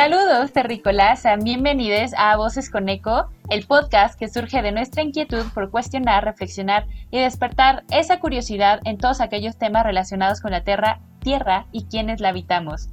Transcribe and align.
Saludos, 0.00 0.54
terrícolas, 0.54 1.20
sean 1.20 1.44
bienvenidos 1.44 2.12
a 2.16 2.34
Voces 2.34 2.70
con 2.70 2.88
Eco, 2.88 3.28
el 3.50 3.66
podcast 3.66 4.18
que 4.18 4.30
surge 4.30 4.62
de 4.62 4.72
nuestra 4.72 5.02
inquietud 5.02 5.44
por 5.52 5.70
cuestionar, 5.70 6.24
reflexionar 6.24 6.86
y 7.10 7.18
despertar 7.18 7.84
esa 7.90 8.18
curiosidad 8.18 8.80
en 8.84 8.96
todos 8.96 9.20
aquellos 9.20 9.58
temas 9.58 9.84
relacionados 9.84 10.40
con 10.40 10.52
la 10.52 10.64
tierra, 10.64 11.00
tierra 11.18 11.66
y 11.70 11.84
quienes 11.84 12.20
la 12.20 12.30
habitamos. 12.30 12.88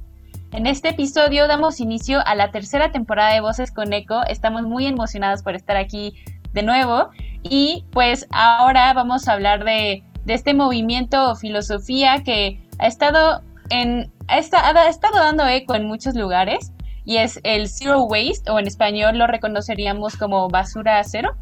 En 0.52 0.66
este 0.66 0.90
episodio 0.90 1.48
damos 1.48 1.80
inicio 1.80 2.20
a 2.26 2.34
la 2.34 2.50
tercera 2.50 2.92
temporada 2.92 3.32
de 3.32 3.40
Voces 3.40 3.72
con 3.72 3.90
Eco. 3.94 4.20
Estamos 4.28 4.64
muy 4.64 4.84
emocionados 4.84 5.42
por 5.42 5.54
estar 5.54 5.78
aquí 5.78 6.14
de 6.52 6.62
nuevo 6.62 7.08
y 7.42 7.86
pues 7.90 8.26
ahora 8.32 8.92
vamos 8.92 9.28
a 9.28 9.32
hablar 9.32 9.64
de, 9.64 10.02
este 10.26 10.52
movimiento 10.52 11.30
o 11.30 11.36
filosofía 11.36 12.22
que 12.22 12.60
ha 12.78 12.86
estado 12.86 13.40
en 13.70 14.12
ha 14.26 14.36
estado 14.36 15.18
dando 15.18 15.46
eco 15.46 15.74
en 15.74 15.86
muchos 15.86 16.14
lugares 16.14 16.70
y 17.08 17.16
es 17.16 17.40
el 17.42 17.70
Zero 17.70 18.02
Waste, 18.02 18.50
o 18.50 18.58
en 18.58 18.66
español 18.66 19.16
lo 19.16 19.26
reconoceríamos 19.26 20.14
como 20.16 20.46
basura 20.50 21.02
cero. 21.04 21.38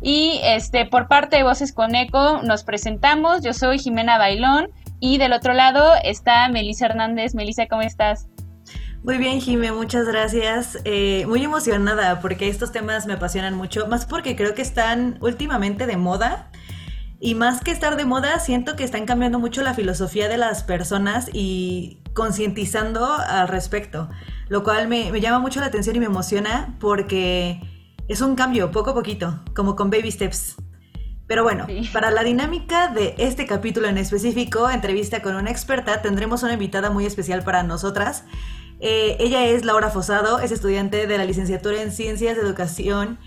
Y 0.00 0.40
este, 0.42 0.86
por 0.86 1.06
parte 1.06 1.36
de 1.36 1.42
Voces 1.42 1.74
con 1.74 1.94
Eco 1.94 2.40
nos 2.42 2.64
presentamos, 2.64 3.42
yo 3.42 3.52
soy 3.52 3.78
Jimena 3.78 4.16
Bailón 4.16 4.70
y 4.98 5.18
del 5.18 5.34
otro 5.34 5.52
lado 5.52 5.92
está 6.02 6.48
Melissa 6.48 6.86
Hernández. 6.86 7.34
Melissa, 7.34 7.66
¿cómo 7.66 7.82
estás? 7.82 8.28
Muy 9.04 9.18
bien, 9.18 9.42
Jimé, 9.42 9.70
muchas 9.70 10.06
gracias. 10.06 10.78
Eh, 10.86 11.26
muy 11.26 11.44
emocionada 11.44 12.20
porque 12.20 12.48
estos 12.48 12.72
temas 12.72 13.04
me 13.04 13.12
apasionan 13.12 13.52
mucho, 13.52 13.86
más 13.88 14.06
porque 14.06 14.34
creo 14.34 14.54
que 14.54 14.62
están 14.62 15.18
últimamente 15.20 15.86
de 15.86 15.98
moda. 15.98 16.50
Y 17.20 17.34
más 17.34 17.60
que 17.60 17.70
estar 17.70 17.96
de 17.96 18.06
moda, 18.06 18.40
siento 18.40 18.76
que 18.76 18.84
están 18.84 19.04
cambiando 19.04 19.38
mucho 19.38 19.62
la 19.62 19.74
filosofía 19.74 20.30
de 20.30 20.38
las 20.38 20.62
personas 20.62 21.28
y 21.34 22.00
concientizando 22.14 23.12
al 23.12 23.48
respecto 23.48 24.08
lo 24.48 24.62
cual 24.62 24.88
me, 24.88 25.10
llama 25.20 25.38
mucho 25.38 25.60
la 25.60 25.66
atención 25.66 25.96
y 25.96 26.00
me 26.00 26.06
emociona 26.06 26.76
porque 26.78 27.60
es 28.08 28.20
un 28.20 28.36
cambio 28.36 28.70
poco 28.70 28.90
a 28.90 28.94
poquito, 28.94 29.40
como 29.54 29.76
con 29.76 29.90
baby 29.90 30.10
steps. 30.10 30.56
Pero 31.26 31.42
bueno, 31.42 31.66
para 31.92 32.12
la 32.12 32.22
dinámica 32.22 32.88
de 32.88 33.16
este 33.18 33.46
capítulo 33.46 33.88
en 33.88 33.98
específico, 33.98 34.70
entrevista 34.70 35.22
con 35.22 35.34
una 35.34 35.50
experta, 35.50 36.00
tendremos 36.00 36.44
una 36.44 36.52
invitada 36.52 36.90
muy 36.90 37.04
especial 37.04 37.42
para 37.42 37.64
nosotras. 37.64 38.24
Eh, 38.78 39.16
ella 39.18 39.44
es 39.46 39.64
Laura 39.64 39.90
Fosado, 39.90 40.38
es 40.38 40.52
estudiante 40.52 41.08
de 41.08 41.18
la 41.18 41.24
licenciatura 41.24 41.82
en 41.82 41.90
Ciencias 41.90 42.36
de 42.36 42.42
Educación 42.42 43.18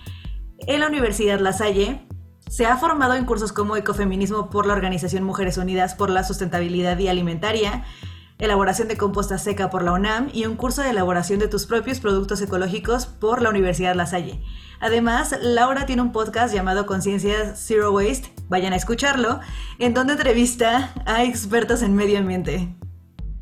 en 0.60 0.80
la 0.80 0.88
Universidad 0.88 1.40
La 1.40 1.52
Salle. 1.52 2.08
Se 2.48 2.66
ha 2.66 2.78
formado 2.78 3.16
en 3.16 3.26
cursos 3.26 3.52
como 3.52 3.76
ecofeminismo 3.76 4.50
por 4.50 4.66
la 4.66 4.74
Organización 4.74 5.24
Mujeres 5.24 5.58
Unidas 5.58 5.94
por 5.96 6.10
la 6.10 6.24
Sustentabilidad 6.24 6.98
y 7.00 7.10
Alimentaria, 7.10 7.84
elaboración 8.40 8.88
de 8.88 8.96
composta 8.96 9.38
seca 9.38 9.70
por 9.70 9.84
la 9.84 9.92
UNAM 9.92 10.30
y 10.32 10.46
un 10.46 10.56
curso 10.56 10.82
de 10.82 10.92
elaboración 10.92 11.40
de 11.40 11.50
tus 11.50 11.66
propios 11.66 12.00
productos 12.00 12.42
ecológicos 12.42 13.06
por 13.06 13.42
la 13.42 13.50
Universidad 13.50 13.96
La 13.96 14.06
Salle. 14.06 14.42
Además, 14.80 15.36
Laura 15.42 15.86
tiene 15.86 16.02
un 16.02 16.14
podcast 16.14 16.54
llamado 16.54 16.86
Conciencia 16.86 17.54
Zero 17.58 17.92
Waste, 17.92 18.32
vayan 18.48 18.72
a 18.72 18.78
escucharlo, 18.78 19.42
en 19.78 19.94
donde 19.94 20.14
entrevista 20.14 20.94
a 21.06 21.26
expertos 21.26 21.82
en 21.82 21.96
medio 21.96 22.18
ambiente. 22.18 22.74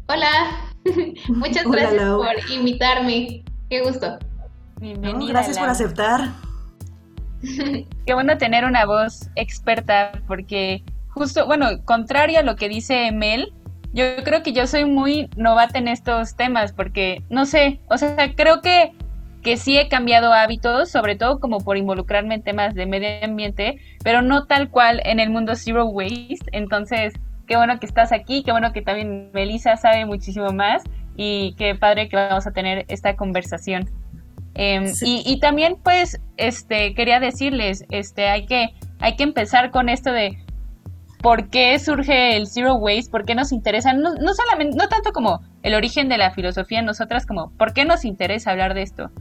Hola, 0.07 0.71
muchas 1.27 1.63
gracias 1.65 2.03
por 2.03 2.51
invitarme, 2.51 3.45
qué 3.69 3.81
gusto. 3.83 4.17
Bienvenida. 4.79 5.31
gracias 5.31 5.59
por 5.59 5.69
aceptar. 5.69 6.21
Qué 8.07 8.13
bueno 8.15 8.35
tener 8.39 8.65
una 8.65 8.85
voz 8.87 9.29
experta 9.35 10.11
porque 10.27 10.83
justo, 11.09 11.45
bueno, 11.45 11.83
contrario 11.85 12.39
a 12.39 12.43
lo 12.43 12.55
que 12.55 12.67
dice 12.67 13.11
Mel, 13.11 13.53
yo 13.97 14.23
creo 14.23 14.43
que 14.43 14.53
yo 14.53 14.67
soy 14.67 14.85
muy 14.85 15.27
novata 15.35 15.79
en 15.79 15.87
estos 15.87 16.35
temas 16.35 16.71
porque, 16.71 17.23
no 17.31 17.47
sé, 17.47 17.79
o 17.89 17.97
sea, 17.97 18.35
creo 18.35 18.61
que, 18.61 18.91
que 19.41 19.57
sí 19.57 19.75
he 19.75 19.87
cambiado 19.89 20.33
hábitos, 20.33 20.91
sobre 20.91 21.15
todo 21.15 21.39
como 21.39 21.61
por 21.61 21.77
involucrarme 21.77 22.35
en 22.35 22.43
temas 22.43 22.75
de 22.75 22.85
medio 22.85 23.09
ambiente, 23.23 23.79
pero 24.03 24.21
no 24.21 24.45
tal 24.45 24.69
cual 24.69 25.01
en 25.03 25.19
el 25.19 25.31
mundo 25.31 25.55
zero 25.55 25.87
waste. 25.87 26.45
Entonces, 26.51 27.15
qué 27.47 27.57
bueno 27.57 27.79
que 27.79 27.87
estás 27.87 28.11
aquí, 28.11 28.43
qué 28.43 28.51
bueno 28.51 28.71
que 28.71 28.83
también 28.83 29.31
Melissa 29.33 29.77
sabe 29.77 30.05
muchísimo 30.05 30.51
más 30.51 30.83
y 31.15 31.55
qué 31.57 31.73
padre 31.73 32.07
que 32.07 32.17
vamos 32.17 32.45
a 32.45 32.51
tener 32.51 32.85
esta 32.89 33.15
conversación. 33.15 33.89
Em, 34.53 34.85
y, 35.01 35.23
y, 35.25 35.39
también, 35.39 35.75
pues, 35.83 36.21
este, 36.37 36.93
quería 36.93 37.19
decirles, 37.19 37.83
este, 37.89 38.27
hay 38.27 38.45
que, 38.45 38.75
hay 38.99 39.15
que 39.15 39.23
empezar 39.23 39.71
con 39.71 39.89
esto 39.89 40.11
de 40.11 40.37
por 41.21 41.49
qué 41.49 41.77
surge 41.79 42.37
el 42.37 42.47
Zero 42.47 42.75
Waste, 42.75 43.11
por 43.11 43.25
qué 43.25 43.35
nos 43.35 43.51
interesa, 43.51 43.93
no, 43.93 44.11
solamente, 44.33 44.77
no 44.77 44.87
tanto 44.87 45.11
como 45.11 45.41
el 45.63 45.73
origen 45.73 46.09
de 46.09 46.17
la 46.17 46.31
filosofía 46.31 46.79
en 46.79 46.85
nosotras, 46.85 47.25
como 47.25 47.51
por 47.57 47.73
qué 47.73 47.85
nos 47.85 48.05
interesa 48.05 48.51
hablar 48.51 48.73
de 48.73 48.83
esto. 48.83 49.11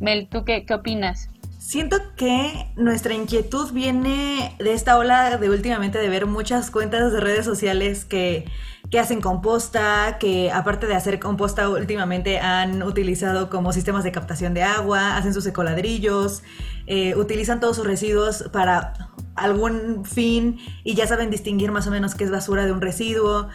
Mel, 0.00 0.28
¿tú 0.28 0.44
qué, 0.44 0.64
qué 0.64 0.74
opinas? 0.74 1.28
Siento 1.60 1.98
que 2.16 2.72
nuestra 2.74 3.12
inquietud 3.12 3.70
viene 3.72 4.56
de 4.58 4.72
esta 4.72 4.96
ola 4.96 5.36
de 5.36 5.50
últimamente 5.50 5.98
de 5.98 6.08
ver 6.08 6.24
muchas 6.24 6.70
cuentas 6.70 7.12
de 7.12 7.20
redes 7.20 7.44
sociales 7.44 8.06
que, 8.06 8.46
que, 8.90 8.98
hacen 8.98 9.20
composta, 9.20 10.16
que 10.18 10.50
aparte 10.50 10.86
de 10.86 10.94
hacer 10.94 11.20
composta 11.20 11.68
últimamente 11.68 12.38
han 12.38 12.82
utilizado 12.82 13.50
como 13.50 13.74
sistemas 13.74 14.04
de 14.04 14.10
captación 14.10 14.54
de 14.54 14.62
agua, 14.62 15.18
hacen 15.18 15.34
sus 15.34 15.44
ecoladrillos, 15.44 16.42
eh, 16.86 17.14
utilizan 17.14 17.60
todos 17.60 17.76
sus 17.76 17.86
residuos 17.86 18.48
para 18.54 18.94
algún 19.34 20.06
fin 20.06 20.58
y 20.82 20.94
ya 20.94 21.06
saben 21.06 21.28
distinguir 21.28 21.72
más 21.72 21.86
o 21.86 21.90
menos 21.90 22.14
qué 22.14 22.24
es 22.24 22.30
basura 22.30 22.64
de 22.64 22.72
un 22.72 22.80
residuo. 22.80 23.50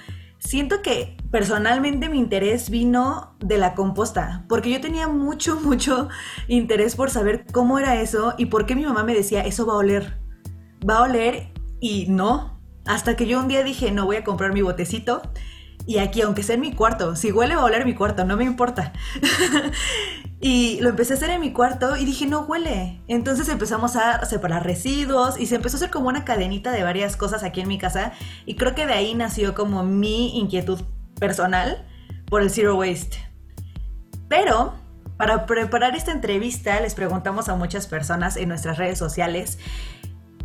Siento 0.46 0.84
que 0.84 1.18
personalmente 1.32 2.08
mi 2.08 2.20
interés 2.20 2.70
vino 2.70 3.36
de 3.40 3.58
la 3.58 3.74
composta, 3.74 4.46
porque 4.48 4.70
yo 4.70 4.80
tenía 4.80 5.08
mucho, 5.08 5.60
mucho 5.64 6.08
interés 6.48 6.96
por 6.96 7.10
saber 7.10 7.48
cómo 7.52 7.80
era 7.80 8.00
eso 8.00 8.36
y 8.38 8.46
por 8.46 8.68
qué 8.68 8.76
mi 8.76 8.86
mamá 8.86 9.04
me 9.04 9.16
decía, 9.16 9.42
eso 9.42 9.66
va 9.66 9.74
a 9.74 9.78
oler, 9.78 10.20
va 10.88 11.00
a 11.00 11.02
oler 11.02 11.52
y 11.80 12.06
no, 12.10 12.62
hasta 12.86 13.16
que 13.16 13.26
yo 13.26 13.40
un 13.40 13.48
día 13.48 13.64
dije, 13.64 13.92
no 13.92 14.06
voy 14.06 14.18
a 14.18 14.24
comprar 14.24 14.54
mi 14.54 14.62
botecito 14.62 15.24
y 15.88 16.00
aquí, 16.00 16.22
aunque 16.22 16.42
sea 16.42 16.56
en 16.56 16.62
mi 16.62 16.74
cuarto, 16.74 17.16
si 17.16 17.32
huele 17.32 17.56
va 17.56 17.62
a 17.62 17.66
oler 17.66 17.86
mi 17.86 17.94
cuarto, 17.94 18.26
no 18.26 18.38
me 18.38 18.44
importa. 18.44 18.92
y 20.42 20.80
lo 20.82 20.90
empecé 20.90 21.14
a 21.14 21.18
hacer 21.18 21.30
en 21.30 21.42
mi 21.42 21.54
cuarto 21.54 21.96
y 21.96 22.06
dije, 22.06 22.26
no 22.26 22.42
huele. 22.42 23.02
Entonces 23.08 23.50
empezamos 23.50 23.96
a 23.96 24.26
separar 24.26 24.66
residuos 24.66 25.40
y 25.40 25.46
se 25.46 25.56
empezó 25.56 25.76
a 25.76 25.80
hacer 25.80 25.92
como 25.92 26.08
una 26.08 26.26
cadenita 26.26 26.72
de 26.72 26.84
varias 26.84 27.16
cosas 27.18 27.44
aquí 27.44 27.62
en 27.62 27.68
mi 27.68 27.78
casa. 27.78 28.14
Y 28.48 28.56
creo 28.56 28.74
que 28.74 28.88
de 28.88 28.94
ahí 28.94 29.14
nació 29.14 29.54
como 29.54 29.84
mi 29.84 30.40
inquietud 30.40 30.82
personal 31.20 31.86
por 32.28 32.42
el 32.42 32.50
zero 32.50 32.76
waste. 32.78 33.18
Pero 34.28 34.74
para 35.18 35.46
preparar 35.46 35.96
esta 35.96 36.12
entrevista 36.12 36.80
les 36.82 36.96
preguntamos 36.96 37.48
a 37.48 37.56
muchas 37.56 37.88
personas 37.88 38.36
en 38.38 38.50
nuestras 38.50 38.78
redes 38.78 38.98
sociales 38.98 39.60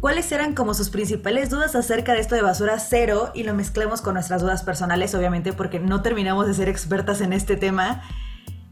cuáles 0.00 0.32
eran 0.32 0.54
como 0.54 0.74
sus 0.74 0.90
principales 0.90 1.50
dudas 1.50 1.74
acerca 1.74 2.14
de 2.14 2.20
esto 2.20 2.34
de 2.34 2.42
basura 2.42 2.78
cero 2.78 3.30
y 3.34 3.44
lo 3.44 3.54
mezclemos 3.54 4.00
con 4.00 4.14
nuestras 4.14 4.42
dudas 4.42 4.62
personales, 4.62 5.14
obviamente, 5.14 5.52
porque 5.52 5.78
no 5.78 6.02
terminamos 6.02 6.46
de 6.46 6.54
ser 6.54 6.68
expertas 6.68 7.20
en 7.20 7.32
este 7.32 7.56
tema. 7.56 8.02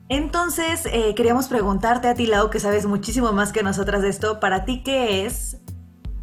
Entonces, 0.09 0.87
eh, 0.87 1.15
queríamos 1.15 1.49
preguntarte 1.49 2.09
a 2.09 2.15
ti, 2.15 2.27
Lau, 2.27 2.49
que 2.49 2.61
sabes 2.61 2.87
muchísimo 2.87 3.33
más 3.33 3.53
que 3.53 3.63
nosotras 3.63 4.03
de 4.03 4.09
esto, 4.09 4.41
para 4.41 4.65
ti, 4.65 4.83
¿qué 4.83 5.27
es 5.27 5.59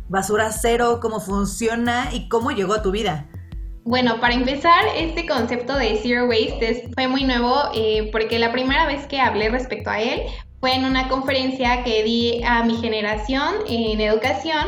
basura 0.09 0.51
cero? 0.51 0.99
¿Cómo 1.01 1.19
funciona 1.19 2.09
y 2.11 2.27
cómo 2.27 2.51
llegó 2.51 2.73
a 2.73 2.81
tu 2.81 2.91
vida? 2.91 3.27
Bueno, 3.83 4.19
para 4.19 4.33
empezar, 4.33 4.83
este 4.97 5.27
concepto 5.27 5.77
de 5.77 5.99
Zero 6.01 6.25
Waste 6.25 6.89
fue 6.95 7.07
muy 7.07 7.23
nuevo 7.23 7.55
eh, 7.75 8.09
porque 8.11 8.39
la 8.39 8.51
primera 8.51 8.87
vez 8.87 9.05
que 9.05 9.19
hablé 9.19 9.49
respecto 9.49 9.91
a 9.91 10.01
él 10.01 10.21
fue 10.65 10.73
en 10.73 10.85
una 10.85 11.09
conferencia 11.09 11.83
que 11.83 12.01
di 12.01 12.41
a 12.43 12.63
mi 12.63 12.77
generación 12.77 13.53
en 13.69 14.01
educación 14.01 14.65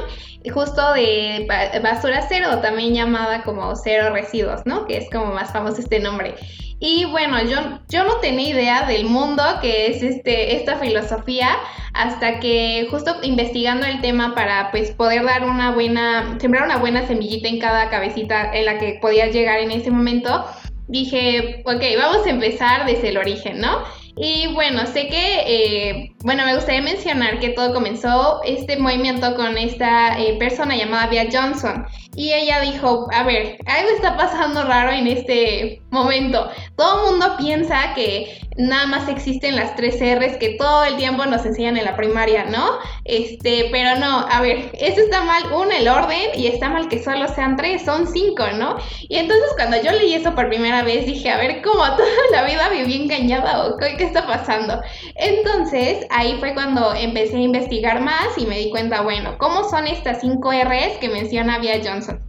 justo 0.54 0.94
de 0.94 1.48
basura 1.82 2.24
cero, 2.30 2.60
también 2.62 2.94
llamada 2.94 3.42
como 3.42 3.76
cero 3.76 4.12
residuos, 4.14 4.62
¿no? 4.66 4.86
Que 4.86 4.98
es 4.98 5.10
como 5.10 5.34
más 5.34 5.52
famoso 5.52 5.82
este 5.82 6.00
nombre. 6.00 6.36
Y 6.80 7.06
bueno, 7.06 7.42
yo, 7.42 7.80
yo 7.90 8.04
no 8.04 8.18
tenía 8.18 8.50
idea 8.50 8.86
del 8.86 9.06
mundo 9.06 9.42
que 9.60 9.88
es 9.88 10.04
este, 10.04 10.58
esta 10.58 10.76
filosofía 10.78 11.50
hasta 11.96 12.40
que 12.40 12.88
justo 12.92 13.16
investigando 13.24 13.88
el 13.88 14.00
tema 14.00 14.36
para 14.36 14.70
pues 14.70 14.92
poder 14.92 15.26
dar 15.26 15.46
una 15.46 15.72
buena, 15.72 16.38
sembrar 16.40 16.66
una 16.66 16.78
buena 16.78 17.08
semillita 17.08 17.48
en 17.48 17.58
cada 17.58 17.90
cabecita 17.90 18.54
en 18.54 18.66
la 18.66 18.78
que 18.78 19.00
podía 19.02 19.32
llegar 19.32 19.58
en 19.62 19.72
ese 19.72 19.90
momento, 19.90 20.46
dije, 20.88 21.64
ok, 21.66 21.82
vamos 21.98 22.28
a 22.28 22.30
empezar 22.30 22.86
desde 22.86 23.10
el 23.10 23.18
origen, 23.18 23.60
¿no? 23.60 23.80
Y 24.20 24.48
bueno, 24.54 24.86
sé 24.88 25.08
que, 25.10 25.44
eh, 25.46 26.16
bueno, 26.24 26.44
me 26.44 26.56
gustaría 26.56 26.82
mencionar 26.82 27.40
que 27.40 27.50
todo 27.50 27.72
comenzó 27.72 28.42
este 28.44 28.78
movimiento 28.78 29.36
con 29.36 29.58
esta 29.58 30.20
eh, 30.20 30.38
persona 30.40 30.76
llamada 30.76 31.08
Bea 31.08 31.28
Johnson. 31.32 31.86
Y 32.16 32.34
ella 32.34 32.62
dijo, 32.62 33.08
a 33.14 33.24
ver, 33.24 33.58
algo 33.68 33.90
está 33.92 34.18
pasando 34.18 34.64
raro 34.64 34.92
en 34.92 35.06
este 35.06 35.84
momento. 35.92 36.50
Todo 36.76 37.12
mundo 37.12 37.36
piensa 37.38 37.94
que 37.94 38.40
nada 38.58 38.88
más 38.88 39.08
existen 39.08 39.56
las 39.56 39.76
tres 39.76 40.00
R's 40.02 40.38
que 40.38 40.56
todo 40.58 40.84
el 40.84 40.98
tiempo 40.98 41.26
nos 41.28 41.46
enseñan 41.46 41.78
en 41.78 41.86
la 41.86 41.96
primaria, 41.96 42.46
¿no? 42.46 42.80
Este, 43.06 43.70
pero 43.72 44.00
no, 44.00 44.26
a 44.30 44.42
ver, 44.42 44.72
eso 44.74 45.02
está 45.02 45.24
mal, 45.24 45.44
uno, 45.54 45.70
el 45.72 45.88
orden, 45.88 46.32
y 46.36 46.48
está 46.48 46.70
mal 46.70 46.90
que 46.90 47.04
solo 47.04 47.28
sean 47.28 47.56
tres, 47.56 47.86
son 47.86 48.08
cinco, 48.08 48.46
¿no? 48.56 48.78
Y 49.02 49.18
entonces 49.18 49.50
cuando 49.56 49.80
yo 49.82 49.92
leí 49.92 50.16
eso 50.16 50.34
por 50.34 50.50
primera 50.50 50.82
vez 50.82 51.06
dije, 51.06 51.30
a 51.30 51.38
ver, 51.38 51.62
¿cómo 51.62 51.84
toda 51.96 52.08
la 52.32 52.44
vida 52.46 52.70
viví 52.70 53.04
engañada 53.04 53.68
o 53.68 53.78
qué 53.78 54.07
está 54.08 54.26
pasando? 54.26 54.82
Entonces 55.16 56.06
ahí 56.10 56.38
fue 56.40 56.54
cuando 56.54 56.94
empecé 56.94 57.38
a 57.38 57.42
investigar 57.42 58.02
más 58.02 58.38
y 58.38 58.46
me 58.46 58.58
di 58.58 58.70
cuenta, 58.70 59.02
bueno, 59.02 59.38
¿cómo 59.38 59.70
son 59.70 59.88
estas 59.88 60.22
cinco 60.22 60.52
R's 60.52 60.98
que 61.00 61.10
menciona 61.10 61.60
Via 61.60 61.80
Johnson? 61.84 62.22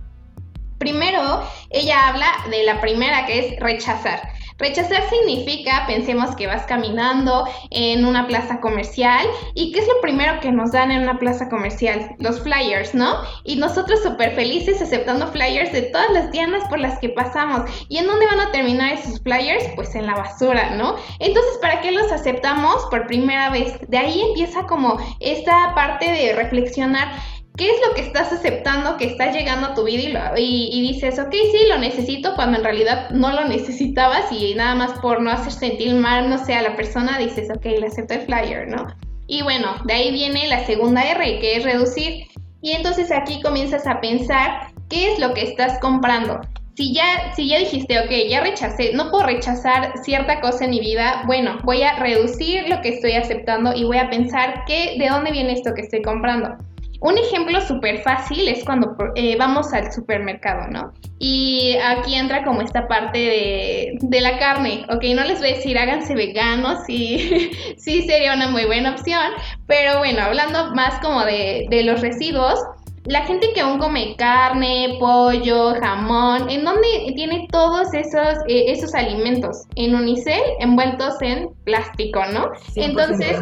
Primero, 0.79 1.43
ella 1.71 2.09
habla 2.09 2.27
de 2.51 2.63
la 2.65 2.81
primera 2.81 3.27
que 3.27 3.39
es 3.41 3.61
rechazar. 3.61 4.38
Rechazar 4.59 5.09
significa, 5.09 5.85
pensemos 5.87 6.35
que 6.35 6.49
vas 6.49 6.67
caminando 6.67 7.45
en 7.71 8.05
una 8.05 8.27
plaza 8.27 8.61
comercial 8.61 9.25
y 9.55 9.71
¿qué 9.71 9.79
es 9.79 9.87
lo 9.87 10.01
primero 10.01 10.41
que 10.41 10.51
nos 10.51 10.73
dan 10.73 10.91
en 10.91 11.03
una 11.03 11.19
plaza 11.21 11.49
comercial? 11.49 12.17
Los 12.19 12.41
flyers, 12.41 12.93
¿no? 12.93 13.23
Y 13.45 13.55
nosotros 13.55 14.03
súper 14.03 14.35
felices 14.35 14.83
aceptando 14.83 15.29
flyers 15.29 15.71
de 15.71 15.83
todas 15.83 16.11
las 16.11 16.33
tiendas 16.33 16.65
por 16.69 16.81
las 16.81 16.99
que 16.99 17.09
pasamos. 17.11 17.71
¿Y 17.89 17.99
en 17.99 18.09
dónde 18.09 18.27
van 18.27 18.41
a 18.41 18.51
terminar 18.51 18.95
esos 18.95 19.21
flyers? 19.21 19.65
Pues 19.77 19.95
en 19.95 20.07
la 20.07 20.17
basura, 20.17 20.71
¿no? 20.75 20.97
Entonces, 21.21 21.59
¿para 21.63 21.81
qué 21.81 21.93
los 21.93 22.11
aceptamos 22.11 22.85
por 22.91 23.07
primera 23.07 23.51
vez? 23.51 23.79
De 23.87 23.99
ahí 23.99 24.21
empieza 24.23 24.67
como 24.67 24.99
esta 25.21 25.73
parte 25.77 26.11
de 26.11 26.35
reflexionar 26.35 27.09
¿Qué 27.59 27.69
es 27.69 27.81
lo 27.89 27.93
que 27.93 28.03
estás 28.03 28.33
aceptando 28.33 28.97
que 28.99 29.07
está 29.07 29.33
llegando 29.33 29.67
a 29.67 29.75
tu 29.75 29.83
vida 29.83 30.33
y, 30.37 30.93
dices, 30.93 31.19
ok, 31.19 31.33
sí, 31.33 31.67
lo 31.69 31.77
necesito 31.79 32.37
cuando 32.37 32.59
en 32.59 32.63
realidad 32.63 33.11
no 33.11 33.33
lo 33.33 33.49
necesitabas 33.49 34.31
y 34.31 34.55
nada 34.55 34.77
más 34.77 34.93
por 35.01 35.21
no 35.21 35.33
hacer 35.33 35.51
sentir 35.51 35.93
mal, 35.95 36.31
no 36.31 36.39
sé, 36.39 36.55
a 36.55 36.63
la 36.63 36.77
persona 36.77 37.19
dices, 37.19 37.51
ok, 37.51 37.65
le 37.65 37.89
acepto 37.89 38.15
el 38.15 38.21
flyer, 38.21 38.69
¿no? 38.69 38.87
Y 39.27 39.43
bueno, 39.43 39.75
de 39.87 39.93
ahí 39.93 40.13
viene 40.13 40.47
la 40.47 40.65
segunda 40.67 41.03
R, 41.03 41.41
que 41.41 41.57
es 41.57 41.65
reducir. 41.65 42.29
Y 42.63 42.73
entonces 42.73 43.11
aquí 43.11 43.43
comienzas 43.43 43.89
a 43.89 44.01
pensar 44.01 44.69
qué 44.89 45.13
es 45.13 45.19
lo 45.19 45.35
que 45.35 45.43
estás 45.43 45.81
comprando. 45.81 46.41
Si 46.77 46.95
ya, 46.95 47.35
si 47.35 47.49
ya 47.49 47.59
dijiste, 47.59 47.99
ok, 47.99 48.31
ya 48.31 48.41
rechacé, 48.41 48.93
no 48.95 49.11
puedo 49.11 49.27
rechazar 49.27 49.95
cierta 50.05 50.41
cosa 50.41 50.65
en 50.65 50.71
mi 50.71 50.79
vida, 50.79 51.25
bueno, 51.27 51.59
voy 51.65 51.83
a 51.83 51.97
reducir 51.97 52.69
lo 52.69 52.81
que 52.83 52.91
estoy 52.91 53.15
aceptando 53.15 53.75
y 53.75 53.83
voy 53.83 53.99
a 53.99 54.09
pensar 54.09 54.63
qué, 54.65 54.95
de 54.97 55.09
dónde 55.09 55.33
viene 55.33 55.55
esto 55.55 55.75
que 55.75 55.83
estoy 55.83 56.03
comprando. 56.03 56.57
Un 57.01 57.17
ejemplo 57.17 57.61
súper 57.61 58.03
fácil 58.03 58.49
es 58.49 58.65
cuando 58.65 58.97
eh, 59.15 59.37
vamos 59.37 59.73
al 59.73 59.93
supermercado, 59.93 60.67
¿no? 60.69 60.93
Y 61.21 61.77
aquí 61.85 62.15
entra 62.15 62.45
como 62.45 62.61
esta 62.61 62.89
parte 62.89 63.19
de, 64.01 64.21
la 64.21 64.37
carne, 64.39 64.85
¿ok? 64.91 65.05
No 65.15 65.23
les 65.25 65.39
voy 65.39 65.51
a 65.51 65.55
decir 65.55 65.79
háganse 65.79 66.15
veganos, 66.15 66.81
sí, 66.87 67.51
sí 67.77 68.03
sería 68.03 68.35
una 68.35 68.49
muy 68.49 68.65
buena 68.65 68.93
opción, 68.93 69.33
pero 69.67 69.99
bueno, 69.99 70.23
hablando 70.23 70.75
más 70.75 70.99
como 71.01 71.25
de, 71.25 71.69
los 71.85 72.01
residuos, 72.01 72.59
la 73.05 73.25
gente 73.25 73.53
que 73.55 73.61
aún 73.61 73.79
come 73.79 74.17
carne, 74.17 74.97
pollo, 74.99 75.75
jamón, 75.81 76.51
¿en 76.51 76.65
dónde 76.65 77.13
tiene 77.15 77.47
todos 77.51 77.95
esos, 77.95 78.39
eh, 78.49 78.73
esos 78.73 78.93
alimentos? 78.95 79.67
En 79.77 79.95
unicel 79.95 80.43
envueltos 80.59 81.15
en 81.23 81.49
plástico, 81.65 82.21
¿no? 82.33 82.51
Entonces, 82.75 83.39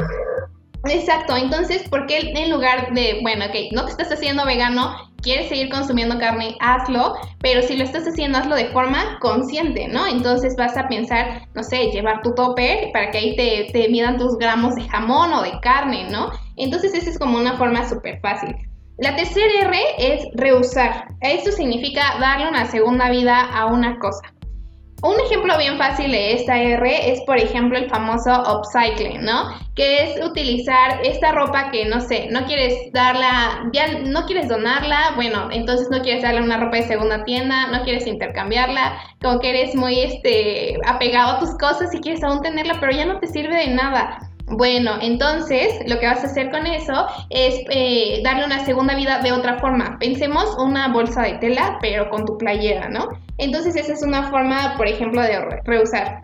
Exacto, 0.88 1.37
entonces, 1.37 1.88
¿por 1.88 2.06
qué 2.06 2.33
en 2.35 2.50
lugar 2.50 2.93
de, 2.93 3.21
bueno, 3.23 3.47
ok, 3.47 3.73
no 3.73 3.85
te 3.85 3.91
estás 3.91 4.12
haciendo 4.12 4.44
vegano, 4.44 4.94
quieres 5.23 5.49
seguir 5.49 5.69
consumiendo 5.69 6.19
carne, 6.19 6.56
hazlo, 6.61 7.15
pero 7.41 7.62
si 7.62 7.77
lo 7.77 7.85
estás 7.85 8.06
haciendo, 8.06 8.38
hazlo 8.38 8.55
de 8.55 8.67
forma 8.67 9.19
consciente, 9.21 9.88
¿no? 9.88 10.06
Entonces 10.06 10.55
vas 10.56 10.77
a 10.77 10.88
pensar, 10.88 11.49
no 11.55 11.62
sé, 11.62 11.91
llevar 11.91 12.23
tu 12.23 12.35
topper 12.35 12.93
para 12.93 13.11
que 13.11 13.19
ahí 13.19 13.37
te, 13.37 13.88
midan 13.88 14.19
tus 14.19 14.38
gramos 14.38 14.77
de 14.77 14.88
jamón 14.88 15.33
o 15.33 15.43
de 15.43 15.59
carne, 15.61 16.09
¿no? 16.11 16.31
Entonces, 16.56 16.94
esa 16.94 17.11
es 17.11 17.19
como 17.19 17.38
una 17.38 17.56
forma 17.56 17.88
súper 17.88 18.21
fácil. 18.21 18.55
La 18.99 19.15
tercera 19.15 19.62
R 19.62 19.79
es 19.99 20.25
reusar. 20.35 21.09
Esto 21.21 21.53
significa 21.53 22.19
darle 22.19 22.49
una 22.49 22.67
segunda 22.67 23.11
vida 23.11 23.41
a 23.41 23.67
una 23.67 23.99
cosa. 23.99 24.33
Un 25.03 25.21
ejemplo 25.21 25.59
bien 25.59 25.77
fácil 25.77 26.11
de 26.11 26.33
esta 26.33 26.59
R 26.59 27.13
es, 27.13 27.21
por 27.23 27.37
ejemplo, 27.39 27.77
el 27.77 27.89
famoso 27.91 28.31
upcycling, 28.31 29.23
¿no? 29.23 29.51
Que 29.75 30.05
es 30.05 30.25
utilizar 30.25 31.05
esta 31.05 31.33
ropa 31.33 31.71
que, 31.71 31.85
no 31.85 32.01
sé, 32.01 32.29
no 32.31 32.47
quieres 32.47 32.91
darla, 32.93 33.69
ya 33.75 33.99
no 33.99 34.25
quieres 34.25 34.49
donarla, 34.49 35.13
bueno, 35.15 35.51
entonces 35.53 35.89
no 35.91 36.01
quieres 36.01 36.23
darle 36.23 36.41
una 36.41 36.57
ropa 36.57 36.79
de 36.79 36.85
segunda 36.85 37.25
tienda, 37.25 37.67
no 37.67 37.85
quieres 37.85 38.07
intercambiarla, 38.07 38.99
como 39.21 39.39
que 39.39 39.51
eres 39.51 39.75
muy, 39.75 40.01
este, 40.01 40.79
apegado 40.87 41.37
a 41.37 41.39
tus 41.41 41.51
cosas 41.59 41.95
y 41.95 42.01
quieres 42.01 42.25
aún 42.25 42.41
tenerla, 42.41 42.79
pero 42.81 42.93
ya 42.93 43.05
no 43.05 43.19
te 43.19 43.27
sirve 43.27 43.55
de 43.55 43.75
nada. 43.75 44.25
Bueno, 44.49 44.93
entonces 45.01 45.75
lo 45.89 45.99
que 45.99 46.07
vas 46.07 46.23
a 46.23 46.29
hacer 46.29 46.51
con 46.51 46.67
eso 46.67 47.07
es 47.31 47.65
eh, 47.69 48.21
darle 48.23 48.45
una 48.45 48.65
segunda 48.65 48.95
vida 48.95 49.19
de 49.19 49.33
otra 49.33 49.59
forma. 49.59 49.99
Pensemos 49.99 50.57
una 50.59 50.89
bolsa 50.89 51.23
de 51.23 51.35
tela, 51.35 51.79
pero 51.81 52.09
con 52.11 52.25
tu 52.25 52.39
playera, 52.39 52.89
¿no? 52.89 53.09
Entonces 53.39 53.75
esa 53.75 53.93
es 53.93 54.03
una 54.03 54.31
forma, 54.31 54.75
por 54.77 54.87
ejemplo, 54.87 55.21
de 55.21 55.41
reusar. 55.65 56.23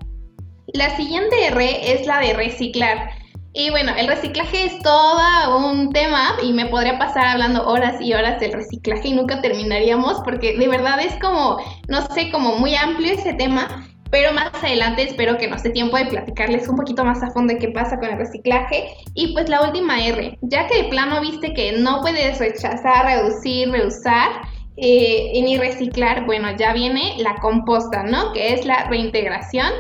La 0.69 0.97
siguiente 0.97 1.47
R 1.47 1.93
es 1.93 2.07
la 2.07 2.21
de 2.21 2.35
reciclar. 2.35 3.11
Y 3.55 3.71
bueno, 3.71 3.93
el 3.99 4.07
reciclaje 4.07 4.67
es 4.67 4.79
todo 4.83 5.59
un 5.59 5.93
tema 5.93 6.37
y 6.43 6.53
me 6.53 6.67
podría 6.67 6.99
pasar 6.99 7.27
hablando 7.27 7.67
horas 7.67 8.01
y 8.01 8.15
horas 8.15 8.41
del 8.41 8.53
reciclaje 8.53 9.09
y 9.09 9.13
nunca 9.15 9.43
terminaríamos 9.43 10.21
porque 10.25 10.57
de 10.57 10.69
verdad 10.69 11.01
es 11.01 11.15
como, 11.21 11.59
no 11.89 12.07
sé, 12.15 12.31
como 12.31 12.57
muy 12.57 12.75
amplio 12.77 13.13
ese 13.13 13.35
tema 13.35 13.85
pero 14.12 14.31
más 14.35 14.53
adelante 14.62 15.05
espero 15.05 15.38
que 15.38 15.49
nos 15.49 15.62
dé 15.62 15.70
tiempo 15.70 15.97
de 15.97 16.05
platicarles 16.05 16.69
un 16.69 16.76
poquito 16.76 17.03
más 17.03 17.23
a 17.23 17.31
fondo 17.31 17.55
de 17.55 17.59
qué 17.59 17.69
pasa 17.69 17.99
con 17.99 18.11
el 18.11 18.19
reciclaje. 18.19 18.91
Y 19.14 19.32
pues 19.32 19.49
la 19.49 19.62
última 19.62 20.05
R, 20.05 20.38
ya 20.43 20.67
que 20.67 20.82
de 20.82 20.88
plano 20.91 21.23
viste 21.23 21.55
que 21.55 21.73
no 21.79 22.03
puedes 22.03 22.38
rechazar, 22.38 23.06
reducir, 23.06 23.70
reusar 23.70 24.29
eh, 24.76 25.41
ni 25.43 25.56
reciclar, 25.56 26.26
bueno, 26.26 26.55
ya 26.59 26.75
viene 26.75 27.14
la 27.20 27.37
composta, 27.37 28.03
¿no? 28.03 28.35
Que 28.35 28.53
es 28.53 28.67
la 28.67 28.85
reintegración. 28.85 29.70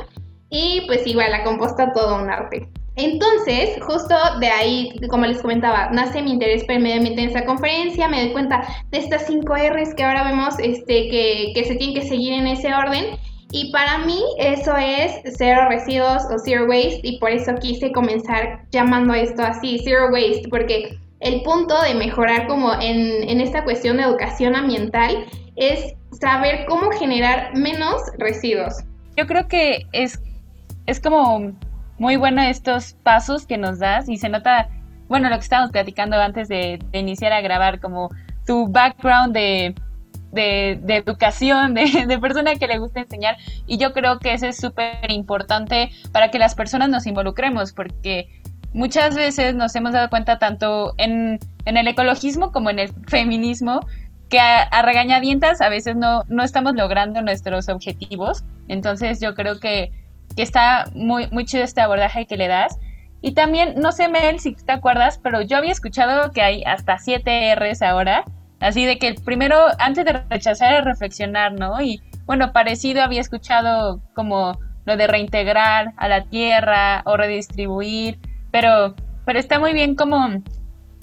Y 0.48 0.80
pues 0.86 1.06
igual 1.06 1.30
la 1.30 1.44
composta 1.44 1.92
todo 1.92 2.16
un 2.16 2.30
arte. 2.30 2.66
Entonces, 2.96 3.76
justo 3.82 4.14
de 4.40 4.48
ahí, 4.48 4.92
como 5.10 5.26
les 5.26 5.42
comentaba, 5.42 5.90
nace 5.90 6.22
mi 6.22 6.32
interés 6.32 6.64
por 6.64 6.76
el 6.76 6.82
medio 6.82 6.96
ambiente 6.96 7.20
en 7.20 7.28
esta 7.28 7.44
conferencia, 7.44 8.08
me 8.08 8.22
doy 8.22 8.32
cuenta 8.32 8.62
de 8.90 8.98
estas 8.98 9.26
cinco 9.26 9.54
R's 9.54 9.94
que 9.94 10.04
ahora 10.04 10.24
vemos 10.24 10.58
este, 10.58 11.10
que, 11.10 11.52
que 11.54 11.64
se 11.64 11.74
tienen 11.74 11.94
que 11.94 12.08
seguir 12.08 12.32
en 12.32 12.46
ese 12.46 12.72
orden 12.74 13.18
y 13.52 13.70
para 13.70 13.98
mí 13.98 14.18
eso 14.38 14.74
es 14.76 15.12
cero 15.36 15.66
residuos 15.68 16.24
o 16.24 16.38
zero 16.38 16.66
waste 16.66 17.00
y 17.02 17.18
por 17.18 17.30
eso 17.30 17.54
quise 17.60 17.92
comenzar 17.92 18.64
llamando 18.70 19.12
esto 19.12 19.42
así, 19.42 19.78
zero 19.84 20.10
waste, 20.10 20.48
porque 20.48 20.98
el 21.20 21.42
punto 21.42 21.80
de 21.82 21.94
mejorar 21.94 22.46
como 22.46 22.72
en, 22.80 23.28
en 23.28 23.40
esta 23.40 23.62
cuestión 23.62 23.98
de 23.98 24.04
educación 24.04 24.56
ambiental 24.56 25.26
es 25.56 25.94
saber 26.18 26.64
cómo 26.66 26.90
generar 26.92 27.54
menos 27.54 28.00
residuos. 28.18 28.82
Yo 29.16 29.26
creo 29.26 29.46
que 29.46 29.86
es, 29.92 30.18
es 30.86 30.98
como 30.98 31.52
muy 31.98 32.16
bueno 32.16 32.40
estos 32.42 32.94
pasos 33.02 33.46
que 33.46 33.58
nos 33.58 33.78
das 33.78 34.08
y 34.08 34.16
se 34.16 34.30
nota, 34.30 34.68
bueno, 35.08 35.28
lo 35.28 35.36
que 35.36 35.42
estábamos 35.42 35.70
platicando 35.72 36.16
antes 36.16 36.48
de 36.48 36.78
iniciar 36.92 37.32
a 37.32 37.42
grabar, 37.42 37.80
como 37.80 38.08
tu 38.46 38.66
background 38.66 39.34
de 39.34 39.74
de, 40.32 40.80
educación, 40.88 41.74
de, 41.74 42.06
de, 42.06 42.18
persona 42.18 42.56
que 42.56 42.66
le 42.66 42.78
gusta 42.78 43.00
enseñar. 43.00 43.36
Y 43.66 43.78
yo 43.78 43.92
creo 43.92 44.18
que 44.18 44.34
eso 44.34 44.46
es 44.46 44.56
súper 44.56 45.10
importante 45.10 45.90
para 46.10 46.30
que 46.30 46.38
las 46.38 46.54
personas 46.54 46.88
nos 46.88 47.06
involucremos, 47.06 47.72
porque 47.72 48.28
muchas 48.72 49.14
veces 49.14 49.54
nos 49.54 49.74
hemos 49.76 49.92
dado 49.92 50.08
cuenta 50.08 50.38
tanto 50.38 50.94
en, 50.96 51.38
el 51.64 51.88
ecologismo 51.88 52.52
como 52.52 52.70
en 52.70 52.78
el 52.78 52.88
feminismo 53.06 53.80
que 54.28 54.40
a, 54.40 54.82
regañadientas 54.82 55.60
a 55.60 55.68
veces 55.68 55.94
no, 55.94 56.22
no 56.28 56.42
estamos 56.42 56.74
logrando 56.74 57.20
nuestros 57.20 57.68
objetivos. 57.68 58.44
Entonces 58.68 59.20
yo 59.20 59.34
creo 59.34 59.60
que, 59.60 59.92
que 60.34 60.42
está 60.42 60.86
muy, 60.94 61.28
muy 61.30 61.44
chido 61.44 61.64
este 61.64 61.82
abordaje 61.82 62.26
que 62.26 62.36
le 62.36 62.48
das. 62.48 62.78
Y 63.20 63.32
también, 63.32 63.74
no 63.76 63.92
sé, 63.92 64.08
Mel, 64.08 64.40
si 64.40 64.54
te 64.54 64.72
acuerdas, 64.72 65.20
pero 65.22 65.42
yo 65.42 65.58
había 65.58 65.70
escuchado 65.70 66.32
que 66.32 66.42
hay 66.42 66.64
hasta 66.64 66.98
7 66.98 67.54
Rs 67.54 67.82
ahora 67.82 68.24
Así 68.62 68.86
de 68.86 68.98
que 68.98 69.08
el 69.08 69.16
primero, 69.16 69.56
antes 69.78 70.04
de 70.04 70.12
rechazar, 70.30 70.74
es 70.74 70.84
reflexionar, 70.84 71.52
¿no? 71.52 71.82
Y 71.82 72.00
bueno, 72.26 72.52
parecido 72.52 73.02
había 73.02 73.20
escuchado 73.20 74.00
como 74.14 74.58
lo 74.84 74.96
de 74.96 75.08
reintegrar 75.08 75.92
a 75.96 76.08
la 76.08 76.24
tierra 76.24 77.02
o 77.04 77.16
redistribuir, 77.16 78.18
pero, 78.52 78.94
pero 79.24 79.38
está 79.40 79.58
muy 79.58 79.72
bien 79.72 79.96
como 79.96 80.28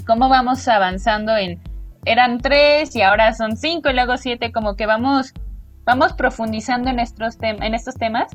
cómo 0.07 0.29
vamos 0.29 0.67
avanzando 0.69 1.35
en, 1.35 1.61
eran 2.05 2.39
tres 2.39 2.95
y 2.95 3.01
ahora 3.01 3.33
son 3.33 3.57
cinco 3.57 3.89
y 3.89 3.93
luego 3.93 4.15
siete, 4.15 4.53
como 4.53 4.75
que 4.75 4.85
vamos, 4.85 5.33
vamos 5.83 6.13
profundizando 6.13 6.89
en 6.89 6.99
estos, 6.99 7.37
en 7.41 7.73
estos 7.73 7.95
temas 7.95 8.31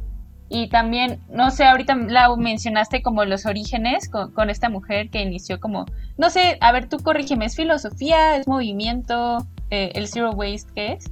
y 0.49 0.69
también, 0.69 1.21
no 1.29 1.51
sé, 1.51 1.65
ahorita 1.65 1.97
la 1.97 2.35
mencionaste 2.37 3.03
como 3.03 3.25
los 3.25 3.47
orígenes 3.47 4.09
con, 4.09 4.51
esta 4.51 4.69
mujer 4.69 5.11
que 5.11 5.23
inició 5.23 5.59
como, 5.59 5.87
no 6.19 6.31
sé, 6.31 6.59
a 6.61 6.73
ver, 6.73 6.89
tú 6.89 6.99
corrígeme, 6.99 7.47
¿es 7.47 7.57
filosofía, 7.57 8.37
es 8.37 8.47
movimiento, 8.47 9.39
eh, 9.71 9.93
el 9.95 10.07
zero 10.07 10.31
waste, 10.33 10.71
qué 10.75 10.93
es? 10.93 11.11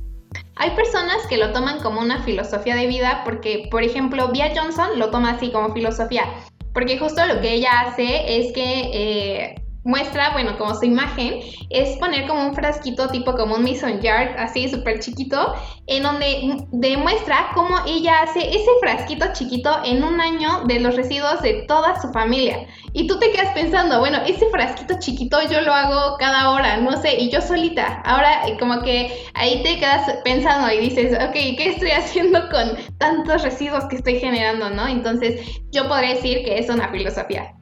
Hay 0.56 0.70
personas 0.70 1.16
que 1.28 1.38
lo 1.38 1.52
toman 1.52 1.80
como 1.80 2.00
una 2.00 2.22
filosofía 2.22 2.74
de 2.74 2.86
vida 2.86 3.22
porque, 3.24 3.68
por 3.70 3.82
ejemplo, 3.82 4.28
Via 4.28 4.52
Johnson 4.54 4.98
lo 4.98 5.10
toma 5.10 5.30
así 5.32 5.50
como 5.50 5.72
filosofía, 5.72 6.24
porque 6.72 6.98
justo 6.98 7.24
lo 7.26 7.40
que 7.40 7.54
ella 7.54 7.80
hace 7.80 8.38
es 8.38 8.52
que 8.52 8.90
eh, 8.92 9.61
muestra, 9.84 10.30
bueno, 10.32 10.56
como 10.58 10.74
su 10.74 10.84
imagen, 10.84 11.40
es 11.70 11.96
poner 11.98 12.26
como 12.26 12.46
un 12.46 12.54
frasquito 12.54 13.08
tipo 13.08 13.34
como 13.34 13.56
un 13.56 13.64
mason 13.64 14.00
jar, 14.00 14.36
así 14.38 14.68
súper 14.68 15.00
chiquito, 15.00 15.54
en 15.86 16.02
donde 16.02 16.56
demuestra 16.72 17.50
cómo 17.54 17.76
ella 17.86 18.22
hace 18.22 18.48
ese 18.48 18.70
frasquito 18.80 19.26
chiquito 19.32 19.80
en 19.84 20.04
un 20.04 20.20
año 20.20 20.62
de 20.66 20.80
los 20.80 20.96
residuos 20.96 21.42
de 21.42 21.64
toda 21.66 22.00
su 22.00 22.12
familia. 22.12 22.66
Y 22.92 23.06
tú 23.06 23.18
te 23.18 23.30
quedas 23.30 23.52
pensando, 23.54 23.98
bueno, 23.98 24.18
ese 24.26 24.46
frasquito 24.50 24.94
chiquito 24.98 25.38
yo 25.50 25.60
lo 25.62 25.72
hago 25.72 26.16
cada 26.18 26.50
hora, 26.50 26.76
no 26.76 27.00
sé, 27.00 27.16
y 27.18 27.30
yo 27.30 27.40
solita. 27.40 28.02
Ahora 28.04 28.46
eh, 28.46 28.56
como 28.58 28.82
que 28.82 29.26
ahí 29.34 29.62
te 29.62 29.78
quedas 29.78 30.18
pensando 30.24 30.70
y 30.72 30.78
dices, 30.78 31.14
ok, 31.14 31.32
¿qué 31.32 31.68
estoy 31.74 31.90
haciendo 31.92 32.48
con 32.50 32.76
tantos 32.98 33.42
residuos 33.42 33.84
que 33.86 33.96
estoy 33.96 34.18
generando, 34.18 34.70
no? 34.70 34.86
Entonces 34.86 35.40
yo 35.72 35.88
podría 35.88 36.14
decir 36.14 36.44
que 36.44 36.58
es 36.58 36.68
una 36.68 36.88
filosofía. 36.90 37.54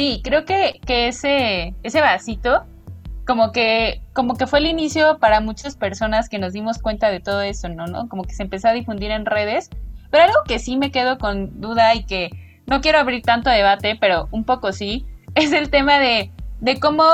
Sí, 0.00 0.22
creo 0.24 0.46
que, 0.46 0.80
que 0.86 1.08
ese, 1.08 1.74
ese 1.82 2.00
vasito 2.00 2.64
como 3.26 3.52
que, 3.52 4.00
como 4.14 4.34
que 4.34 4.46
fue 4.46 4.60
el 4.60 4.64
inicio 4.64 5.18
para 5.18 5.42
muchas 5.42 5.76
personas 5.76 6.30
que 6.30 6.38
nos 6.38 6.54
dimos 6.54 6.78
cuenta 6.78 7.10
de 7.10 7.20
todo 7.20 7.42
eso, 7.42 7.68
¿no? 7.68 7.86
¿no? 7.86 8.08
Como 8.08 8.24
que 8.24 8.32
se 8.32 8.44
empezó 8.44 8.68
a 8.68 8.72
difundir 8.72 9.10
en 9.10 9.26
redes. 9.26 9.68
Pero 10.10 10.24
algo 10.24 10.38
que 10.48 10.58
sí 10.58 10.78
me 10.78 10.90
quedo 10.90 11.18
con 11.18 11.60
duda 11.60 11.94
y 11.94 12.04
que 12.04 12.30
no 12.66 12.80
quiero 12.80 12.98
abrir 12.98 13.20
tanto 13.20 13.50
debate, 13.50 13.98
pero 14.00 14.26
un 14.30 14.44
poco 14.44 14.72
sí, 14.72 15.04
es 15.34 15.52
el 15.52 15.68
tema 15.68 15.98
de, 15.98 16.30
de 16.60 16.80
cómo 16.80 17.04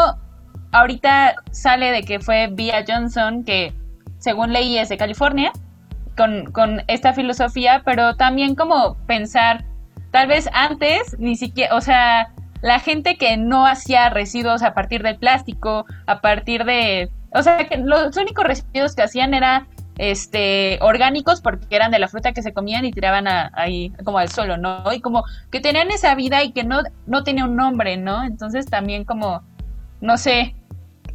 ahorita 0.71 1.35
sale 1.51 1.91
de 1.91 2.05
que 2.05 2.21
fue 2.21 2.51
Via 2.53 2.85
Johnson, 2.87 3.43
que 3.43 3.75
según 4.21 4.53
leí 4.53 4.79
es 4.79 4.91
de 4.91 4.97
California, 4.97 5.51
con, 6.17 6.53
con 6.53 6.85
esta 6.87 7.15
filosofía, 7.15 7.83
pero 7.85 8.15
también 8.15 8.55
como 8.55 8.95
pensar, 9.09 9.65
tal 10.13 10.29
vez 10.29 10.49
antes 10.53 11.19
ni 11.19 11.35
siquiera, 11.35 11.75
o 11.75 11.81
sea, 11.81 12.33
la 12.63 12.81
gente 12.81 13.17
que 13.17 13.37
no 13.37 13.67
hacía 13.67 14.09
residuos 14.11 14.63
a 14.63 14.75
partir 14.75 15.03
del 15.03 15.17
plástico, 15.17 15.85
a 16.07 16.21
partir 16.21 16.65
de, 16.65 17.11
o 17.33 17.43
sea, 17.43 17.69
que 17.69 17.77
los 17.79 18.17
únicos 18.17 18.45
residuos 18.45 18.95
que 18.95 19.03
hacían 19.03 19.35
eran 19.35 19.69
este 19.99 20.79
orgánicos 20.83 21.41
porque 21.41 21.75
eran 21.75 21.91
de 21.91 21.99
la 21.99 22.09
fruta 22.09 22.33
que 22.33 22.43
se 22.43 22.53
comían 22.53 22.85
y 22.85 22.93
tiraban 22.93 23.27
ahí 23.55 23.91
como 24.05 24.19
al 24.19 24.29
suelo, 24.29 24.59
¿no? 24.59 24.93
Y 24.93 25.01
como 25.01 25.25
que 25.51 25.61
tenían 25.61 25.91
esa 25.91 26.15
vida 26.15 26.43
y 26.45 26.53
que 26.53 26.65
no, 26.65 26.83
no 27.07 27.25
tenía 27.25 27.45
un 27.45 27.57
nombre, 27.57 27.97
¿no? 27.97 28.25
Entonces 28.25 28.67
también 28.67 29.05
como, 29.05 29.43
no 30.01 30.19
sé, 30.19 30.55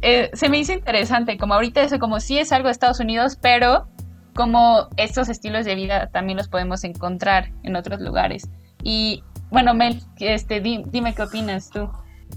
eh, 0.02 0.30
se 0.32 0.48
me 0.48 0.58
hizo 0.58 0.72
interesante, 0.72 1.38
como 1.38 1.54
ahorita 1.54 1.80
eso 1.80 1.98
como 1.98 2.18
sí 2.18 2.38
es 2.38 2.50
algo 2.50 2.68
de 2.68 2.72
Estados 2.72 2.98
Unidos, 2.98 3.38
pero 3.40 3.86
como 4.34 4.88
estos 4.96 5.28
estilos 5.28 5.64
de 5.64 5.74
vida 5.74 6.08
también 6.08 6.38
los 6.38 6.48
podemos 6.48 6.82
encontrar 6.84 7.50
en 7.62 7.76
otros 7.76 8.00
lugares. 8.00 8.48
Y 8.82 9.22
bueno, 9.52 9.74
Mel, 9.74 10.02
este, 10.18 10.60
dime 10.60 11.14
qué 11.14 11.22
opinas 11.22 11.70
tú. 11.70 11.88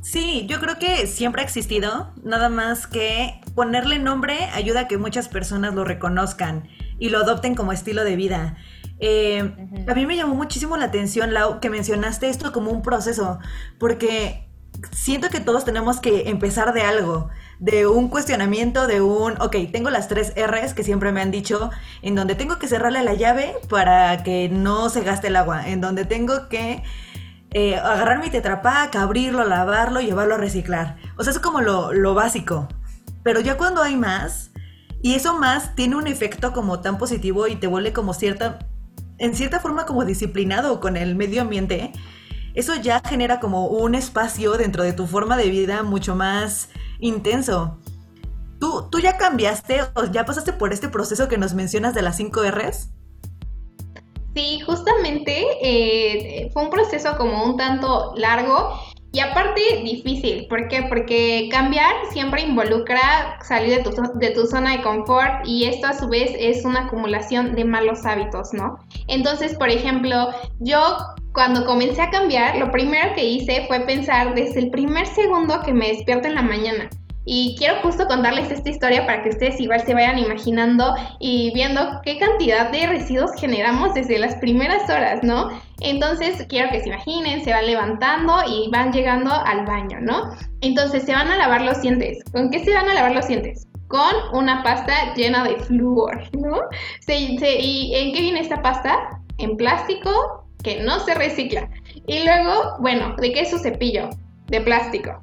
Sí, 0.01 0.45
yo 0.48 0.60
creo 0.60 0.77
que 0.77 1.07
siempre 1.07 1.41
ha 1.41 1.45
existido, 1.45 2.12
nada 2.24 2.50
más 2.50 2.86
que 2.86 3.41
ponerle 3.55 3.98
nombre 3.98 4.50
ayuda 4.53 4.81
a 4.81 4.88
que 4.88 4.98
muchas 4.98 5.29
personas 5.29 5.74
lo 5.74 5.86
reconozcan 5.86 6.67
y 7.00 7.10
lo 7.10 7.19
adopten 7.19 7.55
como 7.55 7.72
estilo 7.72 8.03
de 8.03 8.17
vida. 8.17 8.57
Eh, 9.00 9.39
a 9.88 9.93
mí 9.93 10.05
me 10.05 10.15
llamó 10.15 10.36
muchísimo 10.36 10.77
la 10.77 10.86
atención, 10.86 11.34
Lau, 11.34 11.60
que 11.62 11.69
mencionaste 11.69 12.29
esto 12.29 12.51
como 12.51 12.72
un 12.72 12.81
proceso, 12.81 13.39
porque 13.79 14.50
siento 14.91 15.29
que 15.29 15.39
todos 15.39 15.65
tenemos 15.65 16.00
que 16.00 16.29
empezar 16.29 16.74
de 16.74 16.81
algo, 16.81 17.29
de 17.60 17.88
un 17.88 18.10
cuestionamiento, 18.10 18.88
de 18.88 19.02
un, 19.02 19.34
ok, 19.42 19.56
tengo 19.72 19.90
las 19.90 20.08
tres 20.08 20.34
R's 20.36 20.74
que 20.74 20.84
siempre 20.84 21.12
me 21.12 21.22
han 21.22 21.32
dicho, 21.32 21.70
en 22.02 22.16
donde 22.16 22.36
tengo 22.36 22.60
que 22.60 22.68
cerrarle 22.68 23.04
la 23.04 23.14
llave 23.14 23.56
para 23.70 24.24
que 24.24 24.50
no 24.50 24.90
se 24.90 25.02
gaste 25.02 25.28
el 25.28 25.36
agua, 25.36 25.68
en 25.68 25.82
donde 25.82 26.06
tengo 26.06 26.50
que 26.50 26.84
eh, 27.52 27.76
agarrar 27.78 28.20
mi 28.20 28.30
tetrapack, 28.30 28.96
abrirlo, 28.96 29.46
lavarlo, 29.46 30.02
llevarlo 30.02 30.36
a 30.36 30.38
reciclar. 30.38 30.98
O 31.18 31.24
sea, 31.24 31.32
es 31.32 31.40
como 31.40 31.62
lo, 31.62 31.94
lo 31.94 32.14
básico. 32.14 32.68
Pero 33.24 33.40
ya 33.40 33.58
cuando 33.58 33.82
hay 33.82 33.96
más, 33.96 34.52
y 35.02 35.16
eso 35.16 35.38
más 35.38 35.76
tiene 35.76 35.96
un 35.96 36.08
efecto 36.08 36.52
como 36.52 36.82
tan 36.82 36.98
positivo 36.98 37.48
y 37.48 37.56
te 37.56 37.68
vuelve 37.68 37.94
como 37.94 38.14
cierta, 38.14 38.60
en 39.18 39.36
cierta 39.36 39.60
forma 39.60 39.86
como 39.86 40.04
disciplinado 40.04 40.80
con 40.80 40.98
el 40.98 41.16
medio 41.16 41.42
ambiente, 41.42 41.94
eso 42.56 42.76
ya 42.76 43.02
genera 43.08 43.40
como 43.40 43.68
un 43.68 43.96
espacio 43.96 44.54
dentro 44.54 44.84
de 44.84 44.94
tu 44.94 45.08
forma 45.08 45.38
de 45.38 45.50
vida 45.50 45.84
mucho 45.84 46.16
más 46.16 46.70
intenso. 47.00 47.78
¿Tú, 48.60 48.88
tú 48.90 49.00
ya 49.00 49.18
cambiaste 49.18 49.82
o 49.96 50.06
ya 50.06 50.25
pasaste 50.25 50.54
por 50.54 50.74
este 50.74 50.90
proceso 50.90 51.28
que 51.28 51.38
nos 51.38 51.54
mencionas 51.54 51.94
de 51.94 52.02
las 52.02 52.18
5 52.18 52.42
Rs? 52.52 52.90
Sí, 54.36 54.60
justamente 54.60 55.46
eh, 55.62 56.50
fue 56.52 56.64
un 56.64 56.70
proceso 56.70 57.16
como 57.18 57.46
un 57.46 57.56
tanto 57.56 58.14
largo 58.16 58.74
y 59.14 59.22
aparte 59.22 59.62
difícil. 59.82 60.46
¿Por 60.50 60.68
qué? 60.68 60.84
Porque 60.90 61.48
cambiar 61.50 61.94
siempre 62.12 62.42
involucra 62.42 63.40
salir 63.42 63.78
de 63.78 63.84
tu, 63.84 63.92
de 64.16 64.32
tu 64.32 64.46
zona 64.46 64.74
de 64.74 64.84
confort 64.84 65.48
y 65.48 65.64
esto 65.66 65.88
a 65.88 65.94
su 65.94 66.10
vez 66.10 66.32
es 66.38 66.66
una 66.66 66.82
acumulación 66.88 67.56
de 67.56 67.64
malos 67.64 68.06
hábitos, 68.06 68.52
¿no? 68.52 68.78
Entonces, 69.08 69.56
por 69.56 69.70
ejemplo, 69.70 70.32
yo 70.60 70.98
cuando 71.36 71.65
comencé 71.65 72.01
a 72.01 72.10
cambiar, 72.10 72.56
lo 72.58 72.72
primero 72.72 73.13
que 73.13 73.25
hice 73.25 73.65
fue 73.68 73.82
pensar 73.82 74.34
desde 74.34 74.62
el 74.62 74.72
primer 74.72 75.06
segundo 75.06 75.62
que 75.63 75.74
me 75.74 75.89
despierto 75.89 76.30
en 76.30 76.36
la 76.36 76.42
mañana. 76.42 76.89
Y 77.25 77.56
quiero 77.58 77.82
justo 77.82 78.08
contarles 78.08 78.51
esta 78.51 78.70
historia 78.70 79.06
para 79.06 79.22
que 79.22 79.30
ustedes 79.30 79.60
igual 79.60 79.82
se 79.82 79.94
vayan 79.94 80.18
imaginando 80.18 80.96
y 81.20 81.51
viendo 81.54 82.00
qué 82.04 82.20
cantidad 82.20 82.72
de 82.72 82.88
residuos 82.88 83.32
generamos 83.38 83.94
desde 83.96 84.18
las 84.18 84.36
primeras 84.36 84.89
horas, 84.89 85.24
¿no? 85.24 85.50
Entonces 85.82 86.46
quiero 86.48 86.70
que 86.70 86.82
se 86.82 86.88
imaginen, 86.88 87.44
se 87.44 87.51
van 87.51 87.65
levantando 87.65 88.36
y 88.48 88.70
van 88.72 88.94
llegando 88.94 89.34
al 89.34 89.65
baño, 89.65 90.00
¿no? 90.01 90.30
Entonces 90.62 91.04
se 91.04 91.13
van 91.13 91.27
a 91.30 91.38
lavar 91.38 91.63
los 91.63 91.82
dientes. 91.82 92.24
¿Con 92.32 92.50
qué 92.50 92.63
se 92.63 92.74
van 92.74 92.88
a 92.88 92.94
lavar 92.94 93.13
los 93.13 93.27
dientes? 93.27 93.68
Con 93.88 94.13
una 94.32 94.63
pasta 94.63 95.13
llena 95.15 95.44
de 95.44 95.58
flúor, 95.58 96.30
¿no? 96.34 96.60
¿Y 97.08 97.92
en 97.94 98.13
qué 98.13 98.22
viene 98.22 98.39
esta 98.39 98.62
pasta? 98.62 99.20
En 99.38 99.58
plástico 99.58 100.45
que 100.65 100.81
no 100.81 101.00
se 101.01 101.13
recicla. 101.13 101.69
Y 102.07 102.24
luego, 102.24 102.77
bueno, 102.79 103.15
¿de 103.17 103.31
qué 103.31 103.41
es 103.41 103.51
su 103.51 103.60
cepillo? 103.60 104.10
De 104.48 104.60
plástico. 104.62 105.19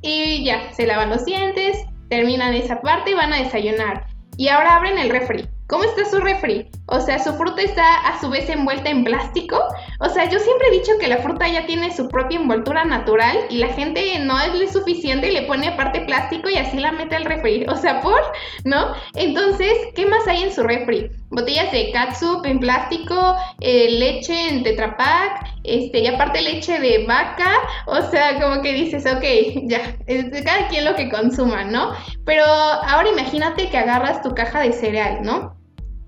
Y 0.00 0.42
ya, 0.42 0.72
se 0.72 0.86
lavan 0.86 1.10
los 1.10 1.26
dientes, 1.26 1.76
terminan 2.08 2.54
esa 2.54 2.80
parte 2.80 3.10
y 3.10 3.14
van 3.14 3.32
a 3.34 3.42
desayunar. 3.42 4.06
Y 4.38 4.48
ahora 4.48 4.76
abren 4.76 4.98
el 4.98 5.10
refri. 5.10 5.46
¿Cómo 5.68 5.84
está 5.84 6.06
su 6.06 6.18
refri? 6.20 6.70
O 6.86 7.00
sea, 7.00 7.18
su 7.18 7.34
fruta 7.34 7.60
está 7.60 8.08
a 8.08 8.20
su 8.20 8.30
vez 8.30 8.48
envuelta 8.48 8.88
en 8.88 9.04
plástico. 9.04 9.60
O 10.00 10.08
sea, 10.08 10.28
yo 10.28 10.38
siempre 10.38 10.68
he 10.68 10.78
dicho 10.78 10.92
que 11.00 11.08
la 11.08 11.18
fruta 11.18 11.48
ya 11.48 11.66
tiene 11.66 11.94
su 11.94 12.08
propia 12.08 12.38
envoltura 12.38 12.84
natural 12.84 13.36
y 13.50 13.58
la 13.58 13.68
gente 13.68 14.18
no 14.20 14.38
es 14.40 14.72
suficiente 14.72 15.30
y 15.30 15.32
le 15.32 15.42
pone 15.42 15.68
aparte 15.68 16.00
plástico 16.02 16.48
y 16.48 16.56
así 16.56 16.78
la 16.78 16.92
mete 16.92 17.16
al 17.16 17.24
refri. 17.24 17.64
O 17.76 17.78
sea, 17.78 18.00
por, 18.00 18.20
¿no? 18.64 18.94
Entonces, 19.14 19.72
¿qué 19.94 20.06
más 20.06 20.26
hay 20.26 20.44
en 20.44 20.52
su 20.52 20.62
refri? 20.62 21.10
Botellas 21.30 21.70
de 21.72 21.90
catsup 21.92 22.44
en 22.46 22.58
plástico, 22.58 23.36
eh, 23.60 23.90
leche 23.90 24.48
en 24.48 24.62
tetrapack, 24.62 25.46
este, 25.64 26.00
y 26.00 26.06
aparte 26.06 26.40
leche 26.40 26.78
de 26.78 27.04
vaca. 27.06 27.50
O 27.86 28.00
sea, 28.10 28.40
como 28.40 28.62
que 28.62 28.72
dices, 28.72 29.04
ok, 29.06 29.24
ya, 29.68 29.96
es 30.06 30.42
cada 30.42 30.68
quien 30.68 30.84
lo 30.84 30.94
que 30.94 31.10
consuma, 31.10 31.64
¿no? 31.64 31.92
Pero 32.24 32.44
ahora 32.44 33.08
imagínate 33.10 33.68
que 33.68 33.78
agarras 33.78 34.22
tu 34.22 34.34
caja 34.34 34.60
de 34.60 34.72
cereal, 34.72 35.22
¿no? 35.22 35.56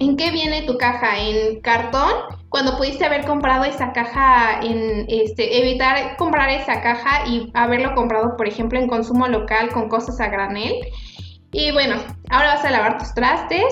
¿En 0.01 0.17
qué 0.17 0.31
viene 0.31 0.63
tu 0.63 0.79
caja? 0.79 1.19
¿En 1.19 1.61
cartón? 1.61 2.13
Cuando 2.51 2.77
pudiste 2.77 3.05
haber 3.05 3.25
comprado 3.25 3.65
esa 3.65 3.93
caja 3.93 4.61
en 4.63 5.07
este 5.09 5.59
evitar 5.59 6.17
comprar 6.17 6.51
esa 6.51 6.81
caja 6.83 7.27
y 7.27 7.51
haberlo 7.55 7.95
comprado, 7.95 8.37
por 8.37 8.47
ejemplo, 8.47 8.79
en 8.79 8.89
consumo 8.89 9.27
local 9.27 9.71
con 9.71 9.89
cosas 9.89 10.21
a 10.21 10.29
granel. 10.29 10.75
Y 11.53 11.73
bueno, 11.73 11.97
ahora 12.31 12.55
vas 12.55 12.65
a 12.65 12.71
lavar 12.71 12.99
tus 12.99 13.13
trastes. 13.15 13.65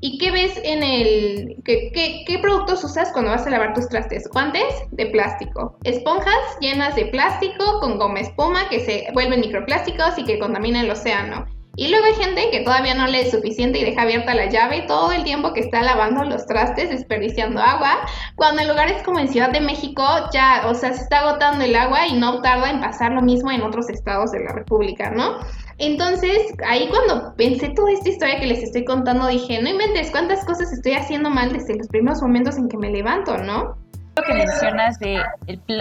¿Y 0.00 0.18
qué 0.18 0.30
ves 0.30 0.60
en 0.62 0.82
el... 0.82 1.56
¿qué, 1.64 1.90
qué, 2.26 2.38
productos 2.38 2.84
usas 2.84 3.10
cuando 3.12 3.30
vas 3.30 3.46
a 3.46 3.50
lavar 3.50 3.72
tus 3.72 3.88
trastes? 3.88 4.28
Guantes 4.30 4.74
de 4.92 5.06
plástico. 5.06 5.78
Esponjas 5.82 6.58
llenas 6.60 6.94
de 6.94 7.06
plástico 7.06 7.80
con 7.80 7.98
goma 7.98 8.20
espuma 8.20 8.68
que 8.68 8.80
se 8.80 9.06
vuelven 9.14 9.40
microplásticos 9.40 10.18
y 10.18 10.24
que 10.24 10.38
contaminan 10.38 10.84
el 10.84 10.90
océano. 10.90 11.46
Y 11.76 11.88
luego 11.88 12.06
hay 12.06 12.14
gente 12.14 12.50
que 12.50 12.60
todavía 12.60 12.94
no 12.94 13.06
le 13.06 13.22
es 13.22 13.30
suficiente 13.30 13.78
y 13.78 13.84
deja 13.84 14.02
abierta 14.02 14.34
la 14.34 14.48
llave 14.48 14.84
todo 14.86 15.12
el 15.12 15.24
tiempo 15.24 15.52
que 15.52 15.60
está 15.60 15.82
lavando 15.82 16.22
los 16.24 16.46
trastes, 16.46 16.90
desperdiciando 16.90 17.60
agua, 17.60 17.98
cuando 18.36 18.62
en 18.62 18.68
lugares 18.68 19.02
como 19.02 19.18
en 19.18 19.28
Ciudad 19.28 19.50
de 19.50 19.60
México 19.60 20.04
ya, 20.32 20.62
o 20.66 20.74
sea, 20.74 20.92
se 20.92 21.02
está 21.02 21.20
agotando 21.20 21.64
el 21.64 21.74
agua 21.74 22.06
y 22.06 22.14
no 22.14 22.40
tarda 22.42 22.70
en 22.70 22.80
pasar 22.80 23.12
lo 23.12 23.22
mismo 23.22 23.50
en 23.50 23.62
otros 23.62 23.90
estados 23.90 24.30
de 24.30 24.44
la 24.44 24.52
República, 24.52 25.10
¿no? 25.10 25.38
Entonces, 25.78 26.54
ahí 26.66 26.88
cuando 26.88 27.34
pensé 27.36 27.70
toda 27.70 27.90
esta 27.90 28.08
historia 28.08 28.38
que 28.38 28.46
les 28.46 28.62
estoy 28.62 28.84
contando, 28.84 29.26
dije, 29.26 29.60
no 29.60 29.68
inventes 29.68 30.10
cuántas 30.12 30.44
cosas 30.44 30.72
estoy 30.72 30.92
haciendo 30.92 31.30
mal 31.30 31.52
desde 31.52 31.76
los 31.76 31.88
primeros 31.88 32.22
momentos 32.22 32.56
en 32.56 32.68
que 32.68 32.76
me 32.76 32.90
levanto, 32.90 33.36
¿no? 33.38 33.76
Lo 34.16 34.22
que 34.22 34.34
mencionas 34.34 34.98
de 35.00 35.20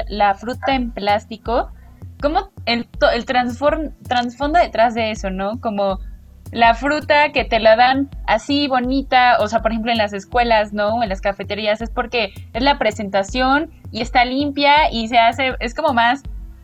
la 0.08 0.34
fruta 0.34 0.74
en 0.74 0.92
plástico, 0.92 1.70
¿Cómo 2.24 2.52
el, 2.66 2.88
el 3.14 3.26
trasfondo 3.26 4.58
detrás 4.58 4.96
de 4.96 5.12
eso, 5.12 5.30
no? 5.30 5.60
Como 5.60 6.00
la 6.54 6.74
fruta 6.74 7.34
que 7.34 7.44
te 7.44 7.60
la 7.60 7.76
dan 7.76 8.10
así 8.28 8.70
bonita, 8.70 9.38
o 9.42 9.48
sea, 9.50 9.62
por 9.62 9.72
ejemplo 9.72 9.92
en 9.92 9.98
las 9.98 10.14
escuelas, 10.14 10.72
¿no? 10.72 11.04
En 11.04 11.10
las 11.10 11.20
cafeterías, 11.20 11.82
es 11.82 11.90
porque 11.90 12.34
es 12.54 12.64
la 12.64 12.80
presentación 12.80 13.72
y 13.92 14.02
está 14.02 14.24
limpia 14.24 14.90
y 14.90 15.10
se 15.10 15.20
hace, 15.20 15.56
es 15.60 15.76
como 15.76 15.94
más 15.94 16.24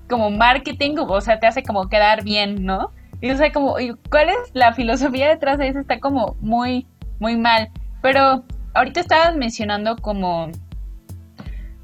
como 0.09 0.31
marketing, 0.31 0.95
o 0.97 1.21
sea, 1.21 1.39
te 1.39 1.47
hace 1.47 1.61
como 1.61 1.89
quedar 1.89 2.23
bien, 2.23 2.65
¿no? 2.65 2.91
Y 3.19 3.29
o 3.29 3.35
sea, 3.37 3.51
como, 3.51 3.75
¿cuál 4.09 4.29
es 4.29 4.37
la 4.53 4.73
filosofía 4.73 5.27
detrás 5.27 5.57
de 5.57 5.67
eso? 5.67 5.79
Está 5.79 5.99
como 5.99 6.37
muy, 6.39 6.87
muy 7.19 7.35
mal. 7.35 7.69
Pero 8.01 8.45
ahorita 8.75 9.01
estabas 9.01 9.35
mencionando 9.35 9.97
como, 9.97 10.49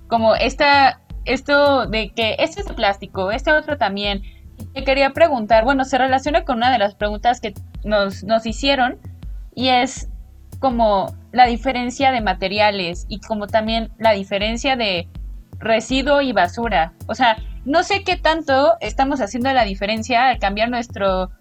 como 0.08 0.34
esta, 0.36 1.01
esto 1.25 1.88
de 1.88 2.12
que 2.12 2.36
este 2.39 2.62
es 2.62 2.67
plástico, 2.74 3.32
este 3.32 3.51
otro 3.51 3.77
también. 3.77 4.24
Te 4.74 4.84
quería 4.84 5.12
preguntar, 5.12 5.65
bueno, 5.65 5.84
se 5.84 5.98
relaciona 5.98 6.46
con 6.46 6.58
una 6.58 6.72
de 6.72 6.77
las 6.77 6.96
preguntas 6.96 7.41
que 7.41 7.53
nos, 7.84 8.24
nos 8.24 8.46
hicieron 8.46 8.98
y 9.53 9.70
es 9.70 10.08
como 10.60 11.13
la 11.32 11.46
diferencia 11.46 12.12
de 12.12 12.22
materiales 12.22 13.05
y 13.10 13.20
como 13.20 13.48
también 13.48 13.91
la 13.98 14.12
diferencia 14.12 14.75
de 14.75 15.08
residuo 15.60 16.22
y 16.22 16.32
basura. 16.32 16.94
O 17.08 17.15
sea, 17.15 17.38
no 17.65 17.84
sé 17.84 18.03
qué 18.03 18.15
tanto 18.15 18.75
estamos 18.79 19.22
haciendo 19.22 19.51
la 19.51 19.65
diferencia 19.65 20.27
al 20.27 20.39
cambiar 20.39 20.70
nuestro 20.70 21.32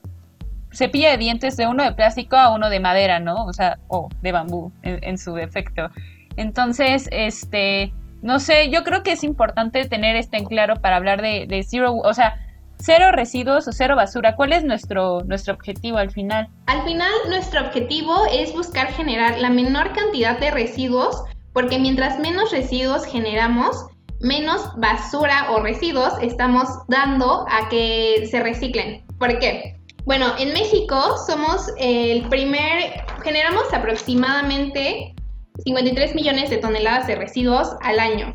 cepillo 0.73 1.09
de 1.09 1.19
dientes 1.19 1.57
de 1.57 1.67
uno 1.67 1.85
de 1.85 1.93
plástico 1.93 2.37
a 2.37 2.53
uno 2.53 2.69
de 2.71 2.81
madera, 2.81 3.21
¿no? 3.21 3.45
O 3.45 3.53
sea, 3.53 3.79
o 3.89 4.09
de 4.23 4.33
bambú 4.33 4.73
en, 4.83 5.19
su 5.19 5.35
defecto. 5.35 5.91
Entonces, 6.37 7.09
este, 7.13 7.93
no 8.25 8.41
sé, 8.41 8.71
yo 8.71 8.85
creo 8.85 9.03
que 9.03 9.13
es 9.13 9.23
importante 9.23 9.87
tener 9.87 10.17
esto 10.17 10.39
en 10.39 10.47
claro 10.47 10.77
para 10.77 10.97
hablar 10.97 11.21
de, 11.21 11.45
de 11.47 11.63
o 11.83 12.15
sea, 12.15 12.41
cero 12.79 13.13
residuos 13.13 13.69
o 13.69 13.73
cero 13.73 13.97
basura. 13.97 14.35
¿Cuál 14.35 14.55
es 14.55 14.65
nuestro, 14.65 15.21
nuestro 15.27 15.53
objetivo 15.53 15.99
al 15.99 16.11
final? 16.11 16.49
Al 16.65 16.83
final, 16.85 17.13
nuestro 17.29 17.61
objetivo 17.61 18.17
es 18.33 18.55
buscar 18.55 18.87
generar 18.95 19.39
la 19.39 19.51
menor 19.51 19.93
cantidad 19.93 20.39
de 20.39 20.51
residuos, 20.51 21.23
porque 21.53 21.79
mientras 21.79 22.19
menos 22.19 22.51
residuos 22.51 23.05
generamos, 23.05 23.89
menos 24.21 24.71
basura 24.79 25.51
o 25.51 25.61
residuos 25.61 26.15
estamos 26.23 26.67
dando 26.89 27.45
a 27.51 27.69
que 27.69 28.27
se 28.31 28.43
reciclen. 28.43 29.05
¿Por 29.19 29.39
qué? 29.39 29.79
Bueno, 30.07 30.33
en 30.39 30.55
México 30.55 31.19
somos 31.27 31.71
el 31.77 32.27
primer, 32.31 33.05
generamos 33.23 33.65
aproximadamente 33.75 35.14
53 35.63 36.15
millones 36.15 36.51
de 36.51 36.59
toneladas 36.59 37.07
de 37.07 37.15
residuos 37.15 37.77
al 37.83 38.01
año. 38.01 38.35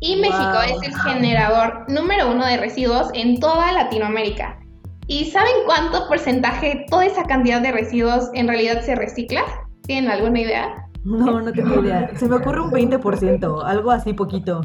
Y 0.00 0.16
México 0.16 0.58
es 0.66 0.82
el 0.82 0.94
generador 0.94 1.84
número 1.88 2.30
uno 2.30 2.44
de 2.46 2.56
residuos 2.56 3.08
en 3.14 3.38
toda 3.38 3.72
Latinoamérica. 3.72 4.58
¿Y 5.06 5.26
saben 5.26 5.52
cuánto 5.66 6.08
porcentaje 6.08 6.68
de 6.68 6.86
toda 6.90 7.06
esa 7.06 7.24
cantidad 7.24 7.60
de 7.60 7.72
residuos 7.72 8.30
en 8.34 8.48
realidad 8.48 8.82
se 8.82 8.94
recicla? 8.94 9.42
¿Tienen 9.82 10.10
alguna 10.10 10.40
idea? 10.40 10.86
No, 11.04 11.40
no 11.40 11.52
tengo 11.52 11.82
idea. 11.82 12.10
Se 12.16 12.28
me 12.28 12.36
ocurre 12.36 12.60
un 12.60 12.70
20%, 12.70 13.64
algo 13.64 13.90
así 13.90 14.12
poquito 14.12 14.60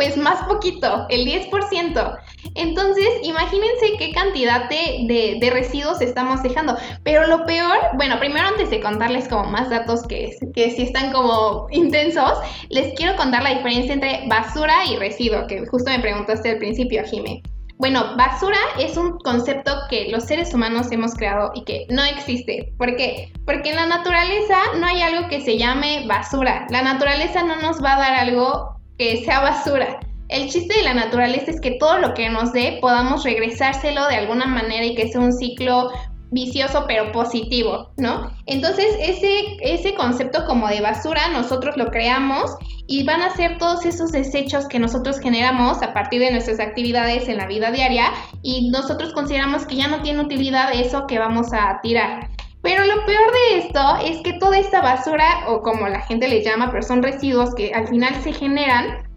pues 0.00 0.16
más 0.16 0.42
poquito, 0.44 1.04
el 1.10 1.26
10%. 1.26 2.18
Entonces, 2.54 3.06
imagínense 3.22 3.98
qué 3.98 4.12
cantidad 4.12 4.66
de, 4.70 5.36
de, 5.38 5.50
residuos 5.50 6.00
estamos 6.00 6.42
dejando. 6.42 6.74
Pero 7.02 7.26
lo 7.26 7.44
peor, 7.44 7.76
bueno, 7.96 8.18
primero 8.18 8.46
antes 8.48 8.70
de 8.70 8.80
contarles 8.80 9.28
como 9.28 9.50
más 9.50 9.68
datos 9.68 10.06
que, 10.06 10.34
que 10.54 10.64
están 10.64 11.12
como 11.12 11.66
intensos, 11.70 12.32
les 12.70 12.94
quiero 12.94 13.14
contar 13.16 13.42
la 13.42 13.50
diferencia 13.50 13.92
entre 13.92 14.26
basura 14.26 14.86
y 14.90 14.96
residuo, 14.96 15.46
que 15.46 15.66
justo 15.66 15.90
me 15.90 16.00
preguntaste 16.00 16.52
al 16.52 16.56
principio, 16.56 17.04
Jime. 17.04 17.42
Bueno, 17.76 18.16
basura 18.16 18.56
es 18.78 18.96
un 18.96 19.18
concepto 19.18 19.70
que 19.90 20.08
los 20.08 20.24
seres 20.24 20.54
humanos 20.54 20.90
hemos 20.92 21.14
creado 21.14 21.50
y 21.54 21.64
que 21.64 21.84
no 21.90 22.02
existe. 22.04 22.72
¿Por 22.78 22.96
qué? 22.96 23.34
Porque 23.44 23.68
en 23.68 23.76
la 23.76 23.84
naturaleza 23.84 24.56
no 24.78 24.86
hay 24.86 25.02
algo 25.02 25.28
que 25.28 25.42
se 25.42 25.58
llame 25.58 26.06
basura. 26.06 26.66
La 26.70 26.80
naturaleza 26.80 27.42
no 27.42 27.56
nos 27.56 27.84
va 27.84 27.96
a 27.96 27.98
dar 27.98 28.14
algo 28.14 28.79
que 29.00 29.24
sea 29.24 29.40
basura. 29.40 29.98
El 30.28 30.50
chiste 30.50 30.76
de 30.76 30.82
la 30.82 30.92
naturaleza 30.92 31.50
es 31.50 31.60
que 31.62 31.78
todo 31.80 31.98
lo 31.98 32.12
que 32.12 32.28
nos 32.28 32.52
dé 32.52 32.76
podamos 32.82 33.24
regresárselo 33.24 34.06
de 34.08 34.16
alguna 34.16 34.44
manera 34.44 34.84
y 34.84 34.94
que 34.94 35.08
sea 35.08 35.22
un 35.22 35.32
ciclo 35.32 35.90
vicioso 36.32 36.84
pero 36.86 37.10
positivo, 37.10 37.92
¿no? 37.96 38.30
Entonces 38.44 38.84
ese, 39.00 39.56
ese 39.62 39.94
concepto 39.94 40.44
como 40.44 40.68
de 40.68 40.82
basura 40.82 41.28
nosotros 41.28 41.78
lo 41.78 41.86
creamos 41.86 42.54
y 42.86 43.04
van 43.04 43.22
a 43.22 43.34
ser 43.34 43.56
todos 43.56 43.86
esos 43.86 44.12
desechos 44.12 44.68
que 44.68 44.78
nosotros 44.78 45.18
generamos 45.18 45.82
a 45.82 45.94
partir 45.94 46.20
de 46.20 46.30
nuestras 46.30 46.60
actividades 46.60 47.26
en 47.26 47.38
la 47.38 47.46
vida 47.46 47.70
diaria 47.70 48.12
y 48.42 48.68
nosotros 48.68 49.14
consideramos 49.14 49.64
que 49.64 49.76
ya 49.76 49.88
no 49.88 50.02
tiene 50.02 50.20
utilidad 50.20 50.74
eso 50.74 51.06
que 51.06 51.18
vamos 51.18 51.54
a 51.54 51.80
tirar. 51.82 52.28
Pero 52.62 52.84
lo 52.84 53.06
peor 53.06 53.32
de 53.32 53.58
esto 53.58 53.96
es 54.04 54.22
que 54.22 54.34
toda 54.34 54.58
esta 54.58 54.82
basura, 54.82 55.44
o 55.48 55.62
como 55.62 55.88
la 55.88 56.00
gente 56.02 56.28
le 56.28 56.44
llama, 56.44 56.70
pero 56.70 56.82
son 56.82 57.02
residuos 57.02 57.54
que 57.54 57.72
al 57.72 57.88
final 57.88 58.14
se 58.22 58.32
generan, 58.32 59.08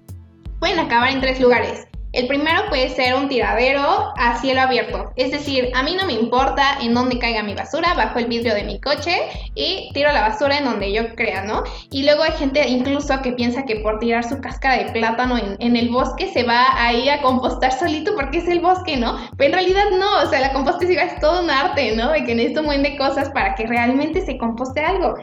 pueden 0.60 0.80
acabar 0.80 1.12
en 1.12 1.20
tres 1.20 1.42
lugares. 1.42 1.86
El 2.14 2.28
primero 2.28 2.70
puede 2.70 2.90
ser 2.90 3.16
un 3.16 3.28
tiradero 3.28 4.14
a 4.16 4.40
cielo 4.40 4.62
abierto. 4.62 5.12
Es 5.16 5.32
decir, 5.32 5.72
a 5.74 5.82
mí 5.82 5.96
no 6.00 6.06
me 6.06 6.14
importa 6.14 6.78
en 6.80 6.94
dónde 6.94 7.18
caiga 7.18 7.42
mi 7.42 7.56
basura, 7.56 7.96
bajo 7.96 8.20
el 8.20 8.28
vidrio 8.28 8.54
de 8.54 8.64
mi 8.64 8.80
coche 8.80 9.18
y 9.56 9.90
tiro 9.94 10.12
la 10.12 10.22
basura 10.22 10.60
en 10.60 10.66
donde 10.66 10.94
yo 10.94 11.16
crea, 11.16 11.44
¿no? 11.44 11.64
Y 11.90 12.04
luego 12.04 12.22
hay 12.22 12.34
gente 12.34 12.70
incluso 12.70 13.20
que 13.24 13.32
piensa 13.32 13.66
que 13.66 13.78
por 13.78 13.98
tirar 13.98 14.24
su 14.24 14.40
cáscara 14.42 14.78
de 14.78 14.92
plátano 14.92 15.40
en, 15.60 15.76
el 15.76 15.90
bosque 15.90 16.32
se 16.32 16.44
va 16.44 16.68
ahí 16.78 17.10
a 17.10 17.20
compostar 17.24 17.72
solito 17.72 18.14
porque 18.14 18.38
es 18.38 18.48
el 18.48 18.60
bosque, 18.60 18.96
¿no? 18.96 19.18
Pero 19.36 19.48
en 19.48 19.54
realidad 19.54 19.86
no, 19.98 20.22
o 20.22 20.30
sea, 20.30 20.40
la 20.40 20.54
compostación 20.54 21.00
es 21.00 21.20
todo 21.20 21.42
un 21.42 21.50
arte, 21.50 21.96
¿no? 21.96 22.12
De 22.12 22.24
que 22.24 22.36
necesito 22.36 22.62
un 22.62 22.68
buen 22.68 22.84
de 22.84 22.96
cosas 22.96 23.32
para 23.32 23.56
que 23.56 23.66
realmente 23.66 24.24
se 24.24 24.38
composte 24.38 24.82
algo. 24.82 25.16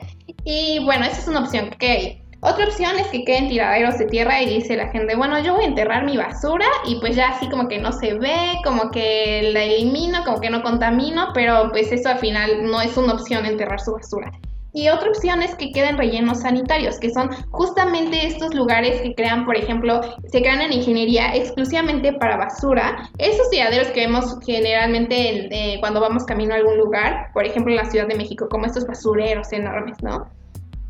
Y 0.45 0.81
bueno, 0.85 1.05
esa 1.05 1.21
es 1.21 1.29
una 1.29 1.41
opción 1.41 1.71
que. 1.79 2.25
Otra 2.43 2.65
opción 2.65 2.99
es 2.99 3.07
que 3.09 3.23
queden 3.25 3.49
tiraderos 3.49 3.99
de 3.99 4.07
tierra 4.07 4.41
y 4.41 4.47
dice 4.47 4.75
la 4.75 4.89
gente, 4.89 5.15
bueno, 5.15 5.39
yo 5.41 5.55
voy 5.55 5.65
a 5.65 5.69
enterrar 5.69 6.07
mi 6.07 6.17
basura 6.17 6.65
y 6.87 6.99
pues 6.99 7.15
ya 7.15 7.29
así 7.29 7.51
como 7.51 7.69
que 7.69 7.79
no 7.79 7.93
se 7.93 8.15
ve, 8.15 8.57
como 8.65 8.91
que 8.91 9.51
la 9.53 9.63
elimino, 9.63 10.25
como 10.25 10.41
que 10.41 10.49
no 10.49 10.63
contamino, 10.63 11.33
pero 11.35 11.69
pues 11.71 11.93
eso 11.93 12.09
al 12.09 12.19
final 12.19 12.65
no 12.65 12.81
es 12.81 12.97
una 12.97 13.13
opción 13.13 13.45
enterrar 13.45 13.79
su 13.79 13.93
basura. 13.93 14.33
Y 14.73 14.89
otra 14.89 15.09
opción 15.09 15.43
es 15.43 15.55
que 15.57 15.73
queden 15.73 15.99
rellenos 15.99 16.41
sanitarios, 16.41 16.99
que 16.99 17.11
son 17.11 17.29
justamente 17.51 18.27
estos 18.27 18.55
lugares 18.55 19.03
que 19.03 19.15
crean, 19.15 19.45
por 19.45 19.57
ejemplo, 19.57 20.01
se 20.31 20.41
crean 20.41 20.63
en 20.63 20.73
ingeniería 20.73 21.35
exclusivamente 21.35 22.13
para 22.15 22.39
basura. 22.39 23.11
Esos 23.19 23.51
tiraderos 23.51 23.89
que 23.89 24.07
vemos 24.07 24.39
generalmente 24.47 25.49
eh, 25.51 25.81
cuando 25.81 26.01
vamos 26.01 26.25
camino 26.25 26.55
a 26.55 26.59
algún 26.59 26.79
lugar, 26.79 27.33
por 27.35 27.45
ejemplo 27.45 27.73
en 27.73 27.79
la 27.79 27.91
Ciudad 27.91 28.07
de 28.07 28.15
México, 28.15 28.49
como 28.49 28.65
estos 28.65 28.87
basureros 28.87 29.53
enormes, 29.53 30.03
¿no? 30.03 30.40